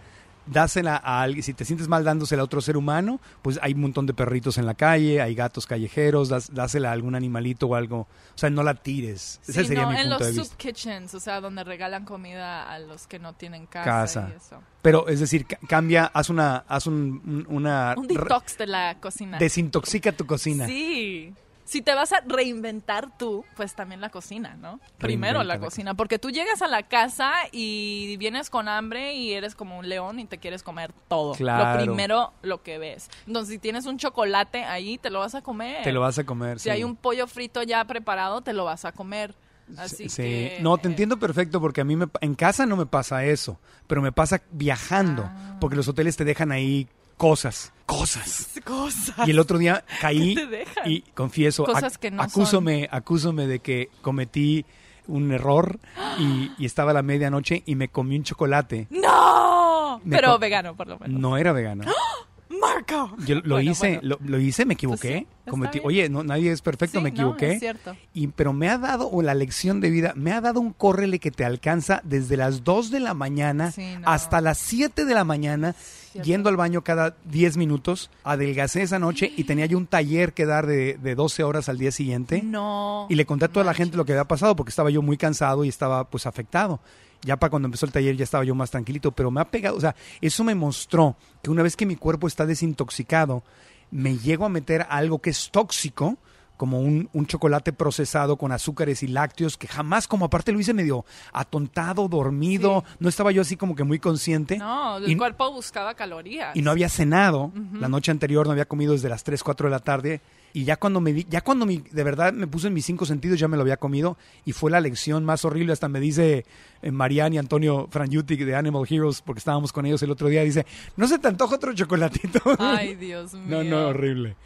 dásela 0.46 0.96
a 0.96 1.22
alguien, 1.22 1.42
si 1.42 1.54
te 1.54 1.64
sientes 1.64 1.88
mal 1.88 2.04
dándosela 2.04 2.42
a 2.42 2.44
otro 2.44 2.60
ser 2.60 2.76
humano, 2.76 3.20
pues 3.42 3.58
hay 3.62 3.74
un 3.74 3.80
montón 3.82 4.06
de 4.06 4.14
perritos 4.14 4.58
en 4.58 4.66
la 4.66 4.74
calle, 4.74 5.20
hay 5.22 5.34
gatos 5.34 5.66
callejeros, 5.66 6.28
das- 6.28 6.52
dásela 6.52 6.90
a 6.90 6.92
algún 6.92 7.14
animalito 7.14 7.66
o 7.66 7.74
algo. 7.74 8.00
O 8.00 8.38
sea, 8.38 8.50
no 8.50 8.62
la 8.62 8.74
tires. 8.74 9.40
Ese 9.42 9.62
Sí, 9.62 9.68
sería 9.68 9.84
no, 9.84 9.90
mi 9.90 9.96
en 9.96 10.02
punto 10.08 10.18
los 10.18 10.26
de 10.28 10.32
soup 10.34 10.42
vista. 10.42 10.56
kitchens, 10.56 11.14
o 11.14 11.20
sea, 11.20 11.40
donde 11.40 11.64
regalan 11.64 12.04
comida 12.04 12.70
a 12.70 12.78
los 12.78 13.06
que 13.06 13.18
no 13.18 13.34
tienen 13.34 13.66
casa, 13.66 13.84
Casa. 13.84 14.30
y 14.32 14.36
eso. 14.36 14.62
Pero 14.82 15.06
es 15.08 15.20
decir, 15.20 15.46
ca- 15.46 15.58
cambia, 15.68 16.06
haz 16.12 16.28
una, 16.28 16.64
haz 16.68 16.86
un, 16.86 17.22
un- 17.24 17.46
una 17.48 17.94
Un 17.96 18.06
detox 18.08 18.58
de 18.58 18.66
la 18.66 18.98
cocina. 19.00 19.38
desintoxica 19.38 20.12
tu 20.12 20.26
cocina. 20.26 20.66
Sí. 20.66 21.32
Si 21.64 21.80
te 21.80 21.94
vas 21.94 22.12
a 22.12 22.20
reinventar 22.26 23.16
tú, 23.16 23.44
pues 23.56 23.74
también 23.74 24.00
la 24.00 24.10
cocina, 24.10 24.56
¿no? 24.60 24.80
Primero 24.98 25.42
la 25.44 25.58
cocina, 25.58 25.94
porque 25.94 26.18
tú 26.18 26.30
llegas 26.30 26.60
a 26.60 26.68
la 26.68 26.82
casa 26.82 27.32
y 27.52 28.16
vienes 28.16 28.50
con 28.50 28.68
hambre 28.68 29.14
y 29.14 29.32
eres 29.32 29.54
como 29.54 29.78
un 29.78 29.88
león 29.88 30.18
y 30.20 30.24
te 30.24 30.38
quieres 30.38 30.62
comer 30.62 30.92
todo. 31.08 31.34
Claro. 31.34 31.78
Lo 31.80 31.84
primero, 31.86 32.32
lo 32.42 32.62
que 32.62 32.78
ves. 32.78 33.08
Entonces, 33.26 33.54
si 33.54 33.58
tienes 33.58 33.86
un 33.86 33.96
chocolate 33.98 34.64
ahí, 34.64 34.98
te 34.98 35.08
lo 35.10 35.20
vas 35.20 35.34
a 35.34 35.42
comer. 35.42 35.82
Te 35.84 35.92
lo 35.92 36.00
vas 36.00 36.18
a 36.18 36.24
comer. 36.24 36.58
Si 36.58 36.64
sí. 36.64 36.70
hay 36.70 36.84
un 36.84 36.96
pollo 36.96 37.26
frito 37.26 37.62
ya 37.62 37.84
preparado, 37.84 38.40
te 38.42 38.52
lo 38.52 38.64
vas 38.64 38.84
a 38.84 38.92
comer. 38.92 39.34
Así 39.78 40.08
Sí, 40.08 40.22
que... 40.22 40.58
no, 40.60 40.76
te 40.76 40.88
entiendo 40.88 41.18
perfecto 41.18 41.60
porque 41.60 41.80
a 41.80 41.84
mí 41.84 41.94
me, 41.96 42.06
en 42.20 42.34
casa 42.34 42.66
no 42.66 42.76
me 42.76 42.84
pasa 42.84 43.24
eso, 43.24 43.58
pero 43.86 44.02
me 44.02 44.10
pasa 44.12 44.42
viajando, 44.50 45.22
Ah. 45.24 45.56
porque 45.60 45.76
los 45.76 45.86
hoteles 45.88 46.16
te 46.16 46.24
dejan 46.24 46.50
ahí 46.52 46.88
cosas, 47.16 47.72
cosas. 47.86 48.48
Cosas. 48.64 49.26
Y 49.26 49.30
el 49.30 49.38
otro 49.38 49.58
día 49.58 49.84
caí 50.00 50.34
¿Qué 50.34 50.40
te 50.42 50.46
dejan? 50.46 50.90
y 50.90 51.00
confieso, 51.14 51.64
Cosas 51.64 51.98
que 51.98 52.10
no 52.10 52.22
acúsome, 52.22 52.88
acúsome 52.90 53.46
de 53.46 53.58
que 53.58 53.90
cometí 54.02 54.64
un 55.08 55.32
error 55.32 55.80
y, 56.18 56.52
y 56.58 56.64
estaba 56.64 56.92
a 56.92 56.94
la 56.94 57.02
medianoche 57.02 57.62
y 57.66 57.74
me 57.74 57.88
comí 57.88 58.16
un 58.16 58.22
chocolate. 58.24 58.86
¡No! 58.90 60.00
Me 60.04 60.16
Pero 60.16 60.38
vegano, 60.38 60.74
por 60.76 60.86
lo 60.86 60.98
menos. 60.98 61.20
No 61.20 61.36
era 61.36 61.52
vegano. 61.52 61.84
¡Marco! 62.60 63.16
Yo 63.26 63.36
lo 63.36 63.54
Bueno, 63.56 63.70
hice, 63.70 63.98
bueno. 64.00 64.16
Lo, 64.20 64.28
lo 64.28 64.38
hice, 64.40 64.64
me 64.64 64.74
equivoqué. 64.74 65.26
Pues 65.26 65.44
sí, 65.44 65.50
cometí, 65.50 65.78
bien. 65.78 65.86
oye, 65.86 66.08
no, 66.08 66.22
nadie 66.22 66.52
es 66.52 66.60
perfecto, 66.62 66.98
Sí, 66.98 67.02
me 67.04 67.10
no, 67.10 67.14
equivoqué. 67.14 67.52
es 67.54 67.60
cierto. 67.60 67.96
Y, 68.14 68.28
pero 68.28 68.52
me 68.52 68.68
ha 68.68 68.78
dado, 68.78 69.08
o 69.10 69.22
la 69.22 69.34
lección 69.34 69.80
de 69.80 69.90
vida, 69.90 70.12
me 70.16 70.32
ha 70.32 70.40
dado 70.40 70.60
un 70.60 70.72
córrele 70.72 71.18
que 71.18 71.30
te 71.30 71.44
alcanza 71.44 72.00
desde 72.04 72.36
las 72.36 72.62
2 72.64 72.90
de 72.90 73.00
la 73.00 73.14
mañana 73.14 73.72
Sí, 73.72 73.96
no. 74.00 74.08
hasta 74.08 74.40
las 74.40 74.58
7 74.58 75.04
de 75.04 75.14
la 75.14 75.24
mañana, 75.24 75.74
Cierto. 76.12 76.26
yendo 76.28 76.48
al 76.48 76.56
baño 76.56 76.82
cada 76.82 77.16
10 77.24 77.56
minutos. 77.56 78.10
Adelgacé 78.24 78.82
esa 78.82 78.98
noche 78.98 79.32
y 79.36 79.44
tenía 79.44 79.66
yo 79.66 79.78
un 79.78 79.86
taller 79.86 80.32
que 80.32 80.44
dar 80.46 80.66
de, 80.66 80.98
de 81.02 81.14
12 81.14 81.42
horas 81.42 81.68
al 81.68 81.78
día 81.78 81.90
siguiente. 81.90 82.42
No. 82.42 83.06
Y 83.08 83.14
le 83.14 83.24
conté 83.26 83.46
a 83.46 83.48
toda 83.48 83.64
la 83.64 83.74
gente 83.74 83.96
lo 83.96 84.04
que 84.04 84.12
había 84.12 84.24
pasado 84.24 84.54
porque 84.56 84.70
estaba 84.70 84.90
yo 84.90 85.00
muy 85.02 85.16
cansado 85.16 85.64
y 85.64 85.68
estaba 85.68 86.04
pues 86.08 86.26
afectado. 86.26 86.80
Ya 87.24 87.36
para 87.36 87.50
cuando 87.50 87.66
empezó 87.66 87.86
el 87.86 87.92
taller 87.92 88.16
ya 88.16 88.24
estaba 88.24 88.44
yo 88.44 88.54
más 88.54 88.70
tranquilito, 88.70 89.12
pero 89.12 89.30
me 89.30 89.40
ha 89.40 89.44
pegado, 89.44 89.76
o 89.76 89.80
sea, 89.80 89.94
eso 90.20 90.42
me 90.44 90.54
mostró 90.54 91.16
que 91.42 91.50
una 91.50 91.62
vez 91.62 91.76
que 91.76 91.86
mi 91.86 91.96
cuerpo 91.96 92.26
está 92.26 92.46
desintoxicado, 92.46 93.42
me 93.90 94.16
llego 94.18 94.44
a 94.44 94.48
meter 94.48 94.86
algo 94.90 95.20
que 95.20 95.30
es 95.30 95.50
tóxico, 95.50 96.16
como 96.56 96.80
un, 96.80 97.08
un 97.12 97.26
chocolate 97.26 97.72
procesado 97.72 98.36
con 98.36 98.52
azúcares 98.52 99.02
y 99.02 99.08
lácteos, 99.08 99.56
que 99.56 99.66
jamás, 99.66 100.06
como 100.06 100.24
aparte 100.26 100.52
lo 100.52 100.60
hice 100.60 100.72
medio 100.74 101.04
atontado, 101.32 102.08
dormido, 102.08 102.84
no 103.00 103.08
estaba 103.08 103.32
yo 103.32 103.42
así 103.42 103.56
como 103.56 103.74
que 103.74 103.82
muy 103.84 103.98
consciente. 103.98 104.58
No, 104.58 104.98
el 104.98 105.10
Y- 105.10 105.16
cuerpo 105.16 105.50
buscaba 105.52 105.94
calorías. 105.94 106.54
y 106.56 106.62
no 106.62 106.70
había 106.70 106.88
cenado 106.88 107.50
la 107.74 107.88
noche 107.88 108.10
anterior, 108.12 108.46
no 108.46 108.52
había 108.52 108.66
comido 108.66 108.92
desde 108.92 109.08
las 109.08 109.24
3, 109.24 109.42
4 109.42 109.66
de 109.66 109.70
la 109.70 109.80
tarde. 109.80 110.20
Y 110.54 110.64
ya 110.64 110.76
cuando 110.76 111.00
me 111.00 111.12
di- 111.12 111.26
ya 111.30 111.40
cuando 111.40 111.64
mi, 111.64 111.78
de 111.78 112.04
verdad 112.04 112.32
me 112.32 112.46
puse 112.46 112.66
en 112.68 112.74
mis 112.74 112.84
cinco 112.84 113.06
sentidos, 113.06 113.38
ya 113.40 113.48
me 113.48 113.56
lo 113.56 113.62
había 113.62 113.78
comido. 113.78 114.16
Y 114.44 114.52
fue 114.52 114.70
la 114.70 114.80
lección 114.80 115.24
más 115.24 115.44
horrible. 115.44 115.72
Hasta 115.72 115.88
me 115.88 115.98
dice 116.00 116.44
eh, 116.82 116.90
Marianne 116.90 117.36
y 117.36 117.38
Antonio 117.38 117.88
Frangiuti 117.90 118.36
de 118.36 118.54
Animal 118.54 118.86
Heroes, 118.88 119.22
porque 119.22 119.38
estábamos 119.38 119.72
con 119.72 119.86
ellos 119.86 120.02
el 120.02 120.10
otro 120.10 120.28
día, 120.28 120.42
dice, 120.42 120.66
¿no 120.96 121.06
se 121.08 121.18
te 121.18 121.28
antoja 121.28 121.56
otro 121.56 121.72
chocolatito? 121.72 122.40
Ay, 122.58 122.94
Dios 123.00 123.32
mío. 123.34 123.44
no, 123.48 123.64
no, 123.64 123.88
horrible. 123.88 124.36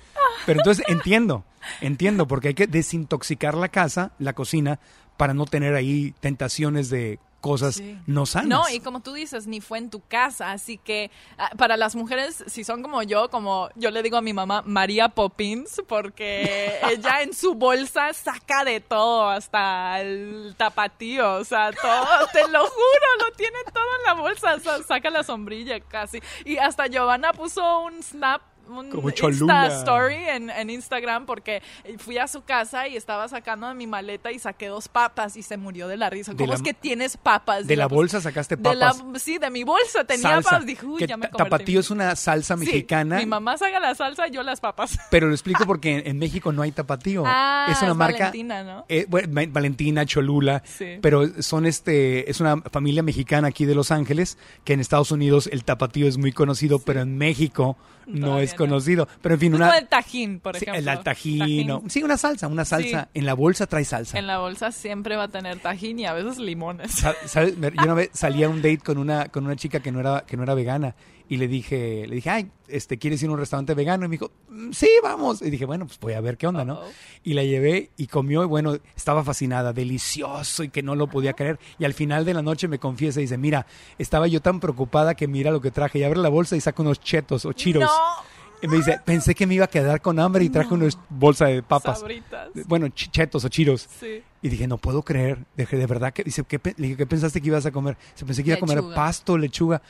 Pero 0.46 0.60
entonces 0.60 0.84
entiendo, 0.88 1.44
entiendo, 1.80 2.26
porque 2.28 2.48
hay 2.48 2.54
que 2.54 2.66
desintoxicar 2.66 3.54
la 3.56 3.68
casa, 3.68 4.12
la 4.18 4.32
cocina, 4.32 4.78
para 5.16 5.34
no 5.34 5.44
tener 5.46 5.74
ahí 5.74 6.14
tentaciones 6.20 6.88
de 6.90 7.18
cosas 7.40 7.77
Sí. 7.77 7.99
no 8.07 8.27
sanas. 8.27 8.49
No, 8.49 8.68
y 8.68 8.81
como 8.81 9.01
tú 9.01 9.12
dices, 9.12 9.46
ni 9.46 9.61
fue 9.61 9.79
en 9.79 9.90
tu 9.90 10.01
casa, 10.01 10.51
así 10.53 10.79
que 10.79 11.11
ah, 11.38 11.51
para 11.57 11.77
las 11.77 11.94
mujeres, 11.94 12.42
si 12.49 12.64
son 12.64 12.83
como 12.83 13.03
yo, 13.03 13.31
como 13.31 13.68
yo 13.77 13.90
le 13.90 14.03
digo 14.03 14.16
a 14.16 14.22
mi 14.22 14.33
mamá, 14.33 14.62
María 14.66 15.09
Poppins, 15.11 15.81
porque 15.87 16.79
ella 16.90 17.22
en 17.22 17.33
su 17.35 17.55
bolsa 17.55 18.12
saca 18.14 18.64
de 18.64 18.81
todo, 18.81 19.29
hasta 19.29 20.01
el 20.01 20.55
tapatío, 20.57 21.35
o 21.37 21.44
sea, 21.44 21.70
todo, 21.72 22.07
te 22.33 22.49
lo 22.49 22.61
juro, 22.61 23.29
lo 23.29 23.37
tiene 23.37 23.59
todo 23.72 23.85
en 23.99 24.05
la 24.05 24.12
bolsa, 24.14 24.59
sa- 24.61 24.83
saca 24.83 25.11
la 25.11 25.22
sombrilla 25.22 25.79
casi. 25.81 26.20
Y 26.44 26.57
hasta 26.57 26.87
Giovanna 26.88 27.33
puso 27.33 27.81
un 27.81 28.03
snap. 28.03 28.42
Un 28.68 28.90
Como 28.90 29.09
Insta 29.11 29.66
story 29.79 30.14
en, 30.14 30.50
en 30.50 30.70
Instagram 30.70 31.26
porque 31.26 31.62
fui 31.98 32.18
a 32.18 32.26
su 32.29 32.42
casa 32.42 32.88
y 32.88 32.96
estaba 32.96 33.29
sacando 33.29 33.68
de 33.68 33.74
mi 33.74 33.87
maleta 33.87 34.33
y 34.33 34.38
saqué 34.38 34.66
dos 34.68 34.88
papas 34.88 35.37
y 35.37 35.42
se 35.42 35.57
murió 35.57 35.88
de 35.88 35.96
la 35.96 36.11
risa. 36.11 36.33
¿Cómo 36.35 36.46
la- 36.48 36.55
es 36.57 36.62
que 36.62 36.74
tienes 36.74 37.16
papas? 37.16 37.66
de 37.66 37.76
la 37.76 37.88
pues, 37.88 37.96
bolsa 37.96 38.20
sacaste 38.20 38.57
de 38.57 38.74
la- 38.74 38.92
papas. 38.92 39.22
sí, 39.22 39.38
de 39.38 39.50
mi 39.50 39.64
bolsa 39.64 40.05
tenía 40.05 40.22
salsa. 40.31 40.50
papas. 40.50 40.66
Dije, 40.66 40.85
uy, 40.87 41.07
ya 41.07 41.16
me 41.16 41.29
tapatío 41.29 41.81
es 41.81 41.90
una 41.90 42.14
salsa 42.16 42.55
Sí, 42.57 42.61
mexicana. 42.64 43.18
mi 43.18 43.26
mamá 43.26 43.57
saca 43.57 43.79
la 43.81 43.94
salsa, 43.94 44.26
yo 44.29 44.42
las 44.42 44.61
papas. 44.61 44.98
Pero 45.11 45.29
lo 45.29 45.33
explico 45.35 45.64
porque 45.66 45.98
en, 45.98 46.07
en 46.09 46.18
México 46.18 46.52
no 46.52 46.62
hay 46.62 46.72
tapatío. 46.72 47.22
Ah, 47.26 47.68
es 47.70 47.81
una 47.83 47.90
es 47.92 47.96
marca. 47.96 48.18
Valentina, 48.26 48.62
¿no? 48.64 48.85
eh, 48.88 49.07
bueno, 49.09 49.29
Va- 49.35 49.46
Valentina, 49.48 50.05
Cholula. 50.07 50.62
Sí. 50.64 50.98
Pero 51.00 51.42
son 51.42 51.66
este. 51.66 52.31
Es 52.31 52.40
una 52.40 52.57
familia 52.72 53.02
mexicana 53.02 53.48
aquí 53.48 53.64
de 53.64 53.74
Los 53.74 53.90
Ángeles. 53.90 54.38
Que 54.64 54.72
en 54.72 54.81
Estados 54.81 55.11
Unidos 55.11 55.48
el 55.52 55.64
tapatío 55.64 56.09
es 56.09 56.18
muy 56.18 56.33
conocido, 56.33 56.79
pero 56.79 57.00
en 57.00 57.16
México 57.18 57.76
no 58.20 58.38
es 58.40 58.52
no. 58.52 58.56
conocido. 58.56 59.08
Pero 59.20 59.34
en 59.34 59.40
fin, 59.40 59.54
una. 59.54 59.66
como 59.66 59.78
el 59.78 59.88
tajín, 59.88 60.40
por 60.40 60.56
sí, 60.56 60.64
ejemplo. 60.64 60.78
el 60.80 60.88
altajín. 60.88 61.38
Tajín. 61.38 61.70
o- 61.70 61.82
Sí, 61.88 62.02
una 62.02 62.16
salsa, 62.16 62.46
una 62.48 62.64
salsa. 62.64 63.02
Sí. 63.12 63.18
En 63.18 63.26
la 63.26 63.34
bolsa 63.34 63.66
trae 63.66 63.84
salsa. 63.84 64.18
En 64.18 64.26
la 64.26 64.38
bolsa 64.38 64.72
siempre 64.72 65.16
va 65.16 65.24
a 65.24 65.28
tener 65.28 65.58
tajín 65.58 65.98
y 65.98 66.06
a 66.06 66.12
veces 66.12 66.38
limones. 66.38 67.02
Yo 67.02 67.82
una 67.84 67.94
vez 67.94 68.10
salí 68.12 68.42
a 68.44 68.48
un 68.48 68.56
date 68.62 68.78
con 68.78 68.98
una, 68.98 69.26
con 69.28 69.44
una 69.44 69.56
chica 69.56 69.80
que 69.80 69.92
no 69.92 70.00
era, 70.00 70.24
que 70.26 70.36
no 70.36 70.42
era 70.42 70.54
vegana 70.54 70.94
y 71.28 71.38
le 71.38 71.48
dije, 71.48 72.06
le 72.06 72.14
dije, 72.16 72.30
ay, 72.30 72.50
este, 72.68 72.98
¿quieres 72.98 73.22
ir 73.22 73.28
a 73.28 73.32
un 73.32 73.38
restaurante 73.38 73.74
vegano? 73.74 74.04
Y 74.04 74.08
me 74.08 74.12
dijo, 74.12 74.30
"Mm, 74.48 74.72
sí, 74.72 74.88
vamos. 75.02 75.42
Y 75.42 75.50
dije, 75.50 75.64
bueno, 75.64 75.86
pues 75.86 75.98
voy 75.98 76.12
a 76.12 76.20
ver 76.20 76.36
qué 76.36 76.46
onda, 76.46 76.64
¿no? 76.64 76.80
Y 77.24 77.34
la 77.34 77.42
llevé 77.44 77.90
y 77.96 78.06
comió 78.06 78.42
y 78.42 78.46
bueno, 78.46 78.76
estaba 78.96 79.24
fascinada, 79.24 79.72
delicioso 79.72 80.62
y 80.64 80.68
que 80.68 80.82
no 80.82 80.94
lo 80.94 81.08
podía 81.08 81.32
creer. 81.32 81.58
Y 81.78 81.84
al 81.84 81.94
final 81.94 82.24
de 82.24 82.34
la 82.34 82.42
noche 82.42 82.68
me 82.68 82.78
confiesa 82.78 83.20
y 83.20 83.24
dice, 83.24 83.38
mira, 83.38 83.66
estaba 83.98 84.26
yo 84.28 84.40
tan 84.40 84.60
preocupada 84.60 85.14
que 85.14 85.26
mira 85.28 85.50
lo 85.50 85.60
que 85.60 85.70
traje. 85.70 85.98
Y 85.98 86.04
abre 86.04 86.18
la 86.20 86.28
bolsa 86.28 86.56
y 86.56 86.60
saca 86.60 86.82
unos 86.82 87.00
chetos 87.00 87.44
o 87.44 87.52
chiros. 87.52 87.84
No, 87.84 88.36
Y 88.62 88.68
me 88.68 88.76
dice, 88.78 88.98
pensé 89.04 89.34
que 89.34 89.46
me 89.46 89.54
iba 89.54 89.66
a 89.66 89.68
quedar 89.68 90.00
con 90.00 90.18
hambre 90.18 90.42
y 90.44 90.48
traje 90.48 90.72
unos 90.72 90.98
bolsa 91.10 91.46
de 91.46 91.62
papas. 91.62 92.00
sabritas. 92.00 92.48
Bueno, 92.66 92.86
ch- 92.86 93.10
chetos 93.10 93.44
o 93.44 93.48
chiros. 93.48 93.86
Sí. 94.00 94.22
Y 94.42 94.48
dije, 94.48 94.66
no 94.66 94.78
puedo 94.78 95.02
creer. 95.02 95.38
Dije, 95.56 95.76
de 95.76 95.86
verdad 95.86 96.12
que. 96.12 96.22
Dice, 96.24 96.42
¿qué, 96.44 96.58
le 96.64 96.72
dije, 96.86 96.96
¿qué 96.96 97.06
pensaste 97.06 97.40
que 97.40 97.48
ibas 97.48 97.66
a 97.66 97.70
comer? 97.72 97.96
Se 98.14 98.24
pensé 98.24 98.42
que 98.42 98.50
iba 98.50 98.56
a 98.56 98.60
comer 98.60 98.82
pasto, 98.94 99.36
lechuga. 99.36 99.82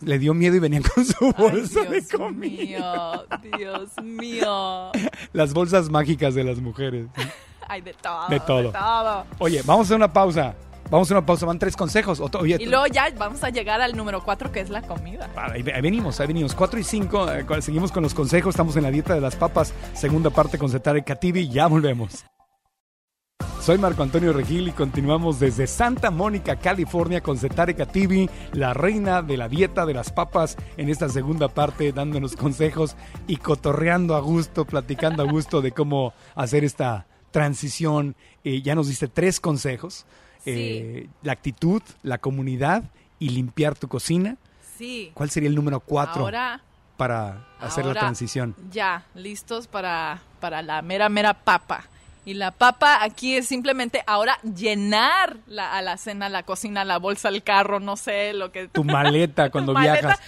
Le 0.00 0.18
dio 0.18 0.34
miedo 0.34 0.56
y 0.56 0.58
venían 0.58 0.82
con 0.82 1.04
su 1.04 1.24
Ay, 1.26 1.32
bolsa 1.38 1.82
de 1.84 2.00
Dios 2.00 2.08
comida. 2.10 2.52
mío, 2.58 3.58
Dios 3.58 3.90
mío. 4.02 4.92
Las 5.32 5.52
bolsas 5.54 5.88
mágicas 5.90 6.34
de 6.34 6.44
las 6.44 6.58
mujeres. 6.58 7.06
Hay 7.68 7.80
de 7.80 7.94
todo. 7.94 8.28
De 8.28 8.40
todo. 8.40 8.62
De 8.64 8.72
todo. 8.72 9.24
Oye, 9.38 9.62
vamos 9.64 9.84
a 9.84 9.88
hacer 9.88 9.96
una 9.96 10.12
pausa. 10.12 10.54
Vamos 10.90 11.10
a 11.10 11.14
una 11.14 11.24
pausa. 11.24 11.46
Van 11.46 11.58
tres 11.58 11.74
consejos. 11.76 12.20
Oye, 12.20 12.58
Y 12.60 12.66
luego 12.66 12.86
ya 12.88 13.08
vamos 13.16 13.42
a 13.42 13.48
llegar 13.48 13.80
al 13.80 13.96
número 13.96 14.22
cuatro, 14.22 14.52
que 14.52 14.60
es 14.60 14.68
la 14.68 14.82
comida. 14.82 15.30
Ahí, 15.36 15.64
ahí 15.74 15.80
venimos, 15.80 16.20
ahí 16.20 16.26
venimos. 16.26 16.54
Cuatro 16.54 16.78
y 16.78 16.84
cinco. 16.84 17.30
eh, 17.32 17.44
seguimos 17.62 17.90
con 17.90 18.02
los 18.02 18.12
consejos. 18.12 18.50
Estamos 18.54 18.76
en 18.76 18.82
la 18.82 18.90
dieta 18.90 19.14
de 19.14 19.20
las 19.22 19.36
papas. 19.36 19.72
Segunda 19.94 20.28
parte 20.28 20.58
con 20.58 20.68
Setare 20.68 21.02
Cativi. 21.02 21.48
Ya 21.48 21.66
volvemos. 21.66 22.26
Soy 23.64 23.78
Marco 23.78 24.02
Antonio 24.02 24.34
Regil 24.34 24.68
y 24.68 24.72
continuamos 24.72 25.40
desde 25.40 25.66
Santa 25.66 26.10
Mónica, 26.10 26.56
California, 26.56 27.22
con 27.22 27.38
Setare 27.38 27.74
Cativi, 27.74 28.28
la 28.52 28.74
reina 28.74 29.22
de 29.22 29.38
la 29.38 29.48
dieta 29.48 29.86
de 29.86 29.94
las 29.94 30.12
papas, 30.12 30.58
en 30.76 30.90
esta 30.90 31.08
segunda 31.08 31.48
parte, 31.48 31.90
dándonos 31.90 32.36
consejos 32.36 32.94
y 33.26 33.38
cotorreando 33.38 34.16
a 34.16 34.20
gusto, 34.20 34.66
platicando 34.66 35.22
a 35.22 35.26
gusto 35.26 35.62
de 35.62 35.72
cómo 35.72 36.12
hacer 36.34 36.62
esta 36.62 37.06
transición. 37.30 38.16
Eh, 38.44 38.60
ya 38.60 38.74
nos 38.74 38.88
diste 38.88 39.08
tres 39.08 39.40
consejos: 39.40 40.04
Eh, 40.44 41.08
la 41.22 41.32
actitud, 41.32 41.80
la 42.02 42.18
comunidad 42.18 42.84
y 43.18 43.30
limpiar 43.30 43.76
tu 43.76 43.88
cocina. 43.88 44.36
Sí. 44.76 45.10
¿Cuál 45.14 45.30
sería 45.30 45.48
el 45.48 45.54
número 45.54 45.80
cuatro 45.80 46.24
Ahora, 46.24 46.62
para 46.98 47.48
hacer 47.60 47.86
la 47.86 47.94
transición? 47.94 48.54
Ya, 48.70 49.06
listos 49.14 49.68
para, 49.68 50.20
para 50.38 50.60
la 50.60 50.82
mera, 50.82 51.08
mera 51.08 51.32
papa. 51.32 51.88
Y 52.26 52.34
la 52.34 52.52
papa 52.52 53.02
aquí 53.02 53.36
es 53.36 53.46
simplemente 53.48 54.02
ahora 54.06 54.38
llenar 54.42 55.36
la, 55.46 55.76
a 55.76 55.82
la 55.82 55.96
cena, 55.98 56.28
la 56.28 56.42
cocina, 56.42 56.84
la 56.84 56.98
bolsa, 56.98 57.28
el 57.28 57.42
carro, 57.42 57.80
no 57.80 57.96
sé, 57.96 58.32
lo 58.32 58.50
que... 58.50 58.68
Tu 58.68 58.82
maleta 58.84 59.50
cuando 59.50 59.74
maleta, 59.74 60.00
viajas. 60.00 60.20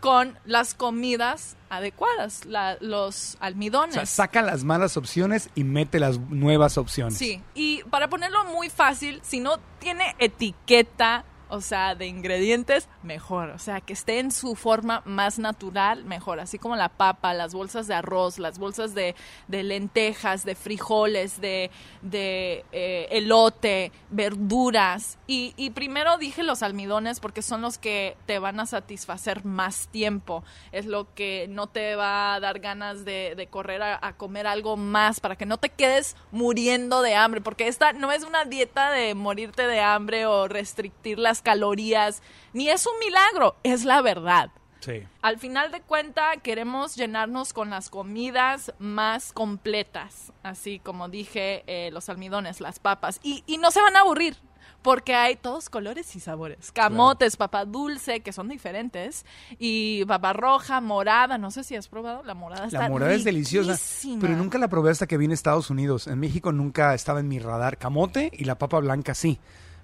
Con 0.00 0.38
las 0.46 0.74
comidas 0.74 1.56
adecuadas, 1.68 2.44
la- 2.46 2.76
los 2.80 3.34
O 3.34 3.44
almidones. 3.44 3.94
sea, 3.94 4.06
saca 4.06 4.42
las 4.42 4.64
malas 4.64 4.96
opciones 4.96 5.50
y 5.54 5.64
mete 5.64 5.98
las 6.00 6.18
nuevas 6.18 6.78
opciones. 6.78 7.18
Sí, 7.18 7.42
y 7.54 7.82
para 7.90 8.08
ponerlo 8.08 8.44
muy 8.46 8.70
fácil, 8.70 9.20
si 9.22 9.40
no 9.40 9.58
tiene 9.78 10.14
etiqueta 10.18 11.24
o 11.50 11.60
sea, 11.60 11.94
de 11.94 12.06
ingredientes, 12.06 12.88
mejor. 13.02 13.50
O 13.50 13.58
sea, 13.58 13.80
que 13.80 13.92
esté 13.92 14.20
en 14.20 14.30
su 14.30 14.54
forma 14.54 15.02
más 15.04 15.38
natural, 15.38 16.04
mejor. 16.04 16.40
Así 16.40 16.58
como 16.58 16.76
la 16.76 16.88
papa, 16.88 17.34
las 17.34 17.52
bolsas 17.52 17.86
de 17.86 17.94
arroz, 17.94 18.38
las 18.38 18.58
bolsas 18.58 18.94
de, 18.94 19.14
de 19.48 19.62
lentejas, 19.62 20.44
de 20.44 20.54
frijoles, 20.54 21.40
de, 21.40 21.70
eh, 22.12 23.08
elote, 23.10 23.92
verduras. 24.10 25.18
Y, 25.26 25.54
y 25.56 25.70
primero 25.70 26.18
dije 26.18 26.42
los 26.42 26.62
almidones 26.62 27.20
porque 27.20 27.42
son 27.42 27.62
los 27.62 27.78
que 27.78 28.16
te 28.26 28.38
van 28.38 28.60
a 28.60 28.66
satisfacer 28.66 29.44
más 29.44 29.88
tiempo. 29.88 30.44
Es 30.72 30.86
lo 30.86 31.12
que 31.14 31.46
no 31.48 31.66
te 31.66 31.96
va 31.96 32.34
a 32.34 32.40
dar 32.40 32.60
ganas 32.60 33.04
de, 33.04 33.34
de 33.36 33.46
correr 33.48 33.82
a, 33.82 33.98
a 34.00 34.12
comer 34.14 34.46
algo 34.46 34.76
más 34.76 35.20
para 35.20 35.36
que 35.36 35.46
no 35.46 35.58
te 35.58 35.68
quedes 35.68 36.16
muriendo 36.30 37.02
de 37.02 37.16
hambre. 37.16 37.40
Porque 37.40 37.66
esta 37.66 37.92
no 37.92 38.12
es 38.12 38.22
una 38.22 38.44
dieta 38.44 38.90
de 38.90 39.14
morirte 39.14 39.66
de 39.66 39.80
hambre 39.80 40.26
o 40.26 40.46
restrictir 40.46 41.18
las 41.18 41.39
calorías, 41.42 42.22
ni 42.52 42.68
es 42.68 42.86
un 42.86 42.98
milagro, 42.98 43.56
es 43.62 43.84
la 43.84 44.02
verdad. 44.02 44.50
Sí. 44.80 45.02
Al 45.20 45.38
final 45.38 45.70
de 45.72 45.82
cuenta 45.82 46.36
queremos 46.42 46.96
llenarnos 46.96 47.52
con 47.52 47.68
las 47.68 47.90
comidas 47.90 48.72
más 48.78 49.32
completas, 49.32 50.32
así 50.42 50.78
como 50.78 51.08
dije, 51.08 51.64
eh, 51.66 51.90
los 51.92 52.08
almidones, 52.08 52.60
las 52.60 52.78
papas, 52.78 53.20
y, 53.22 53.44
y 53.46 53.58
no 53.58 53.70
se 53.70 53.82
van 53.82 53.96
a 53.96 54.00
aburrir. 54.00 54.36
Porque 54.82 55.14
hay 55.14 55.36
todos 55.36 55.68
colores 55.68 56.16
y 56.16 56.20
sabores. 56.20 56.72
Camotes, 56.72 57.36
papa 57.36 57.66
dulce, 57.66 58.20
que 58.20 58.32
son 58.32 58.48
diferentes. 58.48 59.26
Y 59.58 60.06
papa 60.06 60.32
roja, 60.32 60.80
morada. 60.80 61.36
No 61.36 61.50
sé 61.50 61.64
si 61.64 61.76
has 61.76 61.86
probado 61.88 62.22
la 62.22 62.32
morada. 62.32 62.66
La 62.70 62.88
morada 62.88 63.12
es 63.12 63.24
deliciosa, 63.24 63.78
pero 64.18 64.34
nunca 64.36 64.56
la 64.56 64.68
probé 64.68 64.90
hasta 64.90 65.06
que 65.06 65.18
vine 65.18 65.32
a 65.32 65.34
Estados 65.34 65.68
Unidos. 65.68 66.06
En 66.06 66.18
México 66.18 66.50
nunca 66.52 66.94
estaba 66.94 67.20
en 67.20 67.28
mi 67.28 67.38
radar. 67.38 67.76
Camote 67.76 68.30
y 68.32 68.44
la 68.44 68.56
papa 68.56 68.78
blanca 68.78 69.14
sí, 69.14 69.38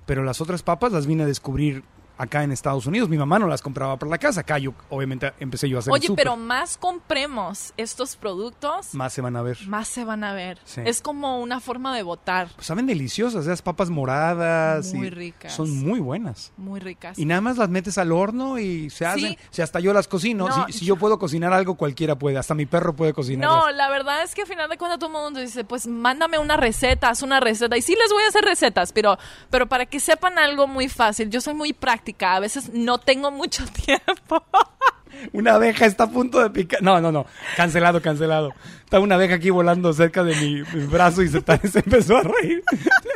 pero 0.07 0.25
las 0.25 0.41
otras 0.41 0.63
papas 0.63 0.93
las 0.93 1.07
vine 1.07 1.25
a 1.25 1.27
descubrir 1.27 1.83
acá 2.19 2.43
en 2.43 2.53
Estados 2.53 2.87
Unidos. 2.87 3.09
Mi 3.09 3.19
mamá 3.19 3.39
no 3.39 3.47
las 3.47 3.63
compraba 3.63 3.97
para 3.99 4.11
la 4.11 4.19
casa. 4.19 4.41
Acá 4.41 4.59
yo, 4.59 4.73
obviamente, 4.91 5.33
empecé 5.41 5.69
yo 5.69 5.79
a 5.79 5.81
hacer 5.81 5.93
Oye, 5.93 6.09
pero 6.17 6.37
más 6.37 6.77
compremos 6.77 7.73
estos 7.77 8.17
productos, 8.17 8.95
Más 8.95 9.13
se 9.13 9.21
van 9.21 9.37
a 9.37 9.43
ver. 9.43 9.59
más 9.67 9.89
se 9.89 10.05
van 10.05 10.25
a 10.25 10.33
ver. 10.33 10.59
Sí. 10.65 10.81
Es 10.85 11.01
como 11.01 11.41
una 11.41 11.61
forma 11.61 11.95
de 11.95 12.03
votar. 12.03 12.49
Pues 12.55 12.67
saben 12.67 12.87
deliciosas, 12.87 13.45
esas 13.45 13.63
papas 13.63 13.91
moradas. 13.91 14.93
Muy 14.95 15.09
y 15.09 15.11
ricas. 15.11 15.53
Son 15.53 15.71
muy 15.85 16.01
buenas. 16.01 16.53
Muy 16.57 16.81
ricas. 16.81 17.19
Y 17.19 17.25
nada 17.25 17.41
más 17.41 17.57
las 17.57 17.69
metes 17.69 17.99
al 17.99 18.13
horno 18.13 18.59
y 18.59 18.91
se 18.91 19.07
hacen. 19.07 19.37
Si 19.51 19.63
hasta 19.63 19.81
yo 19.81 19.93
las 19.93 20.09
cocino. 20.09 20.49
No, 20.49 20.67
si, 20.67 20.73
si 20.73 20.85
yo 20.85 20.97
puedo 20.97 21.19
cocinar 21.19 21.53
algo, 21.53 21.75
cualquiera 21.75 22.17
puede. 22.17 22.39
Hasta 22.39 22.55
mi 22.55 22.67
perro 22.67 22.95
puede 22.95 23.13
cocinar. 23.13 23.49
No, 23.49 23.71
la 23.71 23.89
verdad 23.89 24.23
es 24.23 24.35
que 24.35 24.43
al 24.43 24.49
final 24.49 24.69
de 24.69 24.77
cuentas 24.79 24.99
todo 24.99 25.09
el 25.09 25.23
mundo 25.23 25.41
dice, 25.41 25.65
pues 25.65 25.87
mándame 25.87 26.39
una 26.39 26.57
receta, 26.57 27.09
haz 27.11 27.23
una 27.23 27.41
receta. 27.41 27.77
Y 27.77 27.83
sí 27.83 27.95
les 27.95 28.13
voy 28.13 28.23
a 28.23 28.29
hacer 28.29 28.45
recetas, 28.45 28.93
pero, 28.93 29.19
pero 29.51 29.67
para 29.67 29.87
que 29.87 30.01
sepan 30.01 30.39
algo 30.39 30.67
muy 30.67 30.89
fácil, 30.89 31.31
yo 31.31 31.41
soy 31.41 31.55
muy 31.55 31.73
práctica, 31.73 32.06
a 32.19 32.41
veces 32.41 32.71
no 32.73 32.99
tengo 32.99 33.31
mucho 33.31 33.65
tiempo. 33.85 34.45
Una 35.33 35.55
abeja 35.55 35.87
está 35.87 36.05
a 36.05 36.11
punto 36.11 36.41
de 36.41 36.51
picar. 36.51 36.83
No, 36.83 37.01
no, 37.01 37.11
no. 37.11 37.27
Cancelado, 37.57 38.03
cancelado. 38.03 38.53
Está 38.85 39.01
una 39.01 39.15
abeja 39.15 39.37
aquí 39.37 39.51
volando 39.51 39.93
cerca 39.93 40.23
de 40.23 40.35
mi, 40.37 40.63
brazo 40.87 41.23
y 41.23 41.29
se 41.29 41.39
empezó 41.75 42.19
a 42.19 42.23
reír. 42.23 42.63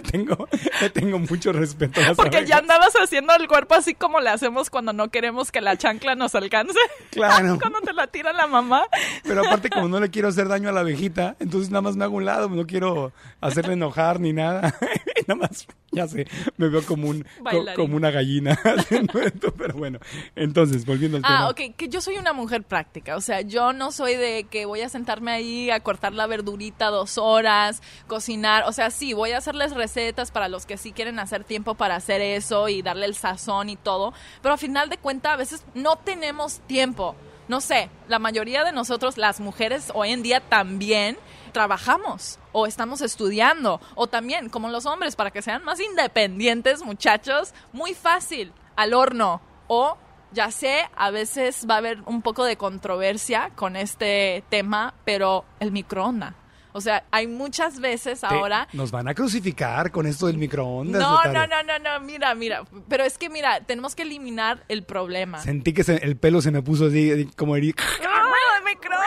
Tengo, 0.11 0.49
le 0.81 0.91
tengo 0.91 1.19
mucho 1.19 1.53
respeto 1.53 2.01
a 2.01 2.09
las 2.09 2.17
Porque 2.17 2.45
ya 2.47 2.59
andabas 2.59 2.95
haciendo 2.95 3.35
el 3.35 3.47
cuerpo 3.49 3.75
así 3.75 3.95
como 3.95 4.21
le 4.21 4.31
hacemos 4.31 4.71
cuando 4.71 4.93
no 4.93 5.09
queremos 5.11 5.53
que 5.53 5.61
la 5.61 5.77
chancla 5.77 6.15
nos 6.15 6.35
alcance. 6.35 6.79
Claro. 7.11 7.59
cuando 7.61 7.81
te 7.81 7.93
la 7.93 8.07
tira 8.07 8.33
la 8.33 8.47
mamá. 8.47 8.85
Pero 9.25 9.41
aparte, 9.45 9.69
como 9.69 9.89
no 9.89 9.99
le 9.99 10.11
quiero 10.11 10.29
hacer 10.29 10.47
daño 10.49 10.69
a 10.69 10.73
la 10.73 10.81
abejita, 10.81 11.35
entonces 11.41 11.71
nada 11.71 11.83
más 11.83 11.97
me 11.97 12.05
hago 12.05 12.17
un 12.17 12.25
lado. 12.25 12.49
No 12.49 12.67
quiero 12.67 13.13
hacerle 13.41 13.73
enojar 13.73 14.21
ni 14.21 14.33
nada. 14.33 14.73
Y 15.17 15.23
nada 15.27 15.41
más, 15.41 15.67
ya 15.91 16.07
sé, 16.07 16.27
me 16.57 16.69
veo 16.69 16.83
como, 16.87 17.09
un, 17.09 17.27
co- 17.43 17.65
como 17.75 17.97
una 17.97 18.11
gallina 18.13 18.53
haciendo 18.65 19.21
esto. 19.21 19.53
Pero 19.53 19.75
bueno, 19.75 19.99
entonces, 20.37 20.87
volviendo 20.87 21.17
al 21.17 21.25
tema. 21.25 21.39
Ah, 21.41 21.49
ok, 21.51 21.75
que 21.77 21.89
yo 21.89 22.01
soy 22.01 22.17
una 22.17 22.33
mujer 22.33 22.63
práctica, 22.63 23.17
o 23.17 23.21
sea, 23.21 23.41
yo 23.41 23.73
no 23.73 23.91
soy 23.93 24.15
de 24.15 24.45
que 24.45 24.65
voy 24.67 24.81
a 24.83 24.89
sentarme 24.89 25.33
ahí 25.33 25.71
a 25.71 25.81
cortar 25.81 26.13
la 26.15 26.27
verdurita 26.29 26.87
dos 26.91 27.19
horas, 27.19 27.83
cocinar, 28.07 28.65
o 28.67 28.73
sea, 28.73 28.91
sí, 28.91 29.13
voy 29.15 29.33
a 29.33 29.39
hacerles 29.39 29.73
recetas 29.75 29.90
para 30.33 30.49
los 30.49 30.67
que 30.67 30.77
sí 30.77 30.93
quieren 30.93 31.19
hacer 31.19 31.45
tiempo 31.45 31.75
para 31.75 31.97
hacer 31.97 32.21
eso 32.21 32.69
y 32.69 32.83
darle 32.83 33.07
el 33.07 33.15
sazón 33.15 33.69
y 33.69 33.77
todo, 33.77 34.13
pero 34.43 34.53
al 34.53 34.59
final 34.59 34.89
de 34.89 34.99
cuentas 34.99 35.33
a 35.33 35.37
veces 35.37 35.65
no 35.75 35.97
tenemos 35.97 36.61
tiempo. 36.61 37.17
No 37.49 37.61
sé, 37.61 37.91
la 38.07 38.21
mayoría 38.21 38.63
de 38.63 38.71
nosotros, 38.71 39.19
las 39.19 39.41
mujeres, 39.41 39.91
hoy 39.95 40.11
en 40.11 40.23
día 40.23 40.41
también 40.41 41.19
trabajamos 41.53 42.39
o 42.53 42.67
estamos 42.67 43.01
estudiando 43.01 43.81
o 43.97 44.07
también 44.07 44.49
como 44.49 44.69
los 44.69 44.87
hombres 44.87 45.17
para 45.17 45.33
que 45.33 45.43
sean 45.43 45.65
más 45.65 45.81
independientes 45.81 46.85
muchachos 46.85 47.53
muy 47.73 47.95
fácil 47.95 48.53
al 48.77 48.95
horno 48.95 49.41
o 49.67 49.97
ya 50.31 50.53
sé 50.53 50.89
a 50.95 51.11
veces 51.11 51.67
va 51.69 51.75
a 51.75 51.79
haber 51.79 52.03
un 52.07 52.23
poco 52.23 52.45
de 52.45 52.57
controversia 52.57 53.51
con 53.57 53.75
este 53.75 54.45
tema 54.49 54.95
pero 55.05 55.45
el 55.59 55.73
microondas 55.73 56.35
o 56.73 56.81
sea 56.81 57.05
hay 57.11 57.27
muchas 57.27 57.81
veces 57.81 58.21
Te- 58.21 58.27
ahora 58.27 58.69
Nos 58.73 58.91
van 58.91 59.09
a 59.09 59.15
crucificar 59.15 59.91
con 59.91 60.07
esto 60.07 60.27
del 60.27 60.39
microondas. 60.39 61.01
no, 61.01 61.23
no, 61.25 61.47
no, 61.47 61.63
no, 61.63 61.79
no, 61.79 62.01
mira, 62.07 62.35
mira, 62.35 62.65
pero 62.89 63.05
es 63.05 63.19
que 63.19 63.29
mira, 63.31 63.61
tenemos 63.61 63.95
que 63.95 64.03
eliminar 64.03 64.65
el 64.69 64.83
problema. 64.83 65.41
Sentí 65.41 65.73
que 65.73 65.85
se- 65.85 65.97
el 66.05 66.17
pelo 66.17 66.43
se 66.43 66.51
me 66.51 66.63
puso 66.63 66.87
así, 66.87 67.29
como 67.37 67.57
heri- 67.57 67.75
¡Ah, 68.09 68.33
el 68.59 68.65
microondas! 68.65 69.07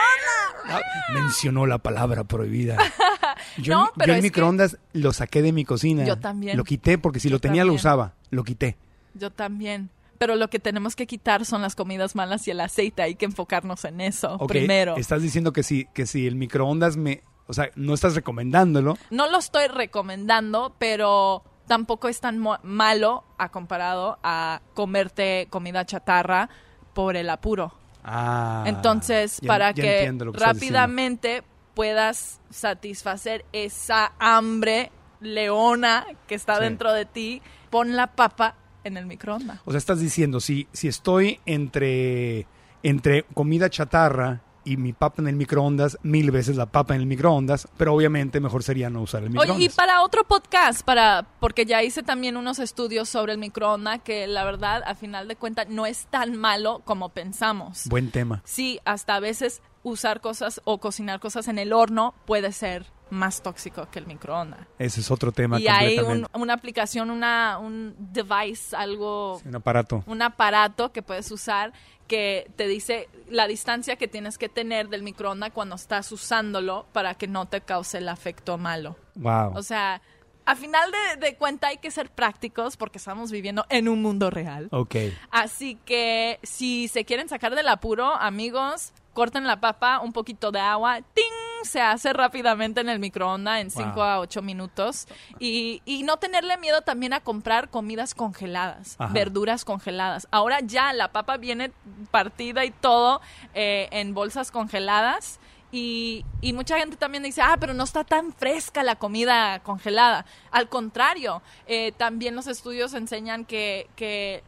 Ah, 0.66 0.80
mencionó 1.12 1.66
la 1.66 1.78
palabra 1.78 2.24
prohibida. 2.24 2.76
Yo, 3.58 3.74
No, 3.74 3.86
yo 3.86 3.92
pero 3.96 4.12
el 4.12 4.18
es 4.18 4.22
que- 4.22 4.28
microondas 4.28 4.78
lo 4.92 5.12
saqué 5.12 5.42
de 5.42 5.52
mi 5.52 5.64
cocina. 5.64 6.04
Yo 6.04 6.18
también. 6.18 6.56
Lo 6.56 6.64
quité 6.64 6.98
porque 6.98 7.20
si 7.20 7.28
Yo 7.28 7.34
lo 7.36 7.40
tenía 7.40 7.64
lo 7.64 7.72
usaba. 7.74 8.14
Lo 8.30 8.42
quité. 8.44 8.76
Yo 9.14 9.30
también. 9.30 9.90
Pero 10.18 10.36
lo 10.36 10.48
que 10.48 10.58
tenemos 10.58 10.96
que 10.96 11.06
quitar 11.06 11.44
son 11.44 11.60
las 11.62 11.74
comidas 11.74 12.14
malas 12.14 12.46
y 12.48 12.50
el 12.52 12.60
aceite. 12.60 13.02
Hay 13.02 13.14
que 13.16 13.24
enfocarnos 13.26 13.84
en 13.84 14.00
eso 14.00 14.34
Ok, 14.40 14.48
primero. 14.48 14.96
Estás 14.96 15.22
diciendo 15.22 15.52
que 15.52 15.62
si, 15.62 15.86
que 15.92 16.06
si 16.06 16.26
el 16.26 16.36
microondas 16.36 16.96
me... 16.96 17.22
O 17.46 17.52
sea, 17.52 17.70
no 17.76 17.94
estás 17.94 18.14
recomendándolo. 18.14 18.96
No 19.10 19.30
lo 19.30 19.38
estoy 19.38 19.66
recomendando, 19.68 20.74
pero 20.78 21.42
tampoco 21.66 22.08
es 22.08 22.20
tan 22.20 22.38
malo 22.62 23.24
a 23.38 23.50
comparado 23.50 24.18
a 24.22 24.60
comerte 24.74 25.46
comida 25.50 25.84
chatarra 25.84 26.48
por 26.94 27.16
el 27.16 27.28
apuro. 27.30 27.72
Ah, 28.02 28.64
Entonces, 28.66 29.38
ya- 29.40 29.48
para 29.48 29.70
ya 29.72 29.82
que 29.82 29.82
que 29.82 30.30
rápidamente 30.38 31.42
puedas 31.74 32.40
satisfacer 32.50 33.44
esa 33.52 34.12
hambre 34.18 34.90
leona 35.20 36.06
que 36.26 36.34
está 36.34 36.56
Sí. 36.56 36.62
dentro 36.62 36.92
de 36.92 37.04
ti, 37.06 37.42
pon 37.70 37.96
la 37.96 38.08
papa 38.14 38.54
en 38.84 38.96
el 38.96 39.06
microondas. 39.06 39.60
O 39.64 39.70
sea, 39.70 39.78
estás 39.78 40.00
diciendo, 40.00 40.40
si, 40.40 40.68
si 40.72 40.88
estoy 40.88 41.40
entre, 41.46 42.46
entre 42.82 43.22
comida 43.34 43.70
chatarra 43.70 44.40
y 44.64 44.76
mi 44.76 44.92
papa 44.92 45.22
en 45.22 45.28
el 45.28 45.36
microondas, 45.36 45.98
mil 46.02 46.30
veces 46.30 46.56
la 46.56 46.66
papa 46.66 46.94
en 46.94 47.00
el 47.00 47.06
microondas, 47.06 47.68
pero 47.76 47.94
obviamente 47.94 48.40
mejor 48.40 48.62
sería 48.62 48.90
no 48.90 49.02
usar 49.02 49.22
el 49.22 49.30
microondas. 49.30 49.56
Oye, 49.56 49.66
y 49.66 49.68
para 49.68 50.02
otro 50.02 50.24
podcast, 50.24 50.82
para 50.82 51.26
porque 51.40 51.66
ya 51.66 51.82
hice 51.82 52.02
también 52.02 52.36
unos 52.36 52.58
estudios 52.58 53.08
sobre 53.08 53.32
el 53.32 53.38
microondas 53.38 54.00
que 54.02 54.26
la 54.26 54.44
verdad, 54.44 54.82
a 54.86 54.94
final 54.94 55.28
de 55.28 55.36
cuentas, 55.36 55.68
no 55.68 55.86
es 55.86 56.06
tan 56.06 56.36
malo 56.36 56.82
como 56.84 57.10
pensamos. 57.10 57.86
Buen 57.86 58.10
tema. 58.10 58.42
Sí, 58.44 58.80
hasta 58.84 59.16
a 59.16 59.20
veces 59.20 59.62
usar 59.84 60.20
cosas 60.20 60.60
o 60.64 60.78
cocinar 60.78 61.20
cosas 61.20 61.46
en 61.46 61.58
el 61.58 61.72
horno 61.72 62.14
puede 62.24 62.50
ser 62.50 62.86
más 63.10 63.42
tóxico 63.42 63.86
que 63.92 64.00
el 64.00 64.06
microondas. 64.06 64.66
Ese 64.78 65.00
es 65.00 65.10
otro 65.12 65.30
tema 65.30 65.60
Y 65.60 65.68
hay 65.68 65.98
un- 66.00 66.26
una 66.32 66.54
aplicación, 66.54 67.10
una, 67.10 67.58
un 67.58 67.94
device, 67.98 68.74
algo, 68.74 69.40
Un 69.44 69.54
aparato. 69.54 70.02
un 70.06 70.20
aparato 70.22 70.90
que 70.90 71.02
puedes 71.02 71.30
usar 71.30 71.72
que 72.08 72.50
te 72.56 72.66
dice 72.66 73.08
la 73.28 73.46
distancia 73.46 73.96
que 73.96 74.08
tienes 74.08 74.36
que 74.36 74.48
tener 74.48 74.88
del 74.88 75.02
microondas 75.02 75.52
cuando 75.52 75.76
estás 75.76 76.10
usándolo 76.12 76.86
para 76.92 77.14
que 77.14 77.28
no 77.28 77.46
te 77.46 77.60
cause 77.60 77.98
el 77.98 78.08
afecto 78.08 78.58
malo. 78.58 78.96
Wow. 79.14 79.52
O 79.56 79.62
sea, 79.62 80.02
a 80.46 80.56
final 80.56 80.90
de, 80.90 81.26
de 81.26 81.36
cuenta 81.36 81.68
hay 81.68 81.78
que 81.78 81.90
ser 81.90 82.10
prácticos 82.10 82.76
porque 82.76 82.98
estamos 82.98 83.30
viviendo 83.30 83.64
en 83.70 83.88
un 83.88 84.02
mundo 84.02 84.28
real. 84.30 84.68
ok. 84.72 84.96
Así 85.30 85.76
que 85.86 86.40
si 86.42 86.88
se 86.88 87.04
quieren 87.04 87.28
sacar 87.28 87.54
del 87.54 87.68
apuro, 87.68 88.12
amigos, 88.14 88.92
corten 89.14 89.46
la 89.46 89.60
papa, 89.60 90.00
un 90.00 90.12
poquito 90.12 90.52
de 90.52 90.60
agua, 90.60 91.00
¡ting! 91.14 91.24
Se 91.62 91.80
hace 91.80 92.12
rápidamente 92.12 92.82
en 92.82 92.90
el 92.90 92.98
microondas 92.98 93.58
en 93.62 93.70
5 93.70 93.92
Wow. 93.94 94.02
a 94.02 94.18
8 94.20 94.42
minutos. 94.42 95.06
Y, 95.38 95.80
y 95.86 96.02
no 96.02 96.18
tenerle 96.18 96.58
miedo 96.58 96.82
también 96.82 97.14
a 97.14 97.20
comprar 97.20 97.70
comidas 97.70 98.14
congeladas, 98.14 98.96
Ajá. 98.98 99.10
verduras 99.14 99.64
congeladas. 99.64 100.28
Ahora 100.30 100.60
ya 100.60 100.92
la 100.92 101.08
papa 101.10 101.38
viene 101.38 101.72
partida 102.10 102.66
y 102.66 102.70
todo 102.70 103.22
eh, 103.54 103.88
en 103.92 104.12
bolsas 104.12 104.50
congeladas. 104.50 105.40
Y, 105.72 106.24
y 106.42 106.52
mucha 106.52 106.78
gente 106.78 106.96
también 106.96 107.22
dice, 107.24 107.40
ah, 107.42 107.56
pero 107.58 107.72
no 107.74 107.82
está 107.84 108.04
tan 108.04 108.32
fresca 108.34 108.82
la 108.82 108.96
comida 108.96 109.58
congelada. 109.60 110.26
Al 110.52 110.68
contrario, 110.68 111.40
eh, 111.66 111.92
también 111.96 112.36
los 112.36 112.46
estudios 112.46 112.92
enseñan 112.94 113.44
que, 113.46 113.88
que 113.96 114.44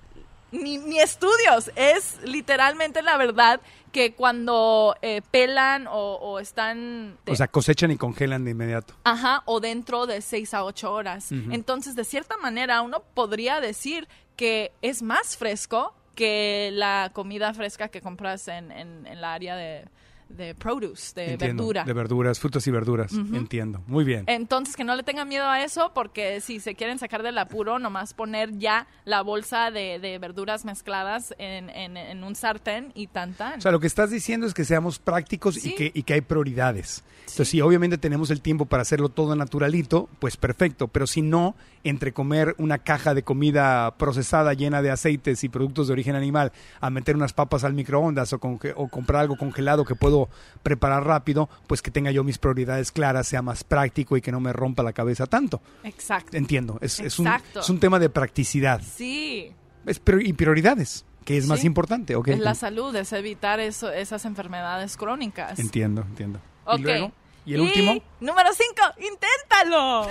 ni, 0.53 0.78
ni 0.78 0.99
estudios, 1.01 1.70
es 1.76 2.18
literalmente 2.22 3.03
la 3.03 3.16
verdad 3.16 3.61
que 3.92 4.14
cuando 4.14 4.94
eh, 5.01 5.22
pelan 5.30 5.86
o, 5.86 6.16
o 6.16 6.38
están... 6.38 7.16
O 7.26 7.34
sea, 7.34 7.49
cosechan 7.49 7.90
y 7.90 7.97
congelan 7.97 8.44
de 8.44 8.51
inmediato. 8.51 8.94
Ajá, 9.05 9.42
o 9.47 9.61
dentro 9.61 10.07
de 10.07 10.20
seis 10.20 10.53
a 10.53 10.64
ocho 10.64 10.92
horas. 10.92 11.32
Ujú. 11.32 11.53
Entonces, 11.53 11.94
de 11.94 12.05
cierta 12.05 12.36
manera, 12.36 12.82
uno 12.82 13.03
podría 13.14 13.61
decir 13.61 14.07
que 14.36 14.72
es 14.82 15.03
más 15.03 15.36
fresco 15.36 15.94
que 16.14 16.70
la 16.72 17.11
comida 17.12 17.55
fresca 17.55 17.88
que 17.88 18.01
compras 18.01 18.49
en, 18.49 18.70
en, 18.70 19.07
en 19.07 19.20
la 19.20 19.32
área 19.32 19.57
de, 19.57 19.86
de 20.29 20.55
produce, 20.55 21.14
de 21.14 21.33
Entiendo. 21.33 21.62
verdura. 21.62 21.85
De 21.85 21.93
verduras, 21.93 22.39
frutas 22.41 22.66
y 22.66 22.70
verduras. 22.70 23.12
Entiendo. 23.12 23.83
Muy 23.87 24.05
bien. 24.05 24.24
Entonces, 24.27 24.77
que 24.77 24.85
no 24.85 24.95
le 24.97 25.03
tengan 25.03 25.29
miedo 25.29 25.47
a 25.47 25.62
eso, 25.62 25.93
porque 25.95 26.41
si 26.41 26.61
se 26.61 26.74
quieren 26.74 26.99
sacar 26.99 27.22
del 27.22 27.39
apuro, 27.39 27.79
nomás 27.79 28.12
poner 28.14 28.59
ya 28.59 28.87
la 29.05 29.22
bolsa 29.22 29.70
de, 29.70 29.99
de 30.01 30.18
verduras 30.18 30.64
mezcladas 30.64 31.35
en, 31.39 31.70
en- 31.70 31.97
en 31.97 32.24
un 32.24 32.35
sartén 32.35 32.93
y 32.95 33.07
tan 33.07 33.35
tan. 33.35 33.59
O 33.59 33.62
sea, 33.62 33.72
lo 33.72 33.81
que 33.81 33.87
estás 33.87 34.11
diciendo 34.11 34.47
es 34.47 34.55
que 34.55 34.64
seamos 34.64 34.99
prácticos 34.99 35.64
y, 35.64 35.74
que, 35.74 35.91
y 35.95 36.03
que 36.03 36.14
hay 36.14 36.20
prioridades. 36.22 37.05
Entonces, 37.20 37.49
si 37.49 37.61
obviamente 37.61 37.99
tenemos 37.99 38.31
el 38.31 38.41
tiempo 38.41 38.66
para 38.66 38.83
hacerlo 38.83 39.09
todo 39.09 39.35
naturalito, 39.37 40.09
pues 40.20 40.37
perfecto. 40.37 40.89
Pero 40.89 41.07
si 41.07 41.22
no, 41.22 41.55
entre 41.85 42.12
comer 42.12 42.55
una 42.59 42.79
caja 42.79 43.14
de 43.14 43.22
comida 43.24 43.97
procesada 43.97 44.55
llena 44.55 44.81
de 44.81 44.91
aceites 44.91 45.43
y 45.45 45.49
productos 45.49 45.87
de 45.89 45.93
origen 45.93 46.14
animal, 46.14 46.53
a 46.81 46.89
meter 46.91 47.16
unas 47.16 47.33
papas 47.33 47.64
al 47.64 47.74
microondas 47.74 48.33
o, 48.33 48.41
conge- 48.41 48.72
o 48.77 48.89
comprar 48.89 49.22
algo 49.22 49.37
congelado 49.37 49.85
que 49.85 49.95
puedo 49.97 50.16
preparar 50.62 51.05
rápido, 51.05 51.49
pues 51.67 51.83
que 51.83 51.91
tenga 51.91 52.11
yo 52.11 52.25
mis 52.25 52.39
prioridades 52.39 52.91
claras, 52.93 53.27
sea 53.29 53.43
más 53.43 53.62
práctico 53.64 54.17
y 54.17 54.21
que 54.21 54.33
no 54.33 54.41
me 54.41 54.53
rompa 54.53 54.83
la 54.83 54.93
cabeza 54.93 55.27
tanto. 55.27 55.61
Exacto. 55.85 56.37
Entiendo. 56.37 56.79
Es, 56.81 56.99
es 57.01 57.19
un, 57.19 57.29
es 57.29 57.71
un 57.71 57.79
tema 57.81 57.99
de 57.99 58.09
practicidad 58.11 58.81
Sí. 58.83 59.53
Es 59.87 60.01
prior- 60.05 60.27
y 60.27 60.33
prioridades, 60.33 61.05
que 61.25 61.37
es 61.37 61.47
más 61.47 61.64
importante. 61.64 62.17
¿ok? 62.17 62.29
Es 62.29 62.39
la 62.41 62.55
salud, 62.55 62.95
es 62.97 63.12
evitar 63.12 63.61
eso, 63.61 63.91
esas 63.93 64.25
enfermedades 64.25 64.97
crónicas. 64.97 65.59
Entiendo, 65.59 66.03
entiendo. 66.03 66.41
Ok. 66.64 66.79
Y 66.79 66.83
luego, 66.83 67.12
¿y 67.47 67.55
el 67.55 67.61
último? 67.62 67.94
Número 68.20 68.51
5, 68.53 68.74
inténtalo. 68.99 70.07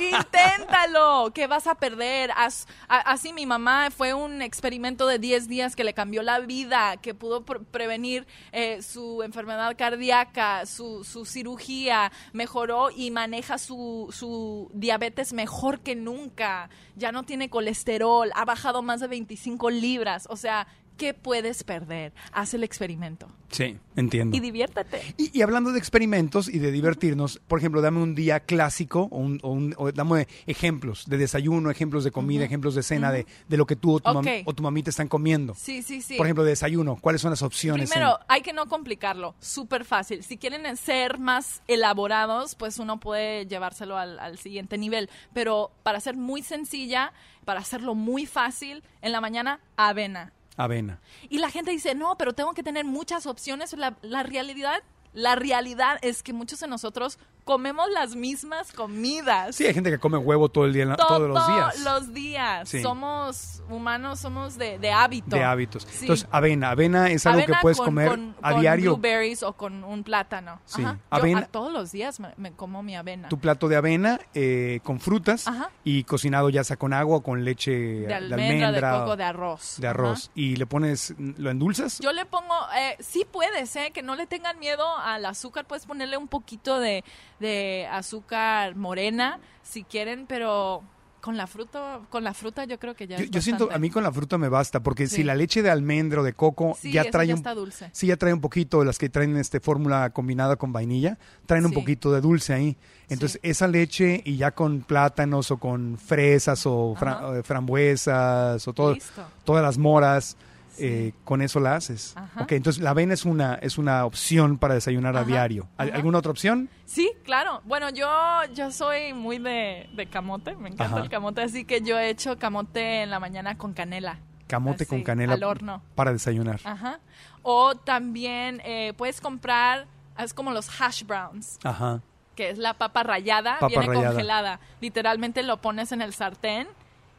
inténtalo. 0.00 1.30
Que 1.32 1.46
vas 1.46 1.66
a 1.66 1.74
perder. 1.74 2.30
As- 2.36 2.66
a- 2.88 2.98
así 3.12 3.32
mi 3.32 3.46
mamá 3.46 3.90
fue 3.90 4.14
un 4.14 4.42
experimento 4.42 5.06
de 5.06 5.18
10 5.18 5.48
días 5.48 5.76
que 5.76 5.84
le 5.84 5.94
cambió 5.94 6.22
la 6.22 6.40
vida, 6.40 6.96
que 6.98 7.14
pudo 7.14 7.44
pre- 7.44 7.60
prevenir 7.60 8.26
eh, 8.52 8.82
su 8.82 9.22
enfermedad 9.22 9.76
cardíaca, 9.76 10.66
su, 10.66 11.04
su 11.04 11.24
cirugía, 11.24 12.12
mejoró 12.32 12.90
y 12.90 13.10
maneja 13.10 13.58
su, 13.58 14.08
su 14.12 14.70
diabetes 14.74 15.32
mejor 15.32 15.80
que 15.80 15.94
nunca. 15.94 16.70
Ya 16.96 17.12
no 17.12 17.22
tiene 17.22 17.48
colesterol, 17.50 18.30
ha 18.34 18.44
bajado 18.44 18.82
más 18.82 19.00
de 19.00 19.06
25 19.08 19.70
libras. 19.70 20.26
O 20.30 20.36
sea, 20.36 20.66
¿qué 21.00 21.14
puedes 21.14 21.64
perder? 21.64 22.12
Haz 22.30 22.52
el 22.52 22.62
experimento 22.62 23.26
Sí, 23.50 23.78
entiendo. 23.96 24.36
y 24.36 24.40
diviértete. 24.40 25.00
Y, 25.16 25.36
y 25.36 25.40
hablando 25.40 25.72
de 25.72 25.78
experimentos 25.78 26.46
y 26.46 26.58
de 26.58 26.70
divertirnos, 26.70 27.40
por 27.48 27.58
ejemplo, 27.58 27.80
dame 27.80 28.02
un 28.02 28.14
día 28.14 28.40
clásico 28.40 29.08
o, 29.10 29.16
un, 29.16 29.40
o 29.42 29.50
un- 29.50 29.74
o 29.78 29.90
dame 29.92 30.28
ejemplos 30.46 31.06
de 31.08 31.16
desayuno, 31.16 31.70
ejemplos 31.70 32.04
de 32.04 32.10
comida, 32.10 32.44
ejemplos 32.44 32.74
de 32.74 32.82
cena, 32.82 33.10
de, 33.12 33.24
de 33.48 33.56
lo 33.56 33.64
que 33.66 33.76
tú 33.76 33.94
o 33.94 34.00
tu, 34.00 34.10
mam- 34.10 34.40
Ok. 34.40 34.46
o 34.46 34.52
tu 34.52 34.62
mamita 34.62 34.90
están 34.90 35.08
comiendo. 35.08 35.54
Sí, 35.54 35.82
sí, 35.82 36.02
sí. 36.02 36.16
Por 36.18 36.26
ejemplo, 36.26 36.44
de 36.44 36.50
desayuno, 36.50 36.96
¿cuáles 37.00 37.22
son 37.22 37.30
las 37.30 37.40
opciones? 37.42 37.88
en- 37.88 37.90
Primero, 37.90 38.18
hay 38.28 38.42
que 38.42 38.52
no 38.52 38.66
complicarlo, 38.66 39.34
súper 39.40 39.86
fácil. 39.86 40.22
Si 40.22 40.36
quieren 40.36 40.76
ser 40.76 41.18
más 41.18 41.62
elaborados, 41.66 42.54
pues 42.56 42.78
uno 42.78 43.00
puede 43.00 43.46
llevárselo 43.46 43.96
al, 43.96 44.18
al 44.18 44.36
siguiente 44.38 44.76
nivel. 44.76 45.08
Pero 45.32 45.70
para 45.82 45.98
ser 46.00 46.16
muy 46.18 46.42
sencilla, 46.42 47.14
para 47.46 47.60
hacerlo 47.60 47.94
muy 47.94 48.26
fácil, 48.26 48.82
en 49.00 49.12
la 49.12 49.22
mañana, 49.22 49.60
avena. 49.78 50.32
Avena. 50.62 51.00
Y 51.28 51.38
la 51.38 51.50
gente 51.50 51.70
dice, 51.70 51.94
no, 51.94 52.16
pero 52.16 52.34
tengo 52.34 52.52
que 52.52 52.62
tener 52.62 52.84
muchas 52.84 53.26
opciones. 53.26 53.72
La, 53.72 53.96
la 54.02 54.22
realidad, 54.22 54.82
la 55.12 55.34
realidad 55.34 55.98
es 56.02 56.22
que 56.22 56.32
muchos 56.32 56.60
de 56.60 56.68
nosotros 56.68 57.18
comemos 57.50 57.90
las 57.90 58.14
mismas 58.14 58.72
comidas. 58.72 59.56
Sí, 59.56 59.66
hay 59.66 59.74
gente 59.74 59.90
que 59.90 59.98
come 59.98 60.16
huevo 60.18 60.48
todo 60.48 60.66
el 60.66 60.72
día, 60.72 60.94
todos 60.94 61.28
los 61.28 61.46
días. 61.48 61.80
los 61.80 62.14
días. 62.14 62.68
Sí. 62.68 62.80
Somos 62.80 63.60
humanos, 63.68 64.20
somos 64.20 64.56
de, 64.56 64.78
de 64.78 64.92
hábito. 64.92 65.34
de 65.34 65.42
hábitos. 65.42 65.82
Sí. 65.82 66.02
Entonces, 66.02 66.28
avena. 66.30 66.70
Avena 66.70 67.10
es 67.10 67.26
algo 67.26 67.40
Avena 67.40 67.56
que 67.56 67.60
puedes 67.62 67.78
con- 67.78 67.86
comer 67.86 68.08
con- 68.10 68.36
a 68.40 68.52
con 68.52 68.60
diario. 68.60 68.96
blueberries 68.96 69.42
o 69.42 69.54
con 69.54 69.82
un 69.82 70.04
plátano. 70.04 70.60
Sí. 70.64 70.82
Ajá. 70.84 70.94
Yo 70.94 71.16
Avena- 71.18 71.38
a 71.40 71.46
todos 71.46 71.72
los 71.72 71.90
días 71.90 72.20
me, 72.20 72.28
me 72.36 72.52
como 72.52 72.84
mi 72.84 72.94
avena. 72.94 73.28
Tu 73.28 73.38
plato 73.38 73.66
de 73.66 73.74
avena 73.74 74.20
eh, 74.34 74.78
con 74.84 75.00
frutas 75.00 75.48
Ajá. 75.48 75.70
y 75.82 76.04
cocinado 76.04 76.50
ya 76.50 76.62
sea 76.62 76.76
con 76.76 76.92
agua 76.92 77.16
o 77.16 77.22
con 77.22 77.44
leche 77.44 77.72
de 77.72 78.14
almendra, 78.14 78.70
de 78.92 78.98
coco, 79.00 79.16
de 79.16 79.24
arroz. 79.24 79.74
de 79.78 79.88
arroz. 79.88 80.30
Y 80.36 80.54
le 80.54 80.66
pones, 80.66 81.14
¿lo 81.18 81.50
endulzas? 81.50 81.98
Yo 81.98 82.12
le 82.12 82.26
pongo, 82.26 82.54
eh, 82.78 82.96
sí 83.00 83.26
puedes, 83.28 83.74
eh, 83.74 83.90
que 83.92 84.02
no 84.02 84.14
le 84.14 84.28
tengan 84.28 84.56
miedo 84.60 84.86
al 84.98 85.24
azúcar, 85.24 85.64
puedes 85.66 85.86
ponerle 85.86 86.16
un 86.16 86.28
poquito 86.28 86.78
de, 86.78 87.02
de 87.40 87.88
azúcar 87.90 88.76
morena 88.76 89.38
si 89.62 89.82
quieren, 89.84 90.26
pero 90.28 90.82
con 91.20 91.36
la 91.36 91.46
fruta, 91.46 92.00
con 92.08 92.24
la 92.24 92.32
fruta 92.32 92.64
yo 92.64 92.78
creo 92.78 92.94
que 92.94 93.06
ya 93.06 93.18
Yo, 93.18 93.24
es 93.24 93.30
yo 93.30 93.42
siento, 93.42 93.68
a 93.70 93.78
mí 93.78 93.90
con 93.90 94.02
la 94.02 94.10
fruta 94.10 94.38
me 94.38 94.48
basta, 94.48 94.80
porque 94.82 95.06
si 95.06 95.22
la 95.22 95.34
leche 95.34 95.60
de 95.62 95.68
almendra 95.68 96.22
o 96.22 96.24
de 96.24 96.32
coco 96.32 96.78
sí, 96.80 96.92
ya 96.92 97.04
trae 97.10 97.26
ya 97.26 97.34
un, 97.34 97.38
está 97.40 97.54
dulce. 97.54 97.90
sí 97.92 98.06
ya 98.06 98.16
trae 98.16 98.32
un 98.32 98.40
poquito, 98.40 98.82
las 98.84 98.98
que 98.98 99.10
traen 99.10 99.36
este 99.36 99.60
fórmula 99.60 100.08
combinada 100.10 100.56
con 100.56 100.72
vainilla, 100.72 101.18
traen 101.44 101.66
un 101.66 101.72
poquito 101.72 102.10
de 102.10 102.22
dulce 102.22 102.54
ahí. 102.54 102.78
Entonces, 103.10 103.38
esa 103.42 103.66
leche 103.68 104.22
y 104.24 104.36
ya 104.38 104.52
con 104.52 104.80
plátanos 104.80 105.50
o 105.50 105.58
con 105.58 105.98
fresas 105.98 106.64
o 106.64 106.94
fra- 106.98 107.12
Ajá. 107.18 107.26
o 107.26 107.32
de 107.32 107.42
frambuesas 107.42 108.66
o 108.66 108.72
todo, 108.72 108.94
Listo. 108.94 109.22
todas 109.44 109.62
las 109.62 109.76
moras. 109.78 110.36
Eh, 110.80 111.12
con 111.24 111.42
eso 111.42 111.60
la 111.60 111.76
haces. 111.76 112.14
Ajá. 112.16 112.42
Ok, 112.42 112.52
entonces 112.52 112.82
la 112.82 112.90
avena 112.90 113.14
es 113.14 113.24
una, 113.24 113.54
es 113.54 113.78
una 113.78 114.04
opción 114.04 114.58
para 114.58 114.74
desayunar 114.74 115.16
a 115.16 115.24
diario. 115.24 115.68
¿Al- 115.76 115.88
ajá. 115.88 115.96
¿Alguna 115.96 116.18
otra 116.18 116.30
opción? 116.30 116.68
Sí, 116.86 117.12
claro. 117.24 117.60
Bueno, 117.64 117.90
yo, 117.90 118.08
yo 118.54 118.70
soy 118.72 119.12
muy 119.12 119.38
de, 119.38 119.88
de 119.94 120.06
camote, 120.06 120.56
me 120.56 120.68
encanta 120.70 120.96
Ajá. 120.96 121.04
el 121.04 121.08
camote, 121.10 121.42
así 121.42 121.64
que 121.64 121.82
yo 121.82 121.98
he 121.98 122.08
hecho 122.10 122.38
camote 122.38 123.02
en 123.02 123.10
la 123.10 123.20
mañana 123.20 123.56
con 123.58 123.72
canela. 123.74 124.18
Camote 124.48 124.82
Así, 124.82 124.86
con 124.90 125.02
canela 125.04 125.34
al 125.34 125.44
horno. 125.44 125.80
para 125.94 126.12
desayunar. 126.12 126.58
Ajá. 126.64 126.98
O 127.42 127.76
también 127.76 128.60
eh, 128.64 128.92
puedes 128.96 129.20
comprar, 129.20 129.86
es 130.18 130.34
como 130.34 130.50
los 130.50 130.68
hash 130.80 131.04
browns, 131.04 131.58
Ajá. 131.62 132.00
que 132.34 132.50
es 132.50 132.58
la 132.58 132.74
papa 132.74 133.04
rallada, 133.04 133.54
Papa 133.60 133.68
viene 133.68 133.86
rallada. 133.86 134.08
congelada. 134.08 134.60
Literalmente 134.80 135.42
lo 135.44 135.58
pones 135.60 135.92
en 135.92 136.02
el 136.02 136.12
sartén 136.12 136.66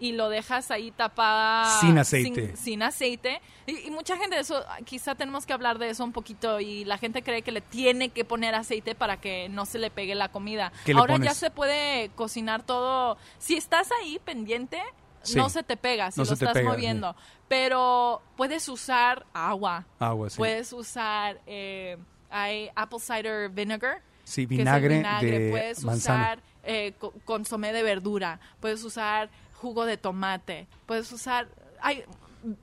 y 0.02 0.12
lo 0.14 0.28
dejas 0.30 0.70
ahí 0.72 0.92
tapada. 0.92 1.80
Sin 1.80 1.98
aceite. 1.98 2.48
Sin, 2.48 2.58
sin 2.58 2.84
aceite. 2.84 3.40
Y, 3.68 3.88
y 3.88 3.92
mucha 3.92 4.18
gente, 4.18 4.38
eso, 4.38 4.62
quizá 4.84 5.16
tenemos 5.16 5.46
que 5.46 5.54
hablar 5.54 5.78
de 5.80 5.90
eso 5.92 6.04
un 6.04 6.12
poquito. 6.12 6.60
Y 6.60 6.84
la 6.86 6.98
gente 6.98 7.22
cree 7.24 7.44
que 7.44 7.52
le 7.54 7.62
tiene 7.62 8.10
que 8.10 8.26
poner 8.26 8.56
aceite 8.56 8.96
para 8.96 9.18
que 9.22 9.48
no 9.50 9.66
se 9.66 9.78
le 9.80 9.92
pegue 9.92 10.16
la 10.16 10.30
comida. 10.30 10.74
¿Qué 10.86 10.94
le 10.94 11.00
Ahora 11.00 11.18
ya 11.18 11.34
se 11.34 11.52
puede 11.52 12.10
cocinar 12.16 12.64
todo. 12.64 13.18
Si 13.38 13.56
estás 13.56 13.90
ahí 14.02 14.20
pendiente, 14.26 14.82
Sí. 15.24 15.38
no 15.38 15.50
se 15.50 15.62
te 15.62 15.78
pega 15.78 16.10
si 16.10 16.20
No 16.20 16.26
lo 16.26 16.34
estás 16.34 16.52
pega, 16.52 16.72
moviendo. 16.72 17.16
Pero 17.48 18.24
puedes 18.38 18.68
usar 18.70 19.26
agua. 19.34 19.86
Agua, 20.00 20.32
sí. 20.32 20.38
Puedes 20.38 20.74
usar, 20.74 21.40
eh, 21.46 21.96
hay 22.32 22.72
apple 22.76 23.00
cider 23.00 23.50
vinegar. 23.50 24.02
Sí, 24.24 24.48
que 24.48 24.56
es 24.56 24.60
el 24.62 24.88
vinagre, 24.90 25.40
de 25.40 25.52
Puedes 25.52 25.84
manzana. 25.84 26.22
usar 26.24 26.40
eh, 26.64 26.94
co- 26.98 27.14
consomé 27.26 27.72
de 27.74 27.84
verdura. 27.84 28.40
Puedes 28.60 28.84
usar 28.84 29.30
jugo 29.62 29.86
de 29.86 29.98
tomate. 29.98 30.68
Puedes 30.86 31.12
usar, 31.12 31.48
hay, 31.82 32.04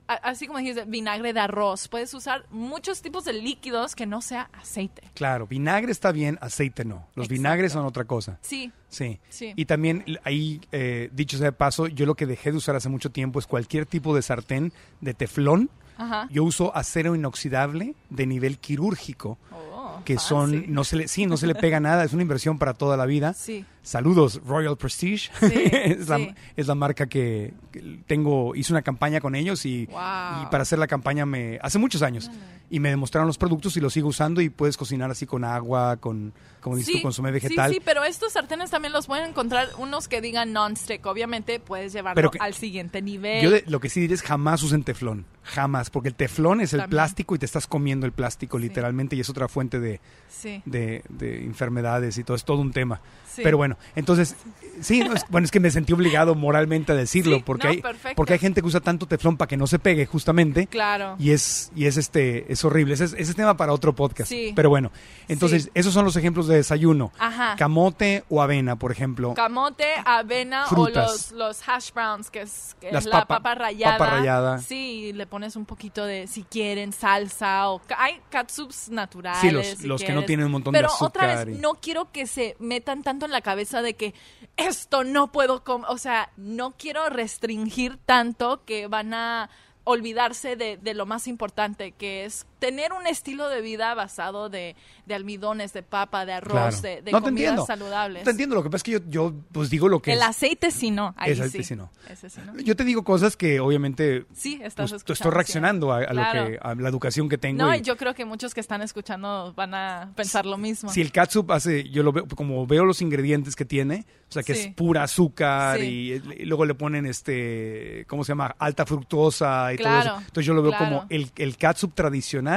así 0.07 0.45
como 0.47 0.59
dijiste, 0.59 0.83
vinagre 0.85 1.33
de 1.33 1.39
arroz. 1.39 1.87
Puedes 1.87 2.13
usar 2.13 2.45
muchos 2.51 3.01
tipos 3.01 3.23
de 3.25 3.33
líquidos 3.33 3.95
que 3.95 4.05
no 4.05 4.21
sea 4.21 4.49
aceite. 4.53 5.03
Claro, 5.13 5.47
vinagre 5.47 5.91
está 5.91 6.11
bien, 6.11 6.37
aceite 6.41 6.83
no. 6.85 7.07
Los 7.15 7.25
Exacto. 7.27 7.33
vinagres 7.33 7.71
son 7.73 7.85
otra 7.85 8.05
cosa. 8.05 8.37
Sí, 8.41 8.71
Sí. 8.89 9.19
Sí. 9.29 9.53
Y 9.55 9.65
también 9.65 10.03
ahí, 10.23 10.59
eh, 10.71 11.09
dicho 11.13 11.37
sea 11.37 11.45
de 11.45 11.51
paso, 11.51 11.85
yo 11.87 12.05
lo 12.07 12.15
que 12.15 12.25
dejé 12.25 12.51
de 12.51 12.57
usar 12.57 12.75
hace 12.75 12.89
mucho 12.89 13.11
tiempo 13.11 13.37
es 13.39 13.45
cualquier 13.45 13.85
tipo 13.85 14.15
de 14.15 14.21
sartén 14.23 14.73
de 14.99 15.13
teflón. 15.13 15.69
ajá. 15.97 16.27
Yo 16.31 16.43
uso 16.43 16.75
acero 16.75 17.13
inoxidable 17.15 17.93
de 18.09 18.25
nivel 18.25 18.57
quirúrgico, 18.57 19.37
Oh, 19.51 20.01
que 20.05 20.17
son, 20.17 20.65
no 20.73 20.83
se 20.83 20.95
le, 20.95 21.07
sí, 21.07 21.25
no 21.25 21.35
se 21.37 21.45
le 21.47 21.55
pega 21.55 21.79
nada, 21.81 22.03
es 22.03 22.13
una 22.13 22.21
inversión 22.23 22.57
para 22.57 22.73
toda 22.73 22.97
la 22.97 23.05
vida. 23.05 23.33
Sí. 23.33 23.65
Saludos, 23.81 24.41
Royal 24.45 24.77
Prestige. 24.77 25.31
Sí, 25.39 25.53
es, 25.73 26.07
la, 26.09 26.17
sí. 26.17 26.35
es 26.55 26.67
la 26.67 26.75
marca 26.75 27.07
que, 27.07 27.53
que 27.71 27.99
tengo, 28.05 28.53
hice 28.55 28.73
una 28.73 28.81
campaña 28.81 29.19
con 29.21 29.35
ellos 29.35 29.65
y, 29.65 29.85
Wow. 29.87 30.43
y 30.43 30.45
para 30.51 30.63
hacer 30.63 30.77
la 30.79 30.87
campaña 30.87 31.25
me, 31.25 31.57
hace 31.61 31.79
muchos 31.79 32.01
años. 32.01 32.29
Y 32.71 32.79
me 32.79 32.89
demostraron 32.89 33.25
los 33.25 33.39
productos 33.39 33.75
y 33.77 33.79
los 33.79 33.93
sigo 33.93 34.09
usando 34.09 34.41
y 34.41 34.49
puedes 34.49 34.77
cocinar 34.77 35.09
así 35.09 35.25
con 35.25 35.43
agua, 35.43 35.97
con, 35.97 36.33
como 36.61 36.75
dices 36.75 36.97
tú, 36.97 37.01
consomé 37.01 37.31
vegetal. 37.31 37.69
Sí, 37.69 37.77
sí, 37.77 37.81
pero 37.83 38.03
estos 38.03 38.33
sartenes 38.33 38.69
también 38.69 38.93
los 38.93 39.07
pueden 39.07 39.29
encontrar 39.31 39.69
unos 39.79 40.07
que 40.07 40.21
digan 40.21 40.53
non-stick. 40.53 41.03
Obviamente 41.07 41.59
puedes 41.59 41.93
llevarlo 41.93 42.13
Pero 42.15 42.29
que- 42.29 42.37
al 42.39 42.53
siguiente 42.53 43.01
nivel. 43.01 43.41
Yo 43.43 43.49
de- 43.49 43.63
lo 43.65 43.79
que 43.79 43.89
sí 43.89 44.01
diré 44.01 44.13
es 44.13 44.21
jamás 44.21 44.61
usen 44.61 44.83
teflón, 44.83 45.25
jamás, 45.41 45.89
porque 45.89 46.09
el 46.09 46.15
teflón 46.15 46.61
es 46.61 46.73
el 46.73 46.81
También. 46.81 46.97
plástico 46.97 47.33
y 47.33 47.39
te 47.39 47.47
estás 47.47 47.65
comiendo 47.65 48.05
el 48.05 48.11
plástico 48.11 48.59
literalmente 48.59 49.15
y 49.15 49.21
es 49.21 49.29
otra 49.31 49.47
fuente 49.47 49.79
de, 49.79 49.99
Sí, 50.29 50.61
de- 50.65 51.01
de 51.09 51.43
enfermedades 51.45 52.19
y 52.19 52.23
todo, 52.23 52.35
es 52.37 52.45
todo 52.45 52.59
un 52.61 52.71
tema. 52.71 53.01
Sí. 53.33 53.41
Pero 53.43 53.57
bueno, 53.57 53.77
entonces, 53.95 54.35
sí, 54.81 54.99
no, 55.01 55.13
es- 55.13 55.25
bueno, 55.29 55.45
es 55.45 55.51
que 55.51 55.59
me 55.59 55.71
sentí 55.71 55.93
obligado 55.93 56.35
moralmente 56.35 56.91
a 56.91 56.95
decirlo, 56.95 57.37
Sí, 57.37 57.43
porque, 57.45 57.67
no, 57.67 57.73
hay, 57.73 57.81
perfecto. 57.81 58.15
porque 58.15 58.33
hay 58.33 58.39
gente 58.39 58.61
que 58.61 58.67
usa 58.67 58.79
tanto 58.79 59.05
teflón 59.07 59.37
para 59.37 59.47
que 59.47 59.57
no 59.57 59.67
se 59.67 59.79
pegue, 59.79 60.05
justamente. 60.05 60.67
Claro. 60.67 61.15
Y 61.19 61.31
es, 61.31 61.71
y 61.75 61.85
es 61.85 61.97
este, 61.97 62.51
es 62.51 62.63
horrible. 62.65 62.93
Ese 62.93 63.05
es, 63.05 63.13
ese 63.13 63.31
es 63.31 63.35
tema 63.35 63.55
para 63.57 63.73
otro 63.73 63.93
podcast. 63.93 64.29
Sí. 64.29 64.53
Pero 64.55 64.69
bueno, 64.69 64.91
entonces, 65.27 65.69
esos 65.73 65.93
son 65.93 66.05
los 66.05 66.15
ejemplos 66.15 66.47
de 66.47 66.55
desayuno. 66.55 67.11
Ajá. 67.19 67.55
Camote 67.57 68.23
o 68.29 68.41
avena, 68.41 68.75
por 68.77 68.91
ejemplo. 68.91 69.33
Camote, 69.33 69.85
avena 70.05 70.65
Frutas. 70.67 71.09
o 71.09 71.11
los, 71.11 71.31
los 71.59 71.69
hash 71.69 71.91
browns, 71.93 72.29
que 72.29 72.41
es, 72.41 72.75
que 72.79 72.91
Las 72.91 73.05
es 73.05 73.11
la 73.11 73.25
papa- 73.25 73.55
rallada. 73.55 73.97
papa 73.97 74.11
rallada. 74.11 74.57
Sí, 74.59 75.11
le 75.13 75.27
pones 75.27 75.55
un 75.55 75.65
poquito 75.65 76.05
de, 76.05 76.27
si 76.27 76.43
quieren, 76.43 76.93
salsa 76.93 77.69
o... 77.69 77.81
Hay 77.97 78.19
catsups 78.29 78.89
naturales. 78.89 79.41
Sí, 79.41 79.51
los- 79.51 79.67
si 79.67 79.87
los 79.87 80.01
que 80.03 80.13
no 80.13 80.23
tienen 80.25 80.45
un 80.45 80.51
montón 80.53 80.73
de 80.73 80.79
Pero 80.79 80.89
otra 80.99 81.23
azúcar 81.33 81.47
vez, 81.47 81.57
y- 81.57 81.61
no 81.61 81.73
quiero 81.75 82.11
que 82.11 82.25
se 82.27 82.55
metan 82.59 83.03
tanto 83.03 83.18
en 83.25 83.31
la 83.31 83.41
cabeza 83.41 83.81
de 83.81 83.95
que 83.95 84.13
esto 84.57 85.03
no 85.03 85.31
puedo. 85.31 85.63
O 85.65 85.97
sea, 85.97 86.31
no 86.37 86.71
quiero 86.77 87.09
restringir 87.09 87.97
tanto 87.97 88.65
que 88.65 88.87
van 88.87 89.13
a 89.13 89.49
olvidarse 89.83 90.55
de, 90.55 90.77
de 90.77 90.93
lo 90.93 91.05
más 91.05 91.27
importante, 91.27 91.91
que 91.93 92.25
es 92.25 92.45
tener 92.59 92.93
un 92.93 93.07
estilo 93.07 93.49
de 93.49 93.61
vida 93.61 93.93
basado 93.95 94.49
de, 94.49 94.75
de 95.05 95.15
almidones, 95.15 95.73
de 95.73 95.81
papa, 95.83 96.25
de 96.25 96.33
arroz, 96.33 96.51
Claro. 96.51 96.81
de, 96.81 97.01
de 97.01 97.11
No, 97.11 97.19
te 97.19 97.23
comidas 97.25 97.49
entiendo. 97.51 97.65
saludables. 97.65 98.23
Te 98.25 98.29
entiendo, 98.31 98.55
lo 98.55 98.63
que 98.63 98.69
pasa 98.69 98.77
es 98.77 98.83
que 98.83 98.91
yo, 98.91 98.99
yo 99.07 99.33
pues 99.51 99.69
digo 99.69 99.87
lo 99.87 100.01
que 100.01 100.11
El 100.13 100.19
es. 100.19 100.23
aceite 100.25 100.71
sí 100.71 100.91
no, 100.91 101.13
ahí 101.17 101.31
Ese 101.31 101.41
aceite 101.43 101.57
sí. 101.63 101.69
sí 101.69 101.75
no. 101.75 101.89
Ese 102.09 102.29
sí 102.29 102.39
no. 102.45 102.59
Yo 102.59 102.75
te 102.75 102.83
digo 102.83 103.03
cosas 103.03 103.37
que 103.37 103.59
obviamente 103.59 104.25
Sí, 104.33 104.55
estás 104.63 104.91
pues, 104.91 105.01
escuchando. 105.01 105.13
estoy 105.13 105.31
reaccionando 105.31 105.91
a, 105.93 105.99
a 105.99 106.07
Claro. 106.07 106.43
lo 106.43 106.49
que 106.51 106.59
a 106.61 106.75
la 106.75 106.89
educación 106.89 107.29
que 107.29 107.37
tengo. 107.37 107.63
No, 107.65 107.73
y 107.73 107.81
yo 107.81 107.95
creo 107.97 108.13
que 108.13 108.25
muchos 108.25 108.53
que 108.53 108.59
están 108.59 108.81
escuchando 108.81 109.53
van 109.55 109.73
a 109.73 110.11
pensar 110.15 110.45
lo 110.45 110.57
mismo. 110.57 110.89
si 110.91 111.01
el 111.01 111.11
catsup 111.11 111.51
hace, 111.51 111.89
yo 111.89 112.03
lo 112.03 112.11
veo, 112.11 112.27
como 112.27 112.67
veo 112.67 112.83
los 112.85 113.01
ingredientes 113.01 113.55
que 113.55 113.65
tiene, 113.65 114.05
o 114.29 114.31
sea 114.33 114.43
que 114.43 114.53
Sí. 114.53 114.67
es 114.67 114.75
pura 114.75 115.03
azúcar 115.03 115.79
Sí. 115.79 116.21
y, 116.27 116.41
y 116.41 116.45
luego 116.45 116.65
le 116.65 116.75
ponen 116.75 117.05
este, 117.05 118.05
¿cómo 118.07 118.23
se 118.23 118.31
llama? 118.33 118.55
Alta 118.59 118.85
fructosa 118.85 119.73
y 119.73 119.77
todo 119.77 119.99
eso. 119.99 120.17
Entonces 120.19 120.45
yo 120.45 120.53
lo 120.53 120.61
veo 120.61 120.73
como 120.77 121.05
el, 121.09 121.31
el 121.37 121.57
catsup 121.57 121.93
tradicional, 121.93 122.48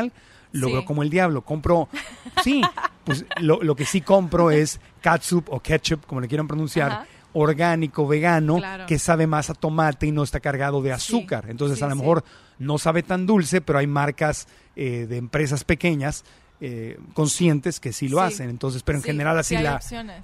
lo 0.53 0.66
Sí. 0.66 0.72
veo 0.72 0.84
como 0.84 1.03
el 1.03 1.11
diablo. 1.11 1.43
Compro, 1.43 1.88
sí, 2.45 2.61
pues 3.05 3.24
lo, 3.40 3.62
lo 3.62 3.74
que 3.74 3.84
sí 3.84 4.01
compro 4.01 4.51
es 4.51 4.80
catsup 5.01 5.49
o 5.51 5.61
ketchup, 5.61 6.05
como 6.07 6.20
le 6.20 6.28
quieran 6.28 6.47
pronunciar. 6.49 6.90
Ajá. 6.93 7.07
orgánico, 7.34 8.07
vegano, 8.07 8.59
Claro. 8.59 8.84
que 8.86 8.99
sabe 8.99 9.26
más 9.26 9.49
a 9.49 9.55
tomate 9.55 10.07
y 10.07 10.12
no 10.12 10.22
está 10.22 10.38
cargado 10.38 10.82
de 10.82 10.93
azúcar. 10.93 11.47
Entonces 11.49 11.78
sí, 11.78 11.84
a 11.84 11.88
lo 11.88 11.97
mejor 11.97 12.24
no 12.59 12.76
sabe 12.76 13.03
tan 13.03 13.24
dulce, 13.24 13.62
pero 13.62 13.78
hay 13.78 13.86
marcas 13.86 14.47
eh, 14.76 15.07
de 15.09 15.16
empresas 15.16 15.64
pequeñas 15.64 16.24
eh, 16.64 16.96
conscientes 17.12 17.80
que 17.80 17.92
sí 17.92 18.08
lo 18.08 18.18
Sí. 18.18 18.24
hacen. 18.34 18.48
Entonces, 18.48 18.84
pero 18.84 18.98
en 18.98 19.02
Sí, 19.02 19.08
general 19.10 19.36
así 19.36 19.56
la, 19.58 19.80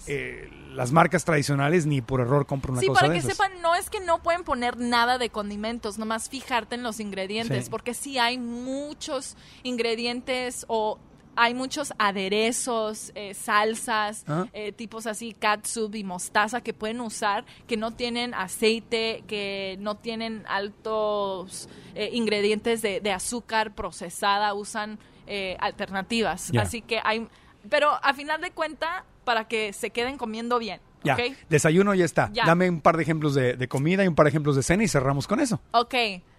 eh, 0.06 0.48
las 0.72 0.92
marcas 0.92 1.24
tradicionales 1.24 1.84
ni 1.84 2.00
por 2.00 2.20
error 2.20 2.46
compro 2.46 2.70
una 2.72 2.80
Sí, 2.80 2.86
cosa 2.86 3.00
para 3.00 3.12
de 3.12 3.14
que 3.18 3.26
esas. 3.26 3.36
sepan, 3.36 3.60
no 3.60 3.74
es 3.74 3.90
que 3.90 3.98
no 4.00 4.22
pueden 4.22 4.44
poner 4.44 4.76
nada 4.76 5.18
de 5.18 5.30
condimentos, 5.30 5.98
nomás 5.98 6.28
fijarte 6.28 6.76
en 6.76 6.84
los 6.84 7.00
ingredientes, 7.00 7.68
porque 7.68 7.92
sí 7.92 8.18
hay 8.18 8.38
muchos 8.38 9.36
ingredientes 9.64 10.64
o 10.68 10.98
hay 11.40 11.54
muchos 11.54 11.92
aderezos, 11.98 13.12
eh, 13.14 13.32
salsas, 13.34 14.24
Ah. 14.26 14.46
eh, 14.52 14.72
tipos 14.72 15.06
así, 15.06 15.32
catsup 15.32 15.94
y 15.94 16.02
mostaza 16.02 16.60
que 16.62 16.74
pueden 16.74 17.00
usar, 17.00 17.44
que 17.68 17.76
no 17.76 17.92
tienen 17.92 18.34
aceite, 18.34 19.22
que 19.28 19.76
no 19.78 19.96
tienen 19.96 20.44
altos 20.48 21.68
eh, 21.94 22.10
ingredientes 22.12 22.82
de, 22.82 23.00
de 23.00 23.12
azúcar 23.12 23.74
procesada, 23.74 24.52
usan 24.54 24.98
eh, 25.28 25.56
alternativas. 25.60 26.50
Así 26.58 26.82
que 26.82 27.00
hay, 27.04 27.28
pero 27.68 27.90
a 28.02 28.14
final 28.14 28.40
de 28.40 28.50
cuenta, 28.50 29.04
para 29.24 29.46
que 29.46 29.72
se 29.72 29.90
queden 29.90 30.16
comiendo 30.16 30.58
bien. 30.58 30.80
Ya, 31.04 31.16
desayuno 31.48 31.94
ya 31.94 32.04
está. 32.04 32.30
Ya. 32.32 32.44
Dame 32.44 32.68
un 32.68 32.80
par 32.80 32.96
de 32.96 33.04
ejemplos 33.04 33.34
de, 33.34 33.54
de 33.54 33.68
comida 33.68 34.04
y 34.04 34.08
un 34.08 34.14
par 34.14 34.24
de 34.24 34.30
ejemplos 34.30 34.56
de 34.56 34.62
cena 34.62 34.82
y 34.82 34.88
cerramos 34.88 35.28
con 35.28 35.38
eso. 35.38 35.60
Ok, 35.70 35.94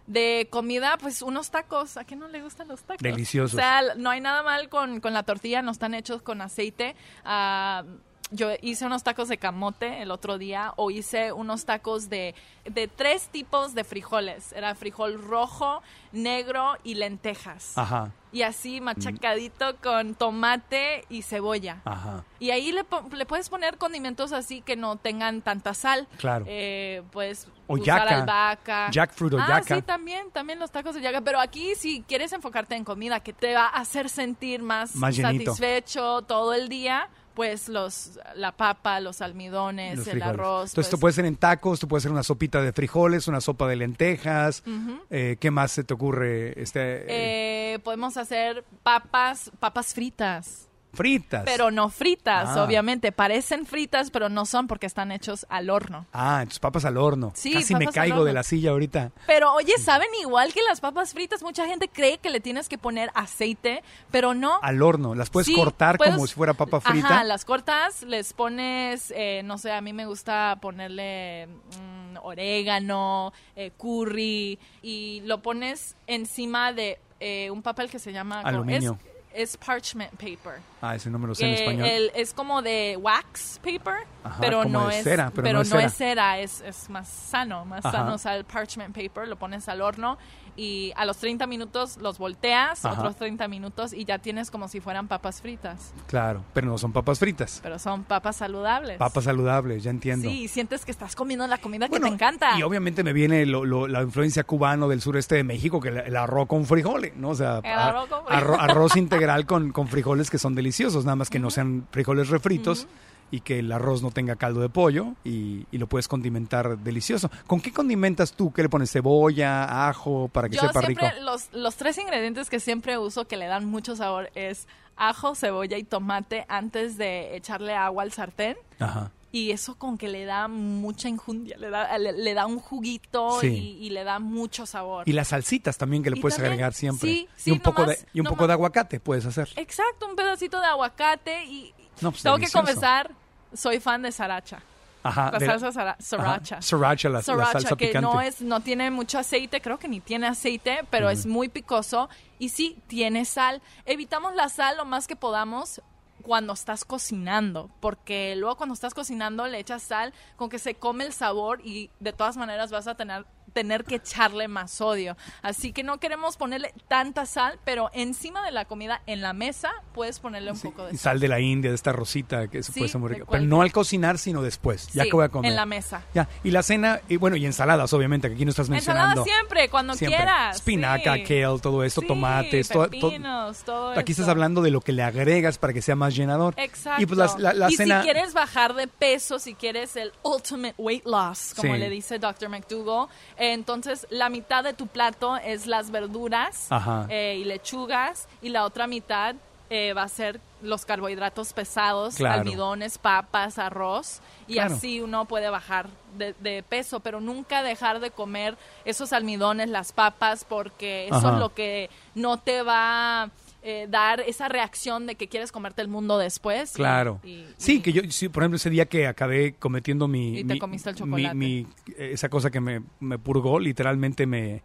de 0.05 0.47
comida, 0.49 0.97
pues 0.97 1.21
unos 1.21 1.49
tacos. 1.51 1.95
¿A 1.97 2.03
quién 2.03 2.19
no 2.19 2.27
le 2.27 2.41
gustan 2.41 2.67
los 2.67 2.81
tacos? 2.81 3.01
Deliciosos. 3.01 3.53
O 3.53 3.57
sea, 3.57 3.81
no 3.95 4.09
hay 4.09 4.19
nada 4.19 4.43
mal 4.43 4.67
con, 4.67 4.99
con 4.99 5.13
la 5.13 5.23
tortilla, 5.23 5.61
no 5.61 5.71
están 5.71 5.93
hechos 5.93 6.21
con 6.21 6.41
aceite. 6.41 6.95
Ah, 7.23 7.83
yo 8.31 8.49
hice 8.61 8.85
unos 8.85 9.03
tacos 9.03 9.27
de 9.27 9.37
camote 9.37 10.01
el 10.01 10.11
otro 10.11 10.37
día 10.37 10.73
o 10.75 10.91
hice 10.91 11.31
unos 11.31 11.65
tacos 11.65 12.09
de, 12.09 12.35
de 12.65 12.87
tres 12.87 13.27
tipos 13.29 13.73
de 13.73 13.83
frijoles. 13.83 14.53
Era 14.53 14.75
frijol 14.75 15.21
rojo, 15.21 15.81
negro 16.11 16.75
y 16.83 16.95
lentejas. 16.95 17.77
Ajá, 17.77 18.11
Y 18.31 18.43
así 18.43 18.81
machacadito 18.81 19.75
con 19.77 20.13
tomate 20.15 21.05
y 21.09 21.23
cebolla. 21.23 21.81
ajá. 21.85 22.23
Y 22.39 22.51
ahí 22.51 22.71
le, 22.71 22.85
le 23.15 23.25
puedes 23.25 23.49
poner 23.49 23.77
condimentos 23.77 24.31
así 24.31 24.61
que 24.61 24.75
no 24.75 24.95
tengan 24.95 25.41
tanta 25.41 25.73
sal. 25.73 26.07
Claro. 26.17 26.45
Eh, 26.47 27.01
puedes 27.11 27.47
O 27.67 27.73
usar 27.73 27.85
yaca. 28.07 28.19
albahaca. 28.21 28.91
Jackfruit 28.91 29.33
o 29.33 29.39
ah, 29.39 29.45
yaca. 29.59 29.75
sí, 29.75 29.81
también, 29.81 30.31
también 30.31 30.59
los 30.59 30.71
tacos 30.71 30.95
de 30.95 31.01
yaca. 31.01 31.21
Pero 31.21 31.39
aquí 31.39 31.73
si 31.75 32.01
quieres 32.03 32.31
enfocarte 32.31 32.75
en 32.75 32.83
comida 32.83 33.19
que 33.21 33.33
te 33.33 33.53
va 33.55 33.65
a 33.65 33.79
hacer 33.81 34.07
sentir 34.09 34.61
más, 34.61 34.95
Más 34.95 35.15
satisfecho 35.15 36.21
todo 36.21 36.53
el 36.53 36.69
día, 36.69 37.09
pues 37.33 37.69
los 37.69 38.19
la 38.35 38.51
papa, 38.51 38.99
los 38.99 39.21
almidones, 39.21 39.97
Los 39.99 40.07
el 40.07 40.21
arroz. 40.21 40.71
Entonces, 40.71 40.73
pues, 40.75 40.87
esto 40.87 40.97
puede 40.97 41.13
ser 41.13 41.25
en 41.25 41.35
tacos, 41.35 41.79
tú 41.79 41.87
puedes 41.87 42.03
hacer 42.03 42.11
una 42.11 42.23
sopita 42.23 42.61
de 42.61 42.73
frijoles, 42.73 43.27
una 43.27 43.41
sopa 43.41 43.67
de 43.67 43.75
lentejas. 43.75 44.63
eh, 45.09 45.37
¿Qué 45.39 45.51
más 45.51 45.71
se 45.71 45.83
te 45.83 45.93
ocurre? 45.93 46.61
Este, 46.61 46.79
eh, 46.79 47.73
eh, 47.73 47.79
podemos 47.79 48.17
hacer 48.17 48.63
papas, 48.83 49.51
papas 49.59 49.93
fritas. 49.93 50.68
Fritas. 50.93 51.43
Pero 51.45 51.71
no 51.71 51.89
fritas, 51.89 52.49
Ah. 52.57 52.63
obviamente. 52.63 53.11
Parecen 53.11 53.65
fritas, 53.65 54.11
pero 54.11 54.29
no 54.29 54.45
son 54.45 54.67
porque 54.67 54.85
están 54.85 55.11
hechos 55.11 55.45
al 55.49 55.69
horno. 55.69 56.05
Ah, 56.13 56.39
entonces 56.41 56.59
papas 56.59 56.85
al 56.85 56.97
horno. 56.97 57.31
Sí, 57.35 57.53
Casi 57.53 57.75
me 57.75 57.87
caigo 57.87 58.23
de 58.25 58.33
la 58.33 58.43
silla 58.43 58.71
ahorita. 58.71 59.11
Pero 59.27 59.53
oye, 59.53 59.73
¿saben 59.79 60.09
igual 60.21 60.51
que 60.53 60.61
las 60.63 60.81
papas 60.81 61.13
fritas? 61.13 61.43
Mucha 61.43 61.65
gente 61.67 61.87
cree 61.87 62.17
que 62.17 62.29
le 62.29 62.39
tienes 62.39 62.67
que 62.69 62.77
poner 62.77 63.11
aceite, 63.13 63.83
pero 64.11 64.33
no. 64.33 64.59
Al 64.61 64.81
horno. 64.81 65.15
Las 65.15 65.29
puedes 65.29 65.47
Sí, 65.47 65.55
cortar 65.55 65.97
puedes- 65.97 66.13
como 66.15 66.27
si 66.27 66.33
fuera 66.35 66.53
papa 66.53 66.81
frita. 66.81 67.07
Ajá, 67.07 67.23
las 67.23 67.45
cortas, 67.45 68.03
les 68.03 68.33
pones, 68.33 69.13
eh, 69.15 69.41
no 69.45 69.57
sé, 69.57 69.71
a 69.71 69.81
mí 69.81 69.93
me 69.93 70.05
gusta 70.05 70.57
ponerle 70.61 71.47
mm, 71.47 72.17
orégano, 72.23 73.31
eh, 73.55 73.71
curry, 73.77 74.59
y 74.81 75.21
lo 75.25 75.41
pones 75.41 75.95
encima 76.07 76.73
de 76.73 76.99
eh, 77.21 77.51
un 77.51 77.61
papel 77.61 77.89
que 77.89 77.99
se 77.99 78.13
llama... 78.13 78.39
Aluminio. 78.41 78.97
Es, 79.03 79.08
es 79.33 79.55
parchment 79.57 80.11
paper. 80.13 80.59
Ah, 80.81 80.95
ese 80.95 81.09
no 81.09 81.19
me 81.19 81.27
lo 81.27 81.35
sé 81.35 81.45
en 81.45 81.53
español. 81.53 81.87
el- 81.87 82.11
es 82.15 82.33
como 82.33 82.61
de 82.61 82.97
wax 82.99 83.59
paper, 83.63 84.05
Ajá, 84.23 84.37
pero 84.41 84.65
no 84.65 84.89
es 84.89 85.03
cera, 85.03 85.31
pero 85.33 85.51
no 85.53 85.61
es 85.61 85.69
cera. 85.69 85.89
cera, 85.89 86.39
es, 86.39 86.61
es 86.61 86.89
más 86.89 87.07
sano, 87.07 87.63
más 87.65 87.85
Ajá. 87.85 87.99
sano 87.99 88.15
usar 88.15 88.37
el 88.37 88.45
parchment 88.45 88.95
paper, 88.95 89.27
lo 89.27 89.35
pones 89.37 89.69
al 89.69 89.81
horno 89.81 90.17
y 90.59 90.91
a 90.97 91.05
los 91.05 91.17
30 91.17 91.47
minutos 91.47 91.97
los 92.01 92.17
volteas, 92.17 92.83
Ajá. 92.83 92.99
otros 92.99 93.15
30 93.15 93.47
minutos 93.47 93.93
y 93.93 94.03
ya 94.05 94.19
tienes 94.19 94.51
como 94.51 94.67
si 94.67 94.81
fueran 94.81 95.07
papas 95.07 95.41
fritas, 95.41 95.93
Claro, 96.07 96.43
pero 96.53 96.67
no 96.67 96.77
son 96.77 96.91
papas 96.91 97.17
fritas. 97.19 97.59
pero 97.63 97.79
son 97.79 98.03
papas 98.03 98.35
saludables. 98.35 98.97
Papas 98.97 99.23
saludables, 99.23 99.83
ya 99.83 99.91
entiendo. 99.91 100.29
Sí, 100.29 100.41
y 100.43 100.47
sientes 100.49 100.83
que 100.85 100.91
estás 100.91 101.15
comiendo 101.15 101.47
la 101.47 101.57
comida 101.59 101.87
Bueno, 101.87 102.05
que 102.05 102.09
te 102.09 102.13
encanta. 102.15 102.57
Y 102.59 102.63
obviamente 102.63 103.03
me 103.03 103.13
viene 103.13 103.45
lo- 103.45 103.63
lo- 103.63 103.87
la 103.87 104.01
influencia 104.01 104.43
cubano 104.43 104.87
del 104.89 105.01
sureste 105.01 105.35
de 105.35 105.43
México, 105.43 105.79
que 105.79 105.89
el, 105.89 105.97
el 105.99 106.15
arroz 106.17 106.47
con 106.47 106.65
frijoles, 106.65 107.15
¿no? 107.15 107.29
O 107.29 107.35
sea, 107.35 107.59
El 107.63 107.71
arroz 107.79 108.09
con 108.09 108.19
arro- 108.25 108.27
frijoles. 108.55 108.59
arroz 108.61 108.95
integral 108.97 109.45
con, 109.45 109.71
con 109.71 109.87
frijoles 109.87 110.29
que 110.29 110.37
son 110.37 110.55
deliciosos, 110.55 111.05
nada 111.05 111.15
más 111.15 111.29
que 111.29 111.39
no 111.39 111.49
sean 111.51 111.87
frijoles 111.91 112.29
refritos 112.29 112.87
y 113.31 113.41
que 113.41 113.59
el 113.59 113.71
arroz 113.71 114.01
no 114.01 114.11
tenga 114.11 114.35
caldo 114.35 114.59
de 114.61 114.69
pollo 114.69 115.13
y, 115.23 115.65
y 115.71 115.77
lo 115.77 115.87
puedes 115.87 116.07
condimentar 116.07 116.77
delicioso. 116.79 117.29
¿Con 117.47 117.61
qué 117.61 117.71
condimentas 117.71 118.33
tú? 118.33 118.51
¿Qué 118.51 118.63
le 118.63 118.69
pones? 118.69 118.91
¿Cebolla, 118.91 119.87
ajo, 119.89 120.29
para 120.29 120.49
que 120.49 120.55
Yo 120.55 120.61
sepa 120.61 120.81
rico? 120.81 121.01
siempre, 121.01 121.21
los, 121.21 121.49
los 121.53 121.75
tres 121.75 121.97
ingredientes 121.97 122.49
que 122.49 122.59
siempre 122.59 122.97
uso 122.97 123.27
que 123.27 123.37
le 123.37 123.45
dan 123.47 123.65
mucho 123.65 123.95
sabor 123.95 124.29
es 124.35 124.67
ajo, 124.95 125.35
cebolla 125.35 125.77
y 125.77 125.83
tomate 125.83 126.45
antes 126.49 126.97
de 126.97 127.35
echarle 127.35 127.73
agua 127.75 128.03
al 128.03 128.11
sartén. 128.11 128.57
Ajá. 128.79 129.11
Y 129.31 129.51
eso 129.51 129.75
con 129.75 129.99
que 129.99 130.07
le 130.07 130.25
da 130.25 130.47
mucha 130.47 131.07
injundia, 131.07 131.55
le 131.59 131.69
da, 131.69 131.95
le, 131.99 132.13
le 132.13 132.33
da 132.33 132.47
un 132.47 132.57
juguito 132.59 133.39
Sí. 133.39 133.77
y, 133.79 133.85
y 133.85 133.89
le 133.91 134.03
da 134.03 134.17
mucho 134.17 134.65
sabor. 134.65 135.07
Y 135.07 135.11
las 135.13 135.27
salsitas 135.27 135.77
también 135.77 136.01
que 136.01 136.09
le 136.09 136.17
Y 136.17 136.19
puedes 136.19 136.37
también- 136.37 136.53
agregar 136.53 136.73
siempre. 136.73 137.07
sí, 137.07 137.27
sí, 137.35 137.51
y 137.51 137.53
un 137.53 137.59
poco 137.59 137.85
de 137.85 137.95
y 138.11 138.21
un 138.21 138.25
poco 138.25 138.47
de 138.47 138.53
aguacate 138.53 138.99
puedes 138.99 139.27
hacer. 139.27 139.47
Exacto, 139.55 140.07
un 140.07 140.15
pedacito 140.15 140.59
de 140.59 140.65
aguacate 140.65 141.45
y 141.45 141.71
No, 142.01 142.11
pues, 142.11 142.23
tengo 142.23 142.37
delicioso. 142.37 142.63
que 142.65 142.67
confesar, 142.67 143.11
soy 143.53 143.79
fan 143.79 144.01
de 144.01 144.11
saracha. 144.11 144.59
Ajá. 145.01 145.31
La 145.31 145.39
de 145.39 145.45
salsa 145.45 145.71
sara- 145.71 145.97
sriracha. 145.99 146.55
Ajá, 146.55 146.61
sriracha, 146.61 147.09
la, 147.09 147.21
salsa 147.21 147.75
que 147.77 147.87
picante. 147.87 148.01
no 148.01 148.19
es 148.21 148.41
no 148.41 148.59
tiene 148.59 148.91
mucho 148.91 149.17
aceite, 149.17 149.61
creo 149.61 149.79
que 149.79 149.87
ni 149.87 150.01
tiene 150.01 150.27
aceite, 150.27 150.81
pero 150.89 151.09
es 151.09 151.25
muy 151.25 151.47
picoso 151.47 152.09
y 152.37 152.49
sí 152.49 152.77
tiene 152.87 153.23
sal. 153.23 153.61
Evitamos 153.85 154.35
la 154.35 154.49
sal 154.49 154.75
lo 154.75 154.83
más 154.85 155.07
que 155.07 155.15
podamos 155.15 155.81
cuando 156.21 156.51
estás 156.51 156.83
cocinando, 156.83 157.69
porque 157.79 158.35
luego 158.35 158.57
cuando 158.57 158.73
estás 158.73 158.93
cocinando 158.93 159.47
le 159.47 159.57
echas 159.59 159.83
sal, 159.83 160.13
con 160.35 160.49
que 160.49 160.59
se 160.59 160.75
come 160.75 161.05
el 161.05 161.13
sabor 161.13 161.61
y 161.63 161.89
de 162.01 162.11
todas 162.11 162.35
maneras 162.35 162.69
vas 162.69 162.87
a 162.87 162.95
tener 162.95 163.25
tener 163.59 163.83
que 163.83 163.95
echarle 163.95 164.47
más 164.47 164.71
sodio. 164.71 165.17
Así 165.41 165.73
que 165.73 165.83
no 165.83 165.99
queremos 165.99 166.37
ponerle 166.37 166.73
tanta 166.87 167.25
sal, 167.25 167.59
pero 167.65 167.89
encima 167.93 168.43
de 168.45 168.51
la 168.51 168.63
comida, 168.63 169.01
en 169.05 169.21
la 169.21 169.33
mesa, 169.33 169.71
puedes 169.93 170.19
ponerle 170.21 170.51
un 170.51 170.57
Sí, 170.57 170.67
poco 170.69 170.83
de 170.85 170.91
sal. 170.91 170.99
sal 170.99 171.19
de 171.19 171.27
la 171.27 171.39
India, 171.41 171.71
de 171.71 171.75
esta 171.75 171.91
rosita, 171.91 172.47
que 172.47 172.63
Sí, 172.63 172.71
puede 172.79 172.97
muy 172.97 173.09
de 173.09 173.15
rico. 173.15 173.27
Pero 173.31 173.43
no 173.43 173.61
al 173.61 173.71
cocinar, 173.73 174.17
sino 174.17 174.41
después, 174.41 174.87
ya 174.93 175.03
que 175.03 175.11
voy 175.11 175.25
a 175.25 175.29
comer. 175.29 175.49
En 175.51 175.55
la 175.57 175.65
mesa. 175.65 176.03
Ya, 176.13 176.29
y 176.43 176.51
la 176.51 176.63
cena, 176.63 177.01
y 177.09 177.17
bueno, 177.17 177.35
y 177.35 177.45
ensaladas, 177.45 177.91
obviamente, 177.91 178.29
que 178.29 178.35
aquí 178.35 178.45
no 178.45 178.51
estás 178.51 178.69
mencionando. 178.69 179.23
siempre, 179.25 179.67
cuando 179.69 179.93
Siempre. 179.95 180.17
quieras. 180.17 180.55
Espinaca, 180.55 181.03
kale, 181.03 181.45
todo 181.61 181.83
esto, 181.83 182.01
tomates, 182.01 182.69
todo- 182.69 182.87
todo- 182.89 183.09
pepinos, 183.09 183.57
todo 183.63 183.91
Aquí 183.99 184.13
estás 184.13 184.27
hablando 184.29 184.61
de 184.61 184.71
lo 184.71 184.79
que 184.81 184.91
le 184.93 185.03
agregas 185.03 185.57
para 185.57 185.73
que 185.73 185.81
sea 185.81 185.95
más 185.95 186.15
llenador. 186.15 186.53
Exacto. 186.57 187.01
Y 187.01 187.05
pues 187.05 187.17
la, 187.17 187.27
la- 187.37 187.53
la 187.53 187.71
Y 187.71 187.75
cena. 187.75 187.99
si 187.99 188.03
quieres 188.05 188.33
bajar 188.33 188.73
de 188.73 188.87
peso, 188.87 189.39
si 189.39 189.53
quieres 189.55 189.95
el 189.95 190.11
ultimate 190.23 190.75
weight 190.77 191.05
loss, 191.05 191.53
como 191.55 191.75
le 191.75 191.89
dice 191.89 192.19
Dr. 192.19 192.49
McDougall, 192.49 193.07
eh, 193.37 193.48
entonces 193.53 194.07
la 194.09 194.29
mitad 194.29 194.63
de 194.63 194.73
tu 194.73 194.87
plato 194.87 195.37
es 195.37 195.65
las 195.67 195.91
verduras 195.91 196.67
eh, 197.09 197.37
y 197.39 197.43
lechugas 197.45 198.27
y 198.41 198.49
la 198.49 198.65
otra 198.65 198.87
mitad 198.87 199.35
eh, 199.69 199.93
va 199.93 200.03
a 200.03 200.07
ser 200.07 200.41
los 200.63 200.83
carbohidratos 200.85 201.53
pesados, 201.53 202.15
Claro. 202.15 202.39
almidones, 202.41 202.97
papas, 202.97 203.59
arroz 203.59 204.19
y 204.47 204.53
Claro. 204.55 204.73
así 204.75 204.99
uno 204.99 205.25
puede 205.25 205.49
bajar 205.49 205.87
de, 206.17 206.33
de 206.39 206.63
peso, 206.63 206.99
pero 207.01 207.21
nunca 207.21 207.61
dejar 207.61 207.99
de 207.99 208.09
comer 208.11 208.57
esos 208.83 209.13
almidones, 209.13 209.69
las 209.69 209.91
papas, 209.91 210.43
porque 210.43 211.05
eso 211.07 211.17
Ajá. 211.17 211.33
es 211.33 211.39
lo 211.39 211.53
que 211.53 211.89
no 212.15 212.37
te 212.37 212.63
va 212.63 213.23
a 213.23 213.29
eh, 213.61 213.87
dar 213.89 214.21
esa 214.21 214.47
reacción 214.47 215.05
de 215.05 215.15
que 215.15 215.27
quieres 215.27 215.51
comerte 215.51 215.81
el 215.81 215.87
mundo 215.89 216.17
después. 216.17 216.71
Claro. 216.71 217.19
y- 217.23 217.45
sí, 217.57 217.75
y- 217.75 217.79
que 217.81 217.91
yo, 217.93 218.01
sí, 218.09 218.29
por 218.29 218.43
ejemplo, 218.43 218.55
ese 218.55 218.69
día 218.69 218.85
que 218.85 219.05
acabé 219.07 219.53
cometiendo 219.53 220.07
mi. 220.07 220.39
Y 220.39 220.43
te 220.45 220.53
mi- 220.53 220.59
comiste 220.59 220.89
el 220.91 220.95
chocolate. 220.95 221.35
mi- 221.35 221.67
esa 221.97 222.29
cosa 222.29 222.49
que 222.51 222.59
me, 222.61 222.81
me 222.99 223.17
purgó, 223.19 223.59
literalmente 223.59 224.25
me, 224.25 224.61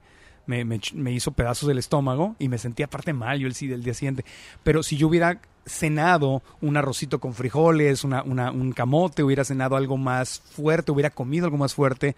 me, 0.46 0.64
me 0.64 1.12
hizo 1.12 1.32
pedazos 1.32 1.68
del 1.68 1.78
estómago 1.78 2.36
y 2.38 2.48
me 2.48 2.58
sentía 2.58 2.86
aparte 2.86 3.12
mal 3.12 3.38
yo 3.40 3.46
el, 3.46 3.54
sí 3.54 3.66
del 3.66 3.82
día 3.82 3.94
siguiente. 3.94 4.24
Pero 4.62 4.82
si 4.82 4.96
yo 4.96 5.08
hubiera 5.08 5.40
cenado 5.66 6.42
un 6.60 6.76
arrocito 6.76 7.18
con 7.18 7.34
frijoles, 7.34 8.04
una, 8.04 8.22
una- 8.22 8.50
un 8.52 8.72
camote, 8.72 9.22
hubiera 9.22 9.44
cenado 9.44 9.76
algo 9.76 9.96
más 9.96 10.40
fuerte, 10.40 10.92
hubiera 10.92 11.10
comido 11.10 11.46
algo 11.46 11.56
más 11.56 11.74
fuerte, 11.74 12.14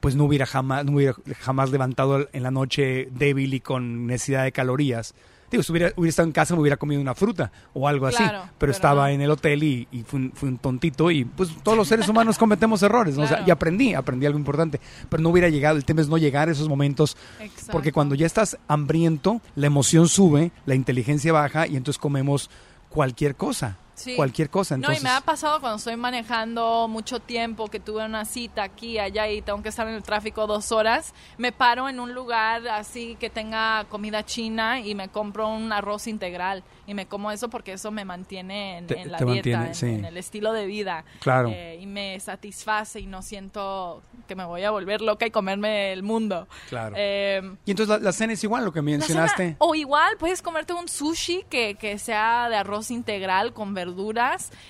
pues 0.00 0.14
no 0.16 0.24
hubiera 0.24 0.46
jamás, 0.46 0.84
no 0.84 0.92
hubiera 0.96 1.14
jamás 1.40 1.70
levantado 1.70 2.28
en 2.32 2.42
la 2.42 2.50
noche 2.50 3.08
débil 3.12 3.54
y 3.54 3.60
con 3.60 4.06
necesidad 4.06 4.44
de 4.44 4.52
calorías. 4.52 5.14
Digo, 5.52 5.62
si 5.62 5.70
hubiera, 5.70 5.92
hubiera 5.96 6.08
estado 6.08 6.26
en 6.26 6.32
casa 6.32 6.54
me 6.54 6.62
hubiera 6.62 6.76
comido 6.76 7.00
una 7.00 7.14
fruta 7.14 7.52
o 7.74 7.86
algo 7.86 8.06
así, 8.06 8.24
pero, 8.26 8.42
pero 8.58 8.72
estaba 8.72 9.02
no. 9.02 9.08
en 9.08 9.20
el 9.20 9.30
hotel 9.30 9.62
y, 9.62 9.86
y 9.92 10.02
fui, 10.02 10.32
un, 10.42 10.58
tontito 10.58 11.10
y 11.10 11.24
pues 11.24 11.50
todos 11.62 11.76
los 11.76 11.86
seres 11.86 12.08
humanos 12.08 12.38
cometemos 12.38 12.82
errores, 12.82 13.16
¿no? 13.16 13.24
O 13.24 13.26
sea, 13.26 13.44
y 13.46 13.50
aprendí, 13.50 13.94
aprendí 13.94 14.26
algo 14.26 14.38
importante, 14.38 14.80
pero 15.08 15.22
no 15.22 15.28
hubiera 15.28 15.50
llegado, 15.50 15.76
el 15.76 15.84
tema 15.84 16.00
es 16.00 16.08
no 16.08 16.16
llegar 16.16 16.48
a 16.48 16.52
esos 16.52 16.68
momentos, 16.68 17.16
Exacto. 17.38 17.70
porque 17.70 17.92
cuando 17.92 18.14
ya 18.14 18.26
estás 18.26 18.56
hambriento, 18.66 19.42
la 19.54 19.66
emoción 19.66 20.08
sube, 20.08 20.52
la 20.66 20.74
inteligencia 20.74 21.32
baja 21.32 21.66
y 21.66 21.76
entonces 21.76 22.00
comemos 22.00 22.50
cualquier 22.88 23.36
cosa, 23.36 23.76
Sí. 23.94 24.16
cualquier 24.16 24.48
cosa. 24.50 24.74
Entonces, 24.74 25.02
No, 25.02 25.08
y 25.08 25.10
me 25.12 25.16
ha 25.16 25.20
pasado 25.20 25.60
cuando 25.60 25.76
estoy 25.76 25.96
manejando 25.96 26.88
mucho 26.88 27.20
tiempo, 27.20 27.68
que 27.68 27.78
tuve 27.78 28.04
una 28.04 28.24
cita 28.24 28.62
aquí, 28.62 28.98
allá 28.98 29.28
y 29.28 29.42
tengo 29.42 29.62
que 29.62 29.68
estar 29.68 29.86
en 29.86 29.94
el 29.94 30.02
tráfico 30.02 30.46
dos 30.46 30.72
horas, 30.72 31.12
me 31.36 31.52
paro 31.52 31.88
en 31.88 32.00
un 32.00 32.14
lugar 32.14 32.66
así 32.68 33.16
que 33.20 33.28
tenga 33.30 33.84
comida 33.90 34.24
china 34.24 34.80
y 34.80 34.94
me 34.94 35.08
compro 35.08 35.48
un 35.48 35.72
arroz 35.72 36.06
integral 36.06 36.64
y 36.86 36.94
me 36.94 37.06
como 37.06 37.30
eso 37.30 37.48
porque 37.48 37.74
eso 37.74 37.90
me 37.90 38.04
mantiene 38.04 38.78
en, 38.78 38.86
Te- 38.86 39.00
en 39.00 39.12
la 39.12 39.18
dieta, 39.18 39.26
mantiene, 39.34 39.66
en, 39.66 39.74
sí. 39.74 39.86
en 39.86 40.04
el 40.06 40.16
estilo 40.16 40.52
de 40.52 40.66
vida. 40.66 41.04
Claro. 41.20 41.50
Eh, 41.52 41.78
y 41.80 41.86
me 41.86 42.18
satisface 42.18 42.98
y 42.98 43.06
no 43.06 43.20
siento 43.22 44.02
que 44.26 44.34
me 44.34 44.44
voy 44.44 44.64
a 44.64 44.70
volver 44.70 45.02
loca 45.02 45.26
y 45.26 45.30
comerme 45.30 45.92
el 45.92 46.02
mundo. 46.02 46.48
Claro. 46.70 46.94
Eh, 46.98 47.42
y 47.66 47.70
entonces 47.72 47.88
la, 47.96 48.02
la 48.02 48.12
cena 48.12 48.32
es 48.32 48.42
igual, 48.42 48.64
lo 48.64 48.72
que 48.72 48.80
cena- 48.80 48.98
mencionaste. 48.98 49.56
o 49.58 49.74
igual, 49.74 50.16
puedes 50.18 50.40
comerte 50.42 50.72
un 50.72 50.88
sushi 50.88 51.44
que, 51.50 51.74
que 51.74 51.98
sea 51.98 52.48
de 52.48 52.56
arroz 52.56 52.90
integral 52.90 53.52
con 53.52 53.74
verduras. 53.74 53.81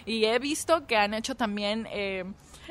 Y 0.07 0.25
he 0.25 0.39
visto 0.39 0.87
que 0.87 0.97
han 0.97 1.15
hecho 1.15 1.35
también 1.35 1.87
eh, 1.91 2.25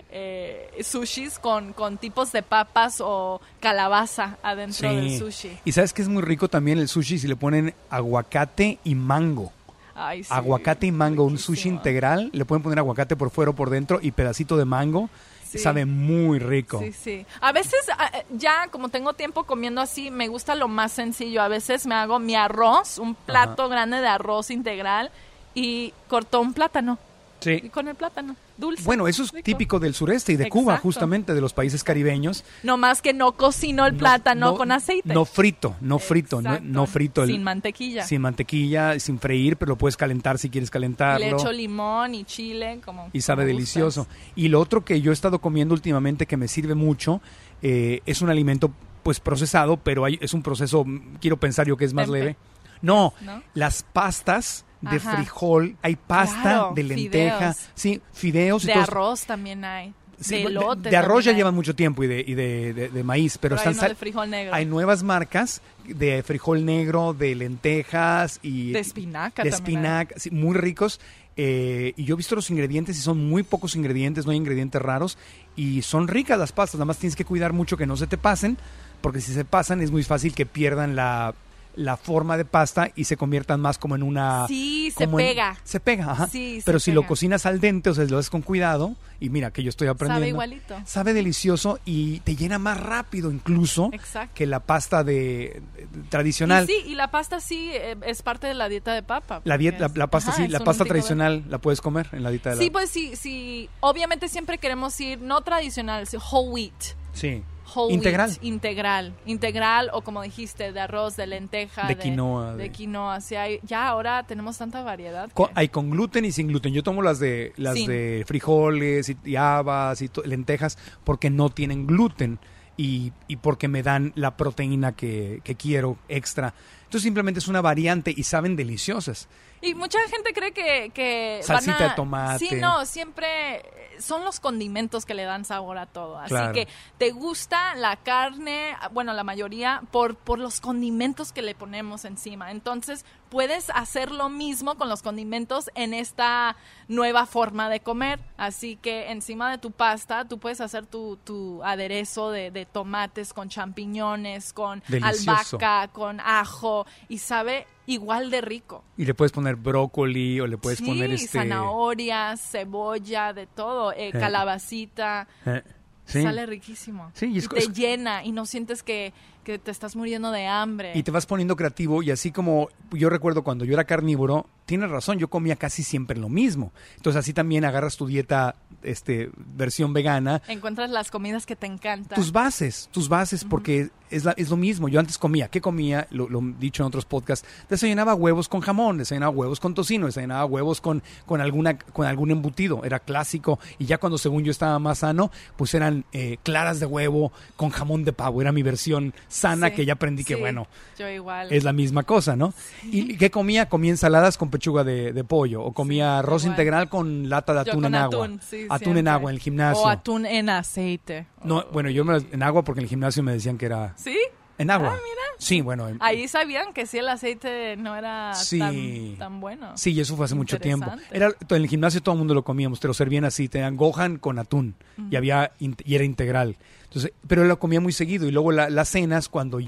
eh, 0.10 0.82
sushis 0.84 1.39
con, 1.39 1.74
con 1.74 1.98
tipos 1.98 2.32
de 2.32 2.44
papas 2.44 3.02
o 3.02 3.42
calabaza 3.60 4.38
adentro 4.44 4.94
del 4.94 5.18
sushi. 5.18 5.58
Y 5.66 5.72
sabes 5.72 5.94
que 5.94 6.02
es 6.02 6.10
muy 6.10 6.22
rico 6.22 6.48
también 6.48 6.80
el 6.80 6.88
sushi 6.88 7.20
si 7.20 7.28
le 7.28 7.36
ponen 7.36 7.74
aguacate 7.89 8.80
y 8.84 8.96
mango. 8.96 9.52
Ay, 9.94 10.24
sí, 10.24 10.30
aguacate 10.34 10.88
y 10.88 10.92
mango, 10.92 11.26
un 11.26 11.38
sushi 11.38 11.70
integral, 11.70 12.30
le 12.34 12.46
pueden 12.46 12.64
poner 12.64 12.80
aguacate 12.80 13.16
por 13.16 13.30
fuera 13.30 13.52
o 13.52 13.54
por 13.54 13.70
dentro 13.70 14.00
y 14.02 14.12
pedacito 14.12 14.58
de 14.58 14.66
mango, 14.66 15.10
Sí. 15.52 15.60
sabe 15.60 15.86
muy 15.86 16.39
rico. 16.39 16.80
Sí, 16.80 16.94
sí. 16.94 17.26
A 17.42 17.52
veces, 17.52 17.82
ah, 17.98 18.10
eh, 18.14 18.26
ya 18.32 18.70
como 18.72 18.88
tengo 18.88 19.12
tiempo 19.12 19.44
comiendo 19.44 19.82
así, 19.82 20.10
me 20.10 20.30
gusta 20.30 20.56
lo 20.56 20.70
más 20.70 20.94
sencillo. 20.94 21.42
A 21.42 21.50
veces 21.50 21.86
me 21.86 21.94
hago 21.94 22.20
mi 22.20 22.36
arroz, 22.36 22.98
un 23.00 23.16
plato 23.16 23.68
grande 23.68 24.00
de 24.00 24.08
arroz 24.08 24.50
integral 24.50 25.12
y 25.56 25.93
corto 26.08 26.41
un 26.41 26.54
plátano. 26.54 26.97
Y 27.43 27.43
Sí. 27.43 27.70
con 27.70 27.88
el 27.88 27.95
plátano, 27.95 28.36
dulce. 28.56 28.84
Bueno, 28.84 29.08
eso 29.08 29.24
es 29.24 29.32
rico. 29.32 29.43
típico 29.43 29.80
del 29.80 29.95
sureste 29.95 30.32
y 30.32 30.36
de 30.36 30.47
Cuba, 30.47 30.78
justamente, 30.78 31.34
de 31.34 31.41
los 31.41 31.54
países 31.54 31.84
caribeños. 31.84 32.43
No 32.62 32.78
más 32.78 33.02
que 33.02 33.14
no 33.14 33.32
cocino 33.32 33.88
el 33.88 33.93
No- 33.93 33.97
plátano 33.97 34.52
no- 34.52 34.58
con 34.58 34.72
aceite. 34.72 35.12
No 35.12 35.26
frito, 35.26 35.76
no 35.82 35.97
frito, 35.97 36.39
no, 36.39 36.86
frito. 36.86 37.24
el- 37.24 37.30
Sin 37.30 37.41
mantequilla. 37.41 38.06
Sin 38.06 38.22
mantequilla, 38.22 38.99
sin 38.99 39.18
freír, 39.20 39.58
pero 39.58 39.70
lo 39.70 39.76
puedes 39.76 39.97
calentar 39.97 40.38
si 40.38 40.52
quieres 40.52 40.70
calentarlo. 40.70 41.26
Le 41.26 41.32
echo 41.32 41.52
limón 41.52 42.14
y 42.14 42.26
chile, 42.26 42.80
como. 42.86 43.10
y 43.12 43.22
sabe 43.22 43.41
como 43.41 43.47
delicioso. 43.56 44.02
gustas. 44.06 44.18
Y 44.36 44.49
lo 44.49 44.60
otro 44.60 44.86
que 44.86 45.02
yo 45.02 45.10
he 45.10 45.14
estado 45.16 45.39
comiendo 45.41 45.74
últimamente 45.74 46.28
que 46.28 46.38
me 46.38 46.47
sirve 46.47 46.76
mucho 46.76 47.22
eh, 47.64 48.02
es 48.06 48.22
un 48.22 48.30
alimento 48.30 48.72
pues 49.02 49.20
procesado, 49.20 49.78
pero 49.78 50.06
hay, 50.06 50.20
es 50.22 50.36
un 50.36 50.43
proceso, 50.43 50.86
mm, 50.86 51.16
quiero 51.20 51.38
pensar 51.38 51.66
yo 51.68 51.76
que 51.76 51.86
es 51.86 51.93
más 51.95 52.06
Tempe. 52.06 52.20
leve. 52.20 52.36
No, 52.84 53.14
¿No? 53.22 53.41
las 53.56 53.82
pastas 53.82 54.64
de 54.82 54.98
Ajá. 54.98 55.16
frijol, 55.18 55.76
hay 55.82 55.96
pasta 55.96 56.42
Claro, 56.42 56.72
de 56.76 56.84
lenteja, 56.84 57.54
fideos. 57.54 57.70
sí, 57.76 58.02
fideos 58.14 58.64
y 58.64 58.68
De 58.68 58.74
todo 58.74 58.84
arroz 58.84 59.26
también 59.26 59.64
hay. 59.64 59.94
Sí, 60.20 60.36
de 60.36 60.44
elote. 60.44 60.90
de 60.92 60.98
arroz 60.98 61.26
ya 61.26 61.32
hay. 61.32 61.38
llevan 61.38 61.56
mucho 61.56 61.74
tiempo 61.76 62.04
y 62.04 62.08
de, 62.08 62.24
y 62.28 62.36
de, 62.36 62.74
de- 62.92 63.04
maíz, 63.04 63.40
pero, 63.40 63.56
Pero 63.56 63.68
hay 63.70 63.74
están 63.74 63.90
de 63.90 63.96
frijol 63.96 64.30
negro. 64.30 64.54
hay 64.54 64.66
nuevas 64.68 65.02
marcas 65.02 65.62
de 65.86 66.22
frijol 66.22 66.64
negro, 66.64 67.14
de 67.14 67.34
lentejas 67.34 68.40
y 68.44 68.72
De 68.72 68.80
espinaca 68.80 69.42
de 69.44 69.50
hay. 69.50 69.54
espinaca, 69.56 70.14
sí, 70.20 70.30
muy 70.30 70.56
ricos. 70.56 71.00
eh, 71.38 71.94
y 71.98 72.04
yo 72.04 72.14
he 72.14 72.18
visto 72.18 72.36
los 72.36 72.50
ingredientes 72.52 72.98
y 72.98 73.02
son 73.02 73.28
muy 73.30 73.42
pocos 73.42 73.76
ingredientes, 73.76 74.26
no 74.26 74.32
hay 74.32 74.38
ingredientes 74.38 74.80
raros 74.82 75.18
y 75.56 75.82
son 75.82 76.08
ricas 76.08 76.38
las 76.38 76.52
pastas. 76.52 76.76
Nada 76.78 76.86
más 76.86 76.98
tienes 76.98 77.16
que 77.16 77.26
cuidar 77.26 77.52
mucho 77.54 77.76
que 77.78 77.88
no 77.88 77.98
se 77.98 78.06
te 78.06 78.18
pasen, 78.18 78.58
porque 79.02 79.22
si 79.22 79.34
se 79.34 79.44
pasan 79.46 79.82
es 79.82 79.90
muy 79.90 80.04
fácil 80.04 80.36
que 80.36 80.46
pierdan 80.46 80.96
la, 80.96 81.34
la 81.76 81.97
forma 81.97 82.38
de 82.38 82.45
pasta 82.45 82.91
y 82.95 83.05
se 83.05 83.17
conviertan 83.17 83.61
más 83.61 83.78
como 83.78 83.95
en 83.95 84.03
una 84.03 84.45
Sí, 84.47 84.91
se 84.97 85.05
en- 85.05 85.15
pega. 85.15 85.57
se 85.63 85.80
pega, 85.80 86.11
ajá. 86.11 86.28
Sí, 86.28 86.61
Pero 86.65 86.80
si 86.80 86.91
lo 86.91 87.05
cocinas 87.07 87.45
al 87.45 87.59
dente, 87.59 87.89
o 87.89 87.93
sea, 87.93 88.03
lo 88.05 88.17
haces 88.17 88.30
con 88.30 88.41
cuidado, 88.41 88.95
y 89.19 89.30
mira 89.30 89.51
que 89.51 89.61
yo 89.63 89.69
estoy 89.69 89.88
aprendiendo. 89.88 90.22
Sabe 90.22 90.30
igualito. 90.30 90.76
Sabe 90.86 91.13
delicioso 91.13 91.80
y 91.86 92.22
te 92.22 92.36
llena 92.36 92.57
más 92.57 92.80
rápido 92.80 93.32
incluso 93.32 93.89
Exacto. 93.93 94.32
que 94.34 94.47
la 94.47 94.59
pasta 94.61 95.03
de, 95.03 95.61
de- 95.76 95.88
tradicional. 96.09 96.63
Y 96.63 96.67
sí, 96.67 96.84
y 96.88 96.95
la 96.95 97.11
pasta 97.11 97.39
sí 97.39 97.69
eh, 97.72 97.95
es 98.05 98.22
parte 98.24 98.47
de 98.47 98.55
la 98.55 98.67
dieta 98.67 98.93
de 98.93 99.03
papa. 99.03 99.41
La, 99.43 99.57
diet- 99.57 99.78
la, 99.95 100.07
pasta 100.07 100.32
ajá, 100.32 100.41
sí, 100.41 100.47
la 100.47 100.59
pasta 100.61 100.84
de- 100.84 100.89
tradicional 100.89 101.43
la 101.49 101.59
puedes 101.59 101.82
comer 101.82 102.09
en 102.13 102.24
la 102.24 102.32
dieta 102.32 102.49
de 102.49 102.55
la 102.55 102.61
Sí, 102.63 102.69
pues 102.72 102.89
sí, 102.89 103.15
sí. 103.15 103.69
Obviamente 103.80 104.28
siempre 104.28 104.57
queremos 104.57 104.99
ir, 104.99 105.22
no 105.22 105.41
tradicional, 105.41 106.07
whole 106.32 106.49
wheat. 106.49 106.74
Sí. 107.14 107.43
Whole 107.74 107.93
Integral. 107.93 108.30
wheat, 108.32 108.43
integral. 108.43 109.14
Integral 109.26 109.89
o 109.93 110.01
como 110.01 110.22
dijiste, 110.24 110.74
de 110.74 110.80
arroz, 110.82 111.16
de 111.16 111.26
lenteja. 111.28 111.88
De 111.88 111.97
quinoa, 111.97 112.55
De, 112.57 112.64
de- 112.64 112.72
quinoa. 112.72 113.22
Sí, 113.22 113.36
hay, 113.36 113.59
ya 113.64 113.88
ahora 113.88 114.24
tenemos 114.24 114.57
tanta 114.57 114.84
variedad. 114.84 115.30
Hay 115.55 115.70
con 115.70 115.89
gluten 115.89 116.26
y 116.26 116.34
sin 116.34 116.47
gluten. 116.47 116.74
Yo 116.74 116.84
tomo 116.84 117.01
las 117.01 117.20
de 117.20 117.53
las 117.55 117.76
Sin. 117.76 117.88
de 117.88 118.24
frijoles 118.28 119.07
y, 119.09 119.18
y 119.24 119.36
habas 119.38 120.01
y 120.01 120.09
to- 120.09 120.24
lentejas 120.24 120.78
porque 121.05 121.30
no 121.30 121.49
tienen 121.49 121.88
gluten 121.88 122.39
y, 122.76 123.14
y 123.30 123.38
porque 123.38 123.70
me 123.70 123.84
dan 123.84 124.12
la 124.16 124.36
proteína 124.36 124.91
que, 124.93 125.39
que 125.45 125.55
quiero 125.55 125.97
extra. 126.09 126.53
Entonces 126.84 127.03
simplemente 127.03 127.39
es 127.39 127.47
una 127.47 127.62
variante 127.62 128.14
y 128.16 128.24
saben 128.24 128.57
deliciosas. 128.57 129.30
Y 129.62 129.76
mucha 129.76 129.99
gente 130.09 130.34
cree 130.34 130.51
que... 130.53 130.91
que 130.93 131.41
Salsita 131.43 131.74
van 131.74 131.84
a- 131.84 131.88
de 131.89 131.95
tomate. 131.95 132.39
Sí, 132.39 132.55
no, 132.55 132.86
siempre 132.86 133.57
eh, 133.57 133.64
son 133.99 134.24
los 134.26 134.39
condimentos 134.39 135.05
que 135.05 135.14
le 135.14 135.24
dan 135.24 135.45
sabor 135.45 135.78
a 135.78 135.86
todo. 135.86 136.18
Así 136.18 136.30
Claro. 136.30 136.53
que 136.53 136.68
te 136.97 137.12
gusta 137.12 137.76
la 137.76 137.95
carne, 137.97 138.76
bueno, 138.91 139.14
la 139.14 139.24
mayoría, 139.24 139.84
por, 139.91 140.16
por 140.16 140.39
los 140.39 140.62
condimentos 140.62 141.32
que 141.32 141.41
le 141.43 141.53
ponemos 141.53 142.05
encima. 142.05 142.49
Entonces, 142.51 143.05
puedes 143.30 143.70
hacer 143.70 144.12
lo 144.12 144.30
mismo 144.30 144.76
con 144.76 144.89
los 144.89 145.03
condimentos 145.03 145.70
en 145.76 145.93
esta 145.93 146.55
nueva 146.88 147.26
forma 147.28 147.70
de 147.70 147.80
comer. 147.82 148.20
Así 148.38 148.78
que 148.78 149.12
encima 149.12 149.51
de 149.51 149.57
tu 149.59 149.70
pasta, 149.72 150.26
tú 150.26 150.39
puedes 150.39 150.59
hacer 150.59 150.88
tu, 150.88 151.18
tu 151.18 151.64
aderezo 151.64 152.32
de, 152.32 152.49
de 152.49 152.66
tomates 152.66 153.32
con 153.32 153.47
champiñones, 153.47 154.53
con 154.53 154.84
Delicioso. 154.88 155.57
albahaca, 155.57 155.88
con 155.93 156.20
ajo, 156.20 156.86
y 157.07 157.20
sabe 157.20 157.68
igual 157.88 158.30
de 158.32 158.42
rico. 158.42 158.84
Y 158.98 159.06
le 159.06 159.14
puedes 159.14 159.32
poner 159.32 159.56
brócoli 159.56 160.40
o 160.40 160.48
le 160.48 160.58
puedes 160.58 160.80
sí, 160.80 160.86
poner 160.86 161.12
este 161.12 161.40
zanahorias, 161.40 162.40
cebolla, 162.42 163.34
de 163.34 163.48
todo, 163.48 163.92
eh, 163.94 164.10
Eh. 164.10 164.12
calabacita. 164.12 165.28
Eh, 165.46 165.62
Sí. 166.04 166.24
Sale 166.24 166.46
riquísimo. 166.46 167.10
Sí, 167.14 167.28
y 167.28 167.36
y, 167.36 167.38
es- 167.38 167.48
te 167.48 167.60
es- 167.60 167.72
llena 167.74 168.26
y 168.26 168.34
no 168.34 168.46
sientes 168.46 168.84
que, 168.84 169.14
que 169.46 169.60
te 169.60 169.72
estás 169.72 169.96
muriendo 169.96 170.32
de 170.32 170.46
hambre. 170.46 170.92
Y 170.96 171.04
te 171.04 171.12
vas 171.12 171.26
poniendo 171.26 171.56
creativo 171.56 172.04
y 172.04 172.12
así 172.12 172.32
como 172.32 172.68
yo 172.92 173.10
recuerdo 173.10 173.44
cuando 173.44 173.64
yo 173.64 173.74
era 173.76 173.86
carnívoro, 173.86 174.46
tienes 174.66 174.90
razón, 174.90 175.20
yo 175.20 175.30
comía 175.30 175.56
casi 175.56 175.84
siempre 175.84 176.18
lo 176.20 176.28
mismo. 176.28 176.74
Entonces 176.98 177.18
así 177.20 177.34
también 177.34 177.64
agarras 177.64 177.96
tu 177.96 178.08
dieta 178.08 178.56
este 178.84 179.30
versión 179.56 179.94
vegana, 179.94 180.42
Encuentras 180.50 180.90
las 180.90 181.12
comidas 181.12 181.46
que 181.46 181.56
te 181.56 181.68
encantan. 181.68 182.18
tus 182.18 182.34
bases, 182.34 182.90
tus 182.92 183.08
bases 183.08 183.46
porque 183.46 183.90
es, 184.12 184.26
la- 184.26 184.34
es 184.38 184.49
lo 184.49 184.57
mismo. 184.57 184.88
Yo 184.89 184.99
antes 184.99 185.18
comía, 185.18 185.47
¿qué 185.47 185.62
comía? 185.62 186.07
Lo, 186.12 186.30
lo 186.30 186.39
he 186.39 186.53
dicho 186.59 186.84
en 186.84 186.88
otros 186.88 187.05
podcasts, 187.05 187.47
desayunaba 187.70 188.14
huevos 188.14 188.47
con 188.49 188.62
jamón, 188.62 188.97
desayunaba 188.97 189.32
huevos 189.32 189.59
con 189.59 189.74
tocino, 189.74 190.05
desayunaba 190.05 190.45
huevos 190.45 190.82
con, 190.82 191.01
con, 191.26 191.41
alguna, 191.41 191.78
con 191.78 192.05
algún 192.05 192.32
embutido, 192.32 192.84
era 192.84 192.99
clásico. 192.99 193.59
Y 193.80 193.86
ya 193.86 193.97
cuando 193.97 194.18
según 194.18 194.43
yo 194.43 194.51
estaba 194.51 194.78
más 194.80 194.99
sano, 194.99 195.32
pues 195.55 195.74
eran 195.74 196.05
eh, 196.14 196.38
claras 196.43 196.80
de 196.80 196.86
huevo 196.86 197.32
con 197.55 197.70
jamón 197.70 198.03
de 198.03 198.14
pavo, 198.14 198.41
era 198.41 198.51
mi 198.51 198.64
versión 198.64 199.14
sana 199.28 199.70
Sí, 199.70 199.76
que 199.76 199.86
ya 199.86 199.93
aprendí 199.93 200.24
que 200.24 200.36
sí, 200.36 200.39
bueno, 200.39 200.68
Yo 200.97 201.07
igual. 201.09 201.51
es 201.51 201.64
la 201.64 201.74
misma 201.74 202.03
cosa, 202.03 202.36
¿no? 202.36 202.53
¿Y 202.84 203.18
qué 203.18 203.32
comía? 203.32 203.70
Comía 203.70 203.91
ensaladas 203.91 204.38
con 204.38 204.49
pechuga 204.49 204.84
de, 204.84 205.14
de 205.14 205.24
pollo 205.24 205.64
o 205.64 205.72
comía 205.74 205.91
Sí, 206.16 206.20
arroz 206.20 206.43
igual. 206.43 206.53
integral 206.53 206.89
con 206.89 207.30
lata 207.30 207.53
de 207.53 207.59
atún 207.62 207.86
en 207.86 207.95
agua. 207.95 208.30
atún, 208.70 208.97
en 208.97 209.07
agua 209.07 209.32
en 209.32 209.36
el 209.36 209.41
gimnasio. 209.41 209.84
O 209.84 209.88
atún 209.88 210.26
en 210.26 210.49
aceite. 210.49 211.28
No, 211.44 211.66
bueno, 211.72 211.89
yo 211.89 212.06
me, 212.06 212.18
en 212.18 212.44
agua 212.44 212.64
porque 212.64 212.80
en 212.80 212.84
el 212.86 212.89
gimnasio 212.89 213.24
me 213.24 213.34
decían 213.34 213.58
que 213.58 213.66
era 213.66 213.94
¿Sí? 213.98 214.18
en 214.58 214.70
agua. 214.72 214.89
Ah, 214.94 215.00
mira. 215.04 215.22
Sí, 215.38 215.62
bueno. 215.62 215.88
en- 215.89 215.98
Ahí 216.02 216.28
sabían 216.28 216.72
que 216.72 216.86
sí 216.86 217.00
el 217.00 217.10
aceite 217.10 217.76
no 217.78 217.96
era 217.96 218.34
Sí. 218.36 218.60
tan, 218.60 219.18
tan 219.18 219.39
bueno. 219.39 219.72
Sí, 219.76 219.92
y 219.94 220.00
eso 220.00 220.16
fue 220.16 220.26
hace 220.26 220.36
mucho 220.36 220.60
tiempo. 220.60 220.86
Era 221.12 221.30
en 221.50 221.56
el 221.56 221.68
gimnasio 221.68 222.02
todo 222.02 222.14
el 222.14 222.20
mundo 222.20 222.36
lo 222.36 222.44
comíamos, 222.44 222.80
te 222.80 222.88
lo 222.88 222.94
servían 222.94 223.26
así, 223.26 223.48
te 223.50 223.60
dan 223.60 223.76
gohan 223.76 224.18
con 224.18 224.38
atún 224.38 224.76
y 225.10 225.16
había 225.16 225.52
y 225.60 225.96
era 225.96 226.04
integral. 226.04 226.58
Entonces, 226.92 227.14
pero 227.26 227.46
lo 227.46 227.58
comía 227.58 227.80
muy 227.80 227.94
seguido. 227.94 228.28
Y 228.28 228.32
luego 228.32 228.52
la- 228.52 228.70
las 228.70 228.89
cenas 228.89 229.30
cuando 229.30 229.60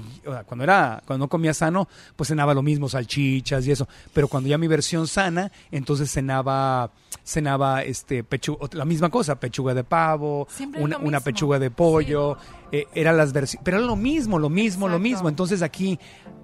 cuando 0.46 0.62
era 0.62 1.02
cuando 1.06 1.24
no 1.24 1.28
comía 1.30 1.54
sano, 1.54 1.88
pues 2.16 2.28
cenaba 2.28 2.52
lo 2.52 2.60
mismo, 2.60 2.86
salchichas 2.86 3.66
y 3.66 3.70
eso, 3.72 3.88
pero 4.12 4.28
cuando 4.28 4.50
ya 4.50 4.58
mi 4.58 4.66
versión 4.68 5.06
sana, 5.06 5.50
entonces 5.70 6.10
cenaba 6.10 6.90
cenaba 7.24 7.82
este 7.82 8.22
pechu- 8.22 8.58
ot- 8.58 8.74
la 8.74 8.84
misma 8.84 9.08
cosa, 9.08 9.40
pechuga 9.40 9.72
de 9.72 9.84
pavo, 9.84 10.46
una, 10.82 10.98
una 10.98 11.20
pechuga 11.20 11.58
de 11.58 11.70
pollo, 11.70 12.36
eh, 12.70 12.86
era 12.94 13.12
las 13.14 13.32
versiones, 13.32 13.62
pero 13.64 13.78
era 13.78 13.86
lo 13.86 13.96
mismo, 13.96 14.38
lo 14.38 14.50
mismo, 14.50 14.86
lo 14.88 14.98
mismo. 14.98 15.30
Entonces 15.30 15.62
aquí 15.62 15.98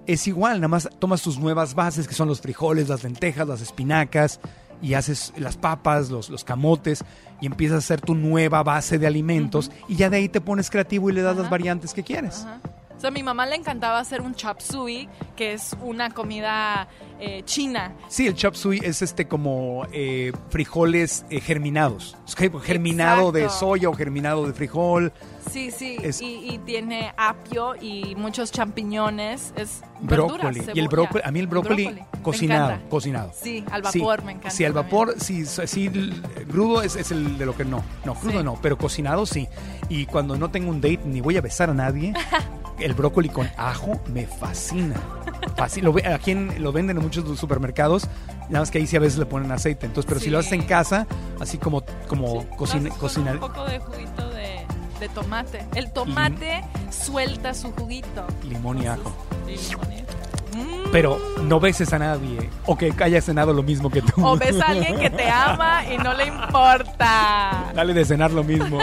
es 0.07 0.25
igual, 0.27 0.55
nada 0.57 0.69
más 0.69 0.89
tomas 0.97 1.21
tus 1.21 1.37
nuevas 1.37 1.75
bases 1.75 2.07
que 2.07 2.15
son 2.15 2.27
los 2.27 2.41
frijoles, 2.41 2.89
las 2.89 3.03
lentejas, 3.03 3.47
las 3.47 3.61
espinacas 3.61 4.39
y 4.81 4.95
haces 4.95 5.31
las 5.37 5.57
papas, 5.57 6.09
los, 6.09 6.31
los 6.31 6.43
camotes 6.43 7.03
y 7.41 7.47
empiezas 7.47 7.75
a 7.75 7.79
hacer 7.79 7.99
tu 7.99 8.15
nueva 8.15 8.63
base 8.63 8.97
de 8.97 9.07
alimentos 9.07 9.71
y 9.87 9.95
ya 9.95 10.09
de 10.09 10.17
ahí 10.17 10.29
te 10.29 10.39
pones 10.39 10.69
creativo 10.69 11.09
y 11.09 11.13
le 11.13 11.21
das 11.21 11.35
las 11.35 11.49
variantes 11.49 11.93
que 11.93 12.03
quieres. 12.03 12.45
O 12.95 12.99
sea, 13.01 13.07
a 13.07 13.11
mi 13.11 13.23
mamá 13.23 13.47
le 13.47 13.55
encantaba 13.55 13.97
hacer 13.97 14.21
un 14.21 14.35
chop 14.35 14.59
suey, 14.59 15.09
que 15.35 15.53
es 15.53 15.75
una 15.81 16.11
comida 16.11 16.87
eh, 17.19 17.41
china. 17.45 17.95
Sí, 18.07 18.27
el 18.27 18.35
chop 18.35 18.53
suey 18.53 18.79
es 18.83 19.01
este 19.01 19.27
como 19.27 19.87
eh, 19.91 20.31
frijoles 20.49 21.25
eh, 21.31 21.41
germinados. 21.41 22.15
Es 22.27 22.35
que 22.35 22.51
germinado 22.61 23.31
de 23.31 23.49
soya 23.49 23.89
o 23.89 23.93
germinado 23.93 24.45
de 24.45 24.53
frijol. 24.53 25.11
Sí, 25.49 25.71
sí, 25.71 25.97
Es- 26.01 26.21
y, 26.21 26.35
y 26.53 26.57
tiene 26.59 27.13
apio 27.17 27.75
y 27.81 28.15
muchos 28.15 28.51
champiñones. 28.51 29.53
Es 29.55 29.81
Brócoli. 30.01 30.41
verduras, 30.43 30.75
y 30.75 30.79
el 30.79 30.87
brócoli, 30.87 31.21
a 31.25 31.31
mí 31.31 31.39
el 31.39 31.47
brócoli, 31.47 31.99
cocinado, 32.21 32.77
cocinado. 32.89 33.31
Sí, 33.33 33.63
al 33.71 33.85
Sí, 33.87 33.99
vapor 33.99 34.23
me 34.23 34.31
encanta. 34.33 34.49
Sí, 34.51 34.65
al 34.65 34.73
vapor, 34.73 35.15
sí, 35.19 35.45
sí, 35.45 35.89
crudo 36.49 36.81
es, 36.81 36.95
es 36.95 37.11
el 37.11 37.37
de 37.37 37.45
lo 37.45 37.55
que 37.55 37.65
no. 37.65 37.83
No, 38.05 38.15
crudo 38.15 38.39
Sí. 38.39 38.43
no, 38.45 38.57
pero 38.61 38.77
cocinado 38.77 39.25
sí. 39.25 39.47
Y 39.89 40.05
cuando 40.05 40.37
no 40.37 40.49
tengo 40.51 40.69
un 40.69 40.81
date 40.81 41.01
ni 41.05 41.21
voy 41.21 41.37
a 41.37 41.41
besar 41.41 41.69
a 41.69 41.73
nadie, 41.73 42.13
el 42.79 42.93
brócoli 42.93 43.29
con 43.29 43.49
ajo 43.57 43.99
me 44.13 44.25
fascina. 44.25 44.95
Fascina. 45.57 45.85
Lo 45.85 45.93
ve- 45.93 46.05
aquí 46.07 46.31
en- 46.31 46.61
lo 46.63 46.71
venden 46.71 46.97
en 46.97 47.03
muchos 47.03 47.37
supermercados, 47.39 48.07
nada 48.49 48.59
más 48.61 48.71
que 48.71 48.77
ahí 48.79 48.87
sí 48.87 48.95
a 48.95 48.99
veces 48.99 49.19
le 49.19 49.25
ponen 49.25 49.51
aceite. 49.51 49.85
Entonces, 49.85 50.07
pero 50.07 50.19
si 50.19 50.29
lo 50.29 50.39
haces 50.39 50.53
en 50.53 50.61
Sí. 50.61 50.67
casa, 50.67 51.07
así 51.39 51.57
como, 51.57 51.83
como 52.07 52.41
Sí, 52.41 52.47
cocina, 52.57 52.89
cocinar. 52.91 53.33
Un 53.35 53.41
poco 53.41 53.65
de 53.65 53.79
juguito 53.79 54.29
de, 55.01 55.09
tomate. 55.09 55.65
El 55.75 55.91
tomate 55.91 56.63
suelta 56.91 57.53
su 57.53 57.71
juguito. 57.71 58.25
Limón 58.47 58.81
y 58.81 58.87
ajo. 58.87 59.11
Sí, 59.47 59.69
limón 59.69 59.91
y-. 59.93 60.01
Pero 60.91 61.17
no 61.43 61.59
beses 61.59 61.91
a 61.93 61.99
nadie. 61.99 62.49
O 62.65 62.77
que 62.77 62.93
haya 62.99 63.21
cenado 63.21 63.53
lo 63.53 63.63
mismo 63.63 63.89
que 63.89 64.01
tú. 64.01 64.25
O 64.25 64.37
ves 64.37 64.59
a 64.59 64.67
alguien 64.67 64.99
que 64.99 65.09
te 65.09 65.29
ama 65.29 65.83
y 65.89 65.97
no 65.97 66.13
le 66.13 66.25
importa. 66.27 67.71
Dale 67.73 67.93
de 67.93 68.05
cenar 68.05 68.31
lo 68.31 68.43
mismo. 68.43 68.77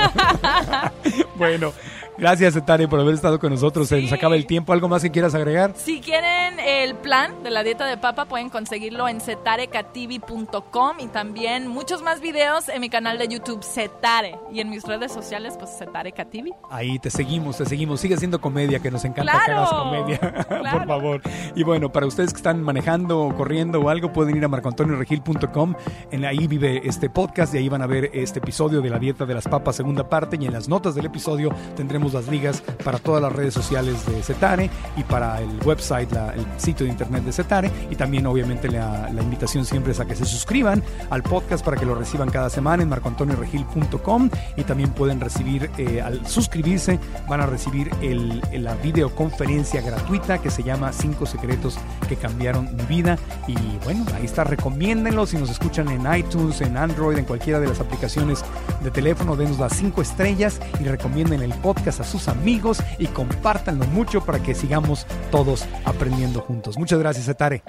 bueno, 1.36 1.72
gracias, 2.18 2.56
Etare, 2.56 2.88
por 2.88 3.00
haber 3.00 3.14
estado 3.14 3.38
con 3.38 3.50
nosotros. 3.50 3.88
Se 3.88 4.00
nos 4.00 4.08
Sí. 4.10 4.14
acaba 4.14 4.34
el 4.36 4.46
tiempo. 4.46 4.72
¿Algo 4.72 4.88
más 4.88 5.02
que 5.02 5.10
quieras 5.10 5.34
agregar? 5.34 5.72
Si 5.76 6.00
quieren 6.00 6.58
el 6.60 6.94
plan 6.96 7.42
de 7.42 7.50
la 7.50 7.62
dieta 7.62 7.86
de 7.86 7.96
papa, 7.96 8.24
pueden 8.26 8.48
conseguirlo 8.50 9.08
en 9.08 9.20
cetarecativi.com 9.20 10.96
y 11.00 11.06
también 11.08 11.68
muchos 11.68 12.02
más 12.02 12.20
videos 12.20 12.68
en 12.68 12.80
mi 12.80 12.88
canal 12.90 13.18
de 13.18 13.28
YouTube 13.28 13.62
Cetare 13.62 14.38
y 14.52 14.60
en 14.60 14.70
mis 14.70 14.84
redes 14.84 15.12
sociales, 15.12 15.54
pues 15.58 15.70
Cetare 15.78 16.12
Cativi. 16.12 16.52
Ahí 16.70 16.98
te 16.98 17.10
seguimos, 17.10 17.58
te 17.58 17.66
seguimos. 17.66 18.00
Sigue 18.00 18.14
haciendo 18.14 18.40
comedia, 18.40 18.80
que 18.80 18.90
nos 18.90 19.04
encanta 19.04 19.32
que 19.32 19.38
¡Claro! 19.44 19.60
hagas 19.60 19.72
comedia. 19.72 20.18
¡Claro! 20.48 20.78
Por 20.78 20.86
favor. 20.86 21.20
Y 21.54 21.62
bueno, 21.62 21.90
para 21.92 22.06
ustedes 22.06 22.32
que 22.32 22.38
están 22.38 22.62
manejando 22.62 23.20
o 23.20 23.34
corriendo 23.34 23.80
o 23.80 23.88
algo, 23.88 24.12
pueden 24.12 24.36
ir 24.36 24.44
a 24.44 24.48
marcoantonioregil.com. 24.48 25.74
En 26.10 26.24
ahí 26.24 26.46
vive 26.46 26.80
este 26.84 27.08
podcast 27.10 27.54
y 27.54 27.58
ahí 27.58 27.68
van 27.68 27.82
a 27.82 27.86
ver 27.86 28.10
este 28.12 28.38
episodio 28.38 28.80
de 28.80 28.90
la 28.90 28.98
dieta 28.98 29.24
de 29.26 29.34
las 29.34 29.46
papas, 29.48 29.76
segunda 29.76 30.08
parte. 30.08 30.36
Y 30.40 30.46
en 30.46 30.52
las 30.52 30.68
notas 30.68 30.94
del 30.94 31.06
episodio 31.06 31.50
tendremos 31.76 32.07
las 32.12 32.28
ligas 32.28 32.62
para 32.84 32.98
todas 32.98 33.22
las 33.22 33.32
redes 33.32 33.54
sociales 33.54 34.04
de 34.06 34.22
Cetare 34.22 34.70
y 34.96 35.02
para 35.04 35.40
el 35.40 35.48
website, 35.64 36.11
el 36.12 36.46
sitio 36.56 36.86
de 36.86 36.92
internet 36.92 37.24
de 37.24 37.32
Cetare. 37.32 37.70
Y 37.90 37.96
también, 37.96 38.26
obviamente, 38.26 38.68
la, 38.68 39.09
invitación 39.18 39.64
siempre 39.64 39.92
es 39.92 40.00
a 40.00 40.06
que 40.06 40.14
se 40.14 40.24
suscriban 40.24 40.82
al 41.11 41.22
podcast 41.22 41.64
para 41.64 41.76
que 41.76 41.84
lo 41.84 41.94
reciban 41.94 42.30
cada 42.30 42.48
semana 42.50 42.82
en 42.82 42.88
marcoantonioregil.com. 42.88 44.30
Y 44.56 44.64
también 44.64 44.90
pueden 44.90 45.20
recibir, 45.20 45.70
eh, 45.78 46.00
al 46.00 46.26
suscribirse, 46.26 46.98
van 47.28 47.40
a 47.40 47.46
recibir 47.46 47.90
el- 48.02 48.42
la 48.52 48.74
videoconferencia 48.74 49.80
gratuita 49.80 50.38
que 50.38 50.50
se 50.50 50.62
llama 50.62 50.92
Cinco 50.92 51.26
secretos 51.26 51.78
que 52.09 52.16
cambiaron 52.16 52.74
mi 52.76 52.84
vida. 52.84 53.18
Y 53.46 53.54
bueno, 53.84 54.04
ahí 54.14 54.24
está, 54.24 54.44
recomiéndenlo 54.44 55.26
si 55.26 55.36
nos 55.36 55.50
escuchan 55.50 55.88
en 55.88 56.06
iTunes, 56.14 56.61
en 56.61 56.76
Android, 56.76 57.18
en 57.18 57.24
cualquiera 57.24 57.61
de 57.61 57.68
las 57.68 57.80
aplicaciones 57.80 58.44
de 58.82 58.90
teléfono, 58.90 59.36
denos 59.36 59.59
las 59.59 59.74
cinco 59.76 60.02
estrellas 60.02 60.61
y 60.80 60.84
recomienden 60.84 61.42
el 61.42 61.52
podcast 61.54 61.97
a 62.01 62.05
sus 62.05 62.28
amigos 62.28 62.82
y 62.99 63.07
compártanlo 63.07 63.86
mucho 63.86 64.24
para 64.24 64.42
que 64.42 64.55
sigamos 64.55 65.07
todos 65.30 65.66
aprendiendo 65.84 66.40
juntos. 66.40 66.78
Muchas 66.78 66.99
gracias, 66.99 67.28
Etare. 67.28 67.62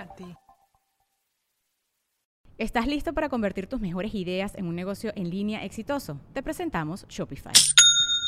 ¿Estás 2.57 2.87
listo 2.87 3.13
para 3.13 3.29
convertir 3.29 3.67
tus 3.67 3.79
mejores 3.79 4.13
ideas 4.13 4.53
en 4.55 4.65
un 4.65 4.75
negocio 4.75 5.13
en 5.15 5.29
línea 5.29 5.63
exitoso? 5.63 6.19
Te 6.33 6.43
presentamos 6.43 7.05
Shopify. 7.07 7.53